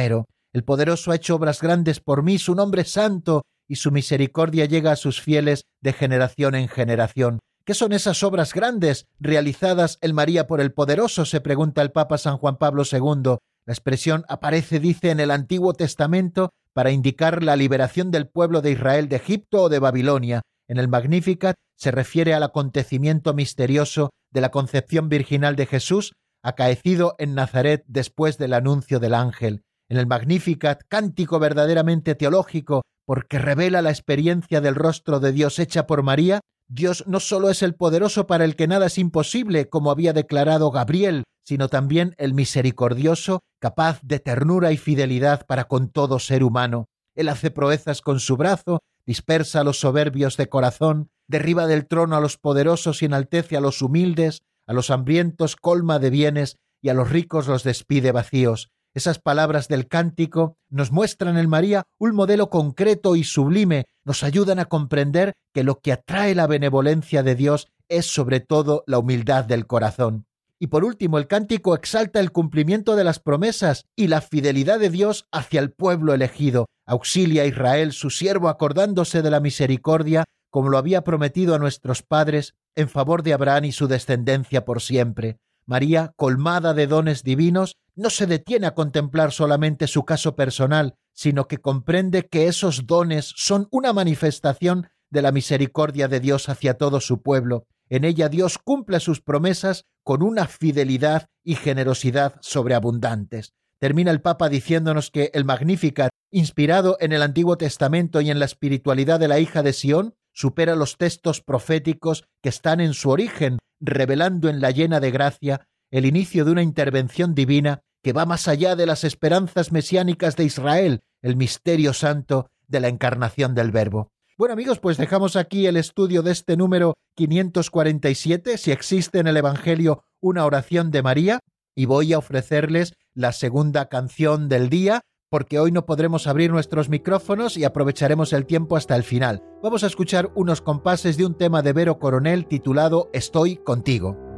El 0.53 0.63
poderoso 0.63 1.11
ha 1.11 1.15
hecho 1.15 1.35
obras 1.35 1.61
grandes 1.61 1.99
por 1.99 2.23
mí, 2.23 2.37
su 2.39 2.55
nombre 2.55 2.83
santo, 2.83 3.43
y 3.67 3.77
su 3.77 3.91
misericordia 3.91 4.65
llega 4.65 4.91
a 4.91 4.97
sus 4.97 5.21
fieles 5.21 5.65
de 5.81 5.93
generación 5.93 6.55
en 6.55 6.67
generación. 6.67 7.39
¿Qué 7.65 7.73
son 7.73 7.93
esas 7.93 8.23
obras 8.23 8.53
grandes 8.53 9.07
realizadas 9.19 9.97
en 10.01 10.13
María 10.13 10.47
por 10.47 10.59
el 10.59 10.73
poderoso? 10.73 11.23
se 11.23 11.39
pregunta 11.39 11.81
el 11.81 11.91
Papa 11.91 12.17
San 12.17 12.37
Juan 12.37 12.57
Pablo 12.57 12.83
II. 12.89 13.37
La 13.65 13.73
expresión 13.73 14.25
aparece, 14.27 14.79
dice, 14.79 15.09
en 15.09 15.19
el 15.19 15.31
Antiguo 15.31 15.73
Testamento 15.73 16.49
para 16.73 16.91
indicar 16.91 17.43
la 17.43 17.55
liberación 17.55 18.11
del 18.11 18.27
pueblo 18.27 18.61
de 18.61 18.71
Israel 18.71 19.07
de 19.07 19.15
Egipto 19.15 19.63
o 19.63 19.69
de 19.69 19.79
Babilonia. 19.79 20.41
En 20.67 20.77
el 20.77 20.89
Magnificat 20.89 21.55
se 21.77 21.91
refiere 21.91 22.33
al 22.33 22.43
acontecimiento 22.43 23.33
misterioso 23.33 24.09
de 24.31 24.41
la 24.41 24.49
concepción 24.49 25.07
virginal 25.07 25.55
de 25.55 25.65
Jesús, 25.65 26.13
acaecido 26.43 27.15
en 27.19 27.35
Nazaret 27.35 27.83
después 27.87 28.37
del 28.37 28.53
anuncio 28.53 28.99
del 28.99 29.13
ángel. 29.13 29.61
En 29.89 29.97
el 29.97 30.07
Magnificat, 30.07 30.81
cántico 30.89 31.39
verdaderamente 31.39 32.15
teológico, 32.15 32.81
porque 33.05 33.39
revela 33.39 33.81
la 33.81 33.91
experiencia 33.91 34.59
del 34.59 34.75
rostro 34.75 35.19
de 35.19 35.31
Dios 35.31 35.59
hecha 35.59 35.85
por 35.85 36.03
María, 36.03 36.41
Dios 36.67 37.03
no 37.07 37.19
solo 37.19 37.49
es 37.49 37.61
el 37.61 37.75
poderoso 37.75 38.27
para 38.27 38.45
el 38.45 38.55
que 38.55 38.67
nada 38.67 38.87
es 38.87 38.97
imposible, 38.97 39.69
como 39.69 39.91
había 39.91 40.13
declarado 40.13 40.71
Gabriel, 40.71 41.23
sino 41.45 41.67
también 41.67 42.15
el 42.17 42.33
misericordioso, 42.33 43.41
capaz 43.59 43.99
de 44.01 44.19
ternura 44.19 44.71
y 44.71 44.77
fidelidad 44.77 45.45
para 45.45 45.65
con 45.65 45.89
todo 45.89 46.19
ser 46.19 46.43
humano. 46.43 46.85
Él 47.15 47.29
hace 47.29 47.51
proezas 47.51 48.01
con 48.01 48.19
su 48.19 48.37
brazo, 48.37 48.79
dispersa 49.05 49.59
a 49.59 49.63
los 49.63 49.79
soberbios 49.79 50.37
de 50.37 50.47
corazón, 50.47 51.09
derriba 51.27 51.67
del 51.67 51.87
trono 51.87 52.15
a 52.15 52.21
los 52.21 52.37
poderosos 52.37 53.01
y 53.01 53.05
enaltece 53.05 53.57
a 53.57 53.61
los 53.61 53.81
humildes, 53.81 54.41
a 54.65 54.73
los 54.73 54.89
hambrientos 54.89 55.55
colma 55.55 55.99
de 55.99 56.09
bienes 56.09 56.57
y 56.81 56.89
a 56.89 56.93
los 56.93 57.09
ricos 57.09 57.47
los 57.47 57.63
despide 57.63 58.11
vacíos. 58.11 58.69
Esas 58.95 59.17
palabras 59.17 59.67
del 59.67 59.87
cántico 59.87 60.57
nos 60.69 60.91
muestran 60.91 61.37
en 61.37 61.49
María 61.49 61.83
un 61.97 62.13
modelo 62.13 62.49
concreto 62.49 63.15
y 63.15 63.23
sublime, 63.23 63.85
nos 64.05 64.23
ayudan 64.23 64.59
a 64.59 64.65
comprender 64.65 65.33
que 65.51 65.63
lo 65.63 65.79
que 65.79 65.91
atrae 65.91 66.35
la 66.35 66.45
benevolencia 66.45 67.23
de 67.23 67.33
Dios 67.33 67.69
es 67.89 68.05
sobre 68.05 68.39
todo 68.39 68.83
la 68.85 68.99
humildad 68.99 69.45
del 69.45 69.65
corazón. 69.65 70.27
Y 70.59 70.67
por 70.67 70.85
último, 70.85 71.17
el 71.17 71.27
cántico 71.27 71.75
exalta 71.75 72.19
el 72.19 72.31
cumplimiento 72.31 72.95
de 72.95 73.03
las 73.03 73.19
promesas 73.19 73.85
y 73.95 74.07
la 74.07 74.21
fidelidad 74.21 74.79
de 74.79 74.89
Dios 74.89 75.27
hacia 75.31 75.59
el 75.59 75.71
pueblo 75.71 76.13
elegido. 76.13 76.67
Auxilia 76.85 77.43
a 77.43 77.45
Israel, 77.45 77.91
su 77.93 78.11
siervo, 78.11 78.47
acordándose 78.47 79.21
de 79.21 79.31
la 79.31 79.39
misericordia, 79.39 80.23
como 80.51 80.69
lo 80.69 80.77
había 80.77 81.03
prometido 81.03 81.55
a 81.55 81.59
nuestros 81.59 82.03
padres, 82.03 82.53
en 82.75 82.87
favor 82.87 83.23
de 83.23 83.33
Abraham 83.33 83.65
y 83.65 83.71
su 83.71 83.87
descendencia 83.87 84.65
por 84.65 84.81
siempre. 84.81 85.37
María, 85.65 86.13
colmada 86.15 86.73
de 86.73 86.87
dones 86.87 87.23
divinos, 87.23 87.77
no 87.95 88.09
se 88.09 88.25
detiene 88.25 88.67
a 88.67 88.73
contemplar 88.73 89.31
solamente 89.31 89.87
su 89.87 90.03
caso 90.03 90.35
personal, 90.35 90.95
sino 91.13 91.47
que 91.47 91.59
comprende 91.59 92.27
que 92.27 92.47
esos 92.47 92.87
dones 92.87 93.33
son 93.35 93.67
una 93.71 93.93
manifestación 93.93 94.87
de 95.09 95.21
la 95.21 95.31
misericordia 95.31 96.07
de 96.07 96.19
Dios 96.19 96.49
hacia 96.49 96.73
todo 96.73 96.99
su 96.99 97.21
pueblo, 97.21 97.67
en 97.89 98.05
ella 98.05 98.29
Dios 98.29 98.57
cumple 98.57 98.99
sus 98.99 99.21
promesas 99.21 99.85
con 100.03 100.23
una 100.23 100.47
fidelidad 100.47 101.27
y 101.43 101.55
generosidad 101.55 102.35
sobreabundantes. 102.41 103.53
Termina 103.77 104.11
el 104.11 104.21
Papa 104.21 104.49
diciéndonos 104.49 105.11
que 105.11 105.29
el 105.33 105.45
Magnificat, 105.45 106.09
inspirado 106.31 106.97
en 106.99 107.11
el 107.11 107.21
Antiguo 107.21 107.57
Testamento 107.57 108.21
y 108.21 108.31
en 108.31 108.39
la 108.39 108.45
espiritualidad 108.45 109.19
de 109.19 109.27
la 109.27 109.39
hija 109.39 109.61
de 109.61 109.73
Sión, 109.73 110.15
supera 110.31 110.75
los 110.75 110.97
textos 110.97 111.41
proféticos 111.41 112.23
que 112.41 112.49
están 112.49 112.79
en 112.79 112.93
su 112.93 113.09
origen, 113.09 113.59
revelando 113.83 114.49
en 114.49 114.61
la 114.61 114.71
llena 114.71 114.99
de 114.99 115.11
gracia 115.11 115.67
el 115.91 116.05
inicio 116.05 116.45
de 116.45 116.51
una 116.51 116.63
intervención 116.63 117.35
divina 117.35 117.81
que 118.01 118.13
va 118.13 118.25
más 118.25 118.47
allá 118.47 118.75
de 118.75 118.85
las 118.85 119.03
esperanzas 119.03 119.71
mesiánicas 119.71 120.35
de 120.35 120.45
Israel, 120.45 121.01
el 121.21 121.35
misterio 121.35 121.93
santo 121.93 122.49
de 122.67 122.79
la 122.79 122.87
encarnación 122.87 123.53
del 123.55 123.71
Verbo. 123.71 124.11
Bueno 124.37 124.53
amigos, 124.53 124.79
pues 124.79 124.97
dejamos 124.97 125.35
aquí 125.35 125.67
el 125.67 125.77
estudio 125.77 126.23
de 126.23 126.31
este 126.31 126.57
número 126.57 126.95
547, 127.15 128.57
si 128.57 128.71
existe 128.71 129.19
en 129.19 129.27
el 129.27 129.37
Evangelio 129.37 130.03
una 130.19 130.45
oración 130.45 130.89
de 130.89 131.03
María, 131.03 131.39
y 131.75 131.85
voy 131.85 132.13
a 132.13 132.17
ofrecerles 132.17 132.93
la 133.13 133.31
segunda 133.31 133.89
canción 133.89 134.49
del 134.49 134.69
día, 134.69 135.01
porque 135.33 135.57
hoy 135.57 135.71
no 135.71 135.87
podremos 135.87 136.27
abrir 136.27 136.51
nuestros 136.51 136.89
micrófonos 136.89 137.57
y 137.57 137.63
aprovecharemos 137.63 138.33
el 138.33 138.45
tiempo 138.45 138.77
hasta 138.77 138.95
el 138.95 139.01
final. 139.01 139.41
Vamos 139.63 139.83
a 139.83 139.87
escuchar 139.87 140.29
unos 140.35 140.61
compases 140.61 141.17
de 141.17 141.25
un 141.25 141.35
tema 141.35 141.63
de 141.63 141.73
Vero 141.73 141.97
Coronel 141.97 142.45
titulado 142.45 143.09
Estoy 143.13 143.55
contigo. 143.55 144.32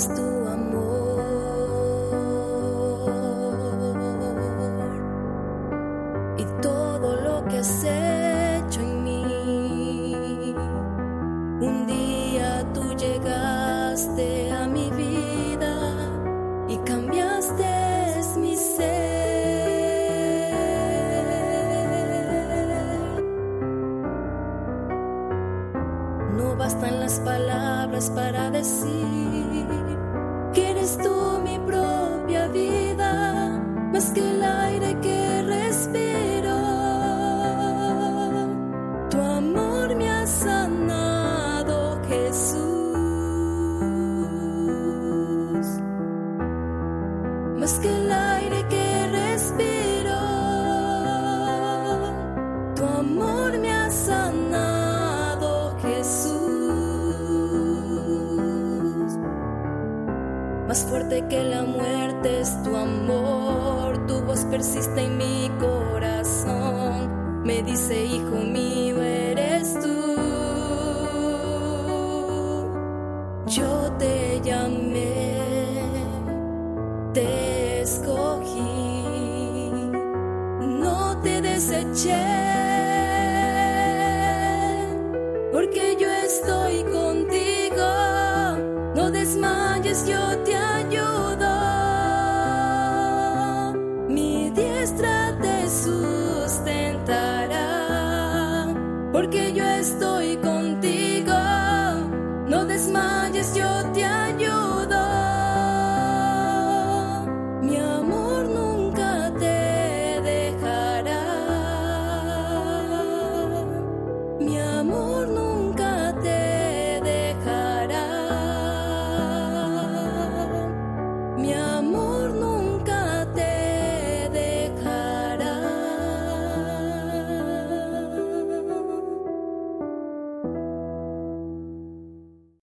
Persiste 0.00 0.22
en 0.22 1.09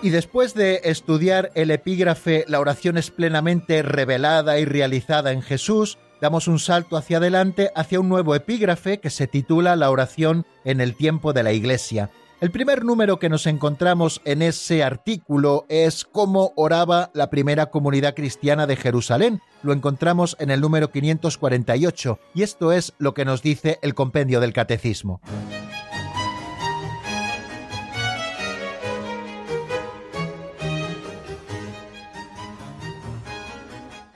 Y 0.00 0.10
después 0.10 0.54
de 0.54 0.80
estudiar 0.84 1.50
el 1.54 1.72
epígrafe 1.72 2.44
La 2.46 2.60
oración 2.60 2.98
es 2.98 3.10
plenamente 3.10 3.82
revelada 3.82 4.58
y 4.60 4.64
realizada 4.64 5.32
en 5.32 5.42
Jesús, 5.42 5.98
damos 6.20 6.46
un 6.46 6.60
salto 6.60 6.96
hacia 6.96 7.16
adelante 7.16 7.72
hacia 7.74 7.98
un 7.98 8.08
nuevo 8.08 8.36
epígrafe 8.36 9.00
que 9.00 9.10
se 9.10 9.26
titula 9.26 9.74
La 9.74 9.90
oración 9.90 10.46
en 10.64 10.80
el 10.80 10.94
tiempo 10.94 11.32
de 11.32 11.42
la 11.42 11.52
Iglesia. 11.52 12.10
El 12.40 12.52
primer 12.52 12.84
número 12.84 13.18
que 13.18 13.28
nos 13.28 13.48
encontramos 13.48 14.20
en 14.24 14.42
ese 14.42 14.84
artículo 14.84 15.66
es 15.68 16.04
cómo 16.04 16.52
oraba 16.54 17.10
la 17.12 17.30
primera 17.30 17.66
comunidad 17.66 18.14
cristiana 18.14 18.68
de 18.68 18.76
Jerusalén. 18.76 19.40
Lo 19.64 19.72
encontramos 19.72 20.36
en 20.38 20.52
el 20.52 20.60
número 20.60 20.92
548 20.92 22.20
y 22.36 22.42
esto 22.44 22.70
es 22.70 22.94
lo 22.98 23.14
que 23.14 23.24
nos 23.24 23.42
dice 23.42 23.80
el 23.82 23.94
compendio 23.94 24.38
del 24.38 24.52
Catecismo. 24.52 25.20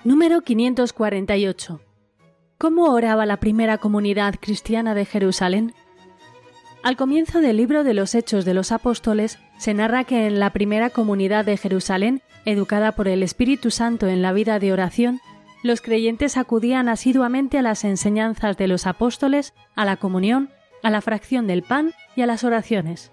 Número 0.04 0.40
548. 0.40 1.80
¿Cómo 2.58 2.86
oraba 2.86 3.24
la 3.24 3.36
primera 3.36 3.78
comunidad 3.78 4.34
cristiana 4.40 4.96
de 4.96 5.04
Jerusalén? 5.04 5.74
Al 6.82 6.96
comienzo 6.96 7.40
del 7.40 7.56
libro 7.56 7.84
de 7.84 7.94
los 7.94 8.16
Hechos 8.16 8.44
de 8.44 8.52
los 8.52 8.72
Apóstoles 8.72 9.38
se 9.58 9.74
narra 9.74 10.02
que 10.02 10.26
en 10.26 10.40
la 10.40 10.52
primera 10.52 10.90
comunidad 10.90 11.44
de 11.44 11.56
Jerusalén, 11.56 12.20
educada 12.44 12.90
por 12.92 13.06
el 13.06 13.22
Espíritu 13.22 13.70
Santo 13.70 14.08
en 14.08 14.22
la 14.22 14.32
vida 14.32 14.58
de 14.58 14.72
oración, 14.72 15.20
los 15.62 15.80
creyentes 15.80 16.36
acudían 16.36 16.88
asiduamente 16.88 17.58
a 17.58 17.62
las 17.62 17.84
enseñanzas 17.84 18.56
de 18.56 18.66
los 18.66 18.88
apóstoles, 18.88 19.54
a 19.76 19.84
la 19.84 19.98
comunión, 19.98 20.50
a 20.82 20.90
la 20.90 21.00
fracción 21.00 21.46
del 21.46 21.62
pan 21.62 21.92
y 22.16 22.22
a 22.22 22.26
las 22.26 22.42
oraciones. 22.42 23.11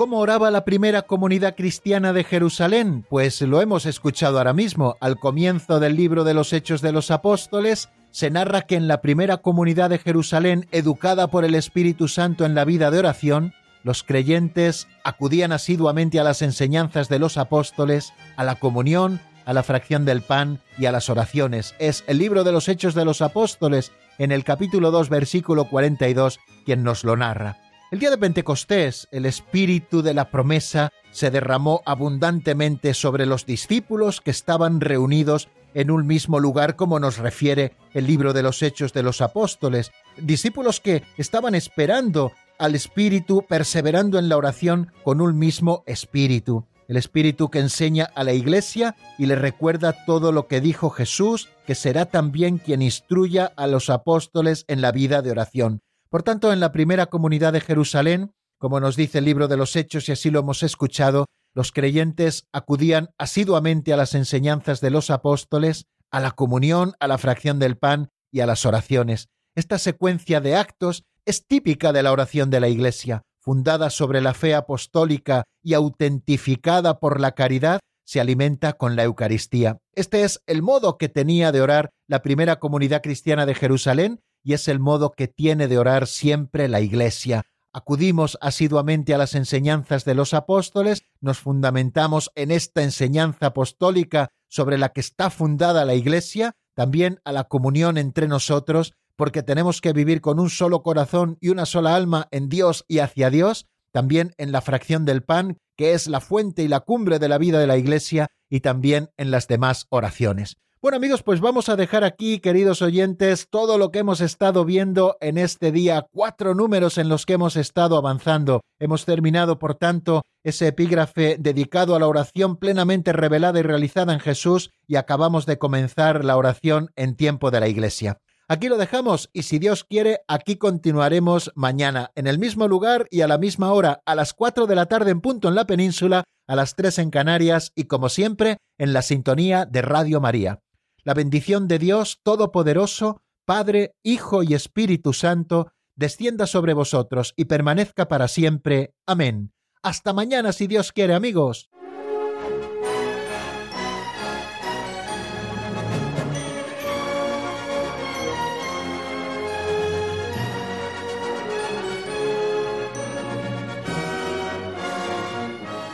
¿Cómo 0.00 0.20
oraba 0.20 0.50
la 0.50 0.64
primera 0.64 1.02
comunidad 1.02 1.54
cristiana 1.54 2.14
de 2.14 2.24
Jerusalén? 2.24 3.04
Pues 3.10 3.42
lo 3.42 3.60
hemos 3.60 3.84
escuchado 3.84 4.38
ahora 4.38 4.54
mismo. 4.54 4.96
Al 4.98 5.18
comienzo 5.18 5.78
del 5.78 5.94
libro 5.94 6.24
de 6.24 6.32
los 6.32 6.54
Hechos 6.54 6.80
de 6.80 6.90
los 6.90 7.10
Apóstoles 7.10 7.90
se 8.10 8.30
narra 8.30 8.62
que 8.62 8.76
en 8.76 8.88
la 8.88 9.02
primera 9.02 9.36
comunidad 9.36 9.90
de 9.90 9.98
Jerusalén, 9.98 10.66
educada 10.72 11.26
por 11.26 11.44
el 11.44 11.54
Espíritu 11.54 12.08
Santo 12.08 12.46
en 12.46 12.54
la 12.54 12.64
vida 12.64 12.90
de 12.90 12.98
oración, 12.98 13.52
los 13.82 14.02
creyentes 14.02 14.88
acudían 15.04 15.52
asiduamente 15.52 16.18
a 16.18 16.24
las 16.24 16.40
enseñanzas 16.40 17.10
de 17.10 17.18
los 17.18 17.36
apóstoles, 17.36 18.14
a 18.38 18.44
la 18.44 18.54
comunión, 18.54 19.20
a 19.44 19.52
la 19.52 19.62
fracción 19.62 20.06
del 20.06 20.22
pan 20.22 20.60
y 20.78 20.86
a 20.86 20.92
las 20.92 21.10
oraciones. 21.10 21.74
Es 21.78 22.04
el 22.06 22.16
libro 22.16 22.42
de 22.42 22.52
los 22.52 22.70
Hechos 22.70 22.94
de 22.94 23.04
los 23.04 23.20
Apóstoles, 23.20 23.92
en 24.16 24.32
el 24.32 24.44
capítulo 24.44 24.92
2, 24.92 25.10
versículo 25.10 25.66
42, 25.66 26.40
quien 26.64 26.84
nos 26.84 27.04
lo 27.04 27.18
narra. 27.18 27.58
El 27.90 27.98
día 27.98 28.10
de 28.10 28.18
Pentecostés, 28.18 29.08
el 29.10 29.26
espíritu 29.26 30.00
de 30.00 30.14
la 30.14 30.30
promesa 30.30 30.92
se 31.10 31.32
derramó 31.32 31.82
abundantemente 31.84 32.94
sobre 32.94 33.26
los 33.26 33.46
discípulos 33.46 34.20
que 34.20 34.30
estaban 34.30 34.80
reunidos 34.80 35.48
en 35.74 35.90
un 35.90 36.06
mismo 36.06 36.38
lugar 36.38 36.76
como 36.76 37.00
nos 37.00 37.18
refiere 37.18 37.72
el 37.92 38.06
libro 38.06 38.32
de 38.32 38.44
los 38.44 38.62
Hechos 38.62 38.92
de 38.92 39.02
los 39.02 39.20
Apóstoles, 39.20 39.90
discípulos 40.16 40.78
que 40.78 41.02
estaban 41.16 41.56
esperando 41.56 42.30
al 42.60 42.76
Espíritu, 42.76 43.44
perseverando 43.48 44.20
en 44.20 44.28
la 44.28 44.36
oración 44.36 44.92
con 45.02 45.20
un 45.20 45.36
mismo 45.36 45.82
Espíritu, 45.86 46.66
el 46.86 46.96
Espíritu 46.96 47.50
que 47.50 47.58
enseña 47.58 48.04
a 48.14 48.22
la 48.22 48.32
Iglesia 48.32 48.94
y 49.18 49.26
le 49.26 49.34
recuerda 49.34 50.04
todo 50.06 50.30
lo 50.30 50.46
que 50.46 50.60
dijo 50.60 50.90
Jesús, 50.90 51.48
que 51.66 51.74
será 51.74 52.06
también 52.06 52.58
quien 52.58 52.82
instruya 52.82 53.52
a 53.56 53.66
los 53.66 53.90
apóstoles 53.90 54.64
en 54.68 54.80
la 54.80 54.92
vida 54.92 55.22
de 55.22 55.32
oración. 55.32 55.82
Por 56.10 56.24
tanto, 56.24 56.52
en 56.52 56.58
la 56.58 56.72
primera 56.72 57.06
comunidad 57.06 57.52
de 57.52 57.60
Jerusalén, 57.60 58.32
como 58.58 58.80
nos 58.80 58.96
dice 58.96 59.18
el 59.18 59.24
libro 59.24 59.46
de 59.46 59.56
los 59.56 59.76
Hechos 59.76 60.08
y 60.08 60.12
así 60.12 60.30
lo 60.30 60.40
hemos 60.40 60.64
escuchado, 60.64 61.26
los 61.54 61.70
creyentes 61.70 62.48
acudían 62.52 63.10
asiduamente 63.16 63.92
a 63.92 63.96
las 63.96 64.16
enseñanzas 64.16 64.80
de 64.80 64.90
los 64.90 65.10
apóstoles, 65.10 65.86
a 66.10 66.18
la 66.18 66.32
comunión, 66.32 66.94
a 66.98 67.06
la 67.06 67.16
fracción 67.16 67.60
del 67.60 67.78
pan 67.78 68.08
y 68.32 68.40
a 68.40 68.46
las 68.46 68.66
oraciones. 68.66 69.28
Esta 69.54 69.78
secuencia 69.78 70.40
de 70.40 70.56
actos 70.56 71.04
es 71.24 71.46
típica 71.46 71.92
de 71.92 72.02
la 72.02 72.10
oración 72.10 72.50
de 72.50 72.58
la 72.58 72.68
Iglesia, 72.68 73.22
fundada 73.40 73.88
sobre 73.88 74.20
la 74.20 74.34
fe 74.34 74.56
apostólica 74.56 75.44
y 75.62 75.74
autentificada 75.74 76.98
por 76.98 77.20
la 77.20 77.32
caridad, 77.32 77.78
se 78.04 78.20
alimenta 78.20 78.72
con 78.72 78.96
la 78.96 79.04
Eucaristía. 79.04 79.78
Este 79.94 80.24
es 80.24 80.42
el 80.46 80.62
modo 80.62 80.98
que 80.98 81.08
tenía 81.08 81.52
de 81.52 81.60
orar 81.60 81.90
la 82.08 82.22
primera 82.22 82.58
comunidad 82.58 83.02
cristiana 83.02 83.46
de 83.46 83.54
Jerusalén 83.54 84.20
y 84.42 84.54
es 84.54 84.68
el 84.68 84.80
modo 84.80 85.12
que 85.12 85.28
tiene 85.28 85.68
de 85.68 85.78
orar 85.78 86.06
siempre 86.06 86.68
la 86.68 86.80
Iglesia. 86.80 87.42
Acudimos 87.72 88.36
asiduamente 88.40 89.14
a 89.14 89.18
las 89.18 89.34
enseñanzas 89.34 90.04
de 90.04 90.14
los 90.14 90.34
apóstoles, 90.34 91.02
nos 91.20 91.38
fundamentamos 91.38 92.32
en 92.34 92.50
esta 92.50 92.82
enseñanza 92.82 93.46
apostólica 93.46 94.30
sobre 94.48 94.76
la 94.76 94.88
que 94.88 95.00
está 95.00 95.30
fundada 95.30 95.84
la 95.84 95.94
Iglesia, 95.94 96.54
también 96.74 97.20
a 97.24 97.32
la 97.32 97.44
comunión 97.44 97.96
entre 97.96 98.26
nosotros, 98.26 98.94
porque 99.14 99.42
tenemos 99.42 99.80
que 99.80 99.92
vivir 99.92 100.20
con 100.20 100.40
un 100.40 100.50
solo 100.50 100.82
corazón 100.82 101.36
y 101.40 101.50
una 101.50 101.66
sola 101.66 101.94
alma 101.94 102.26
en 102.30 102.48
Dios 102.48 102.84
y 102.88 102.98
hacia 102.98 103.30
Dios, 103.30 103.66
también 103.92 104.34
en 104.38 104.50
la 104.50 104.62
fracción 104.62 105.04
del 105.04 105.22
pan, 105.22 105.58
que 105.76 105.94
es 105.94 106.08
la 106.08 106.20
fuente 106.20 106.62
y 106.62 106.68
la 106.68 106.80
cumbre 106.80 107.18
de 107.18 107.28
la 107.28 107.38
vida 107.38 107.60
de 107.60 107.66
la 107.66 107.76
Iglesia, 107.76 108.28
y 108.48 108.60
también 108.60 109.10
en 109.16 109.30
las 109.30 109.46
demás 109.46 109.86
oraciones. 109.90 110.56
Bueno 110.82 110.96
amigos, 110.96 111.22
pues 111.22 111.42
vamos 111.42 111.68
a 111.68 111.76
dejar 111.76 112.04
aquí, 112.04 112.38
queridos 112.38 112.80
oyentes, 112.80 113.48
todo 113.50 113.76
lo 113.76 113.90
que 113.90 113.98
hemos 113.98 114.22
estado 114.22 114.64
viendo 114.64 115.18
en 115.20 115.36
este 115.36 115.72
día, 115.72 116.06
cuatro 116.10 116.54
números 116.54 116.96
en 116.96 117.10
los 117.10 117.26
que 117.26 117.34
hemos 117.34 117.56
estado 117.56 117.98
avanzando. 117.98 118.62
Hemos 118.78 119.04
terminado, 119.04 119.58
por 119.58 119.74
tanto, 119.74 120.22
ese 120.42 120.68
epígrafe 120.68 121.36
dedicado 121.38 121.94
a 121.94 121.98
la 121.98 122.08
oración 122.08 122.56
plenamente 122.56 123.12
revelada 123.12 123.60
y 123.60 123.62
realizada 123.62 124.14
en 124.14 124.20
Jesús 124.20 124.70
y 124.86 124.96
acabamos 124.96 125.44
de 125.44 125.58
comenzar 125.58 126.24
la 126.24 126.38
oración 126.38 126.92
en 126.96 127.14
tiempo 127.14 127.50
de 127.50 127.60
la 127.60 127.68
Iglesia. 127.68 128.16
Aquí 128.48 128.70
lo 128.70 128.78
dejamos 128.78 129.28
y 129.34 129.42
si 129.42 129.58
Dios 129.58 129.84
quiere, 129.84 130.20
aquí 130.28 130.56
continuaremos 130.56 131.52
mañana, 131.54 132.10
en 132.14 132.26
el 132.26 132.38
mismo 132.38 132.68
lugar 132.68 133.06
y 133.10 133.20
a 133.20 133.28
la 133.28 133.36
misma 133.36 133.70
hora, 133.74 134.00
a 134.06 134.14
las 134.14 134.32
cuatro 134.32 134.66
de 134.66 134.76
la 134.76 134.86
tarde 134.86 135.10
en 135.10 135.20
punto 135.20 135.48
en 135.48 135.56
la 135.56 135.66
península, 135.66 136.24
a 136.46 136.56
las 136.56 136.74
tres 136.74 136.98
en 136.98 137.10
Canarias 137.10 137.70
y 137.74 137.84
como 137.84 138.08
siempre, 138.08 138.56
en 138.78 138.94
la 138.94 139.02
sintonía 139.02 139.66
de 139.66 139.82
Radio 139.82 140.22
María 140.22 140.58
la 141.04 141.14
bendición 141.14 141.68
de 141.68 141.78
Dios 141.78 142.20
Todopoderoso, 142.22 143.22
Padre, 143.44 143.94
Hijo 144.02 144.42
y 144.42 144.54
Espíritu 144.54 145.12
Santo, 145.12 145.72
descienda 145.96 146.46
sobre 146.46 146.74
vosotros 146.74 147.34
y 147.36 147.46
permanezca 147.46 148.08
para 148.08 148.28
siempre. 148.28 148.94
Amén. 149.06 149.52
Hasta 149.82 150.12
mañana 150.12 150.52
si 150.52 150.66
Dios 150.66 150.92
quiere, 150.92 151.14
amigos. 151.14 151.70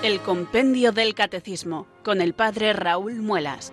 El 0.03 0.21
Compendio 0.21 0.93
del 0.93 1.17
Catecismo 1.17 1.89
con 2.05 2.21
el 2.21 2.33
Padre 2.33 2.73
Raúl 2.73 3.17
Muelas. 3.17 3.73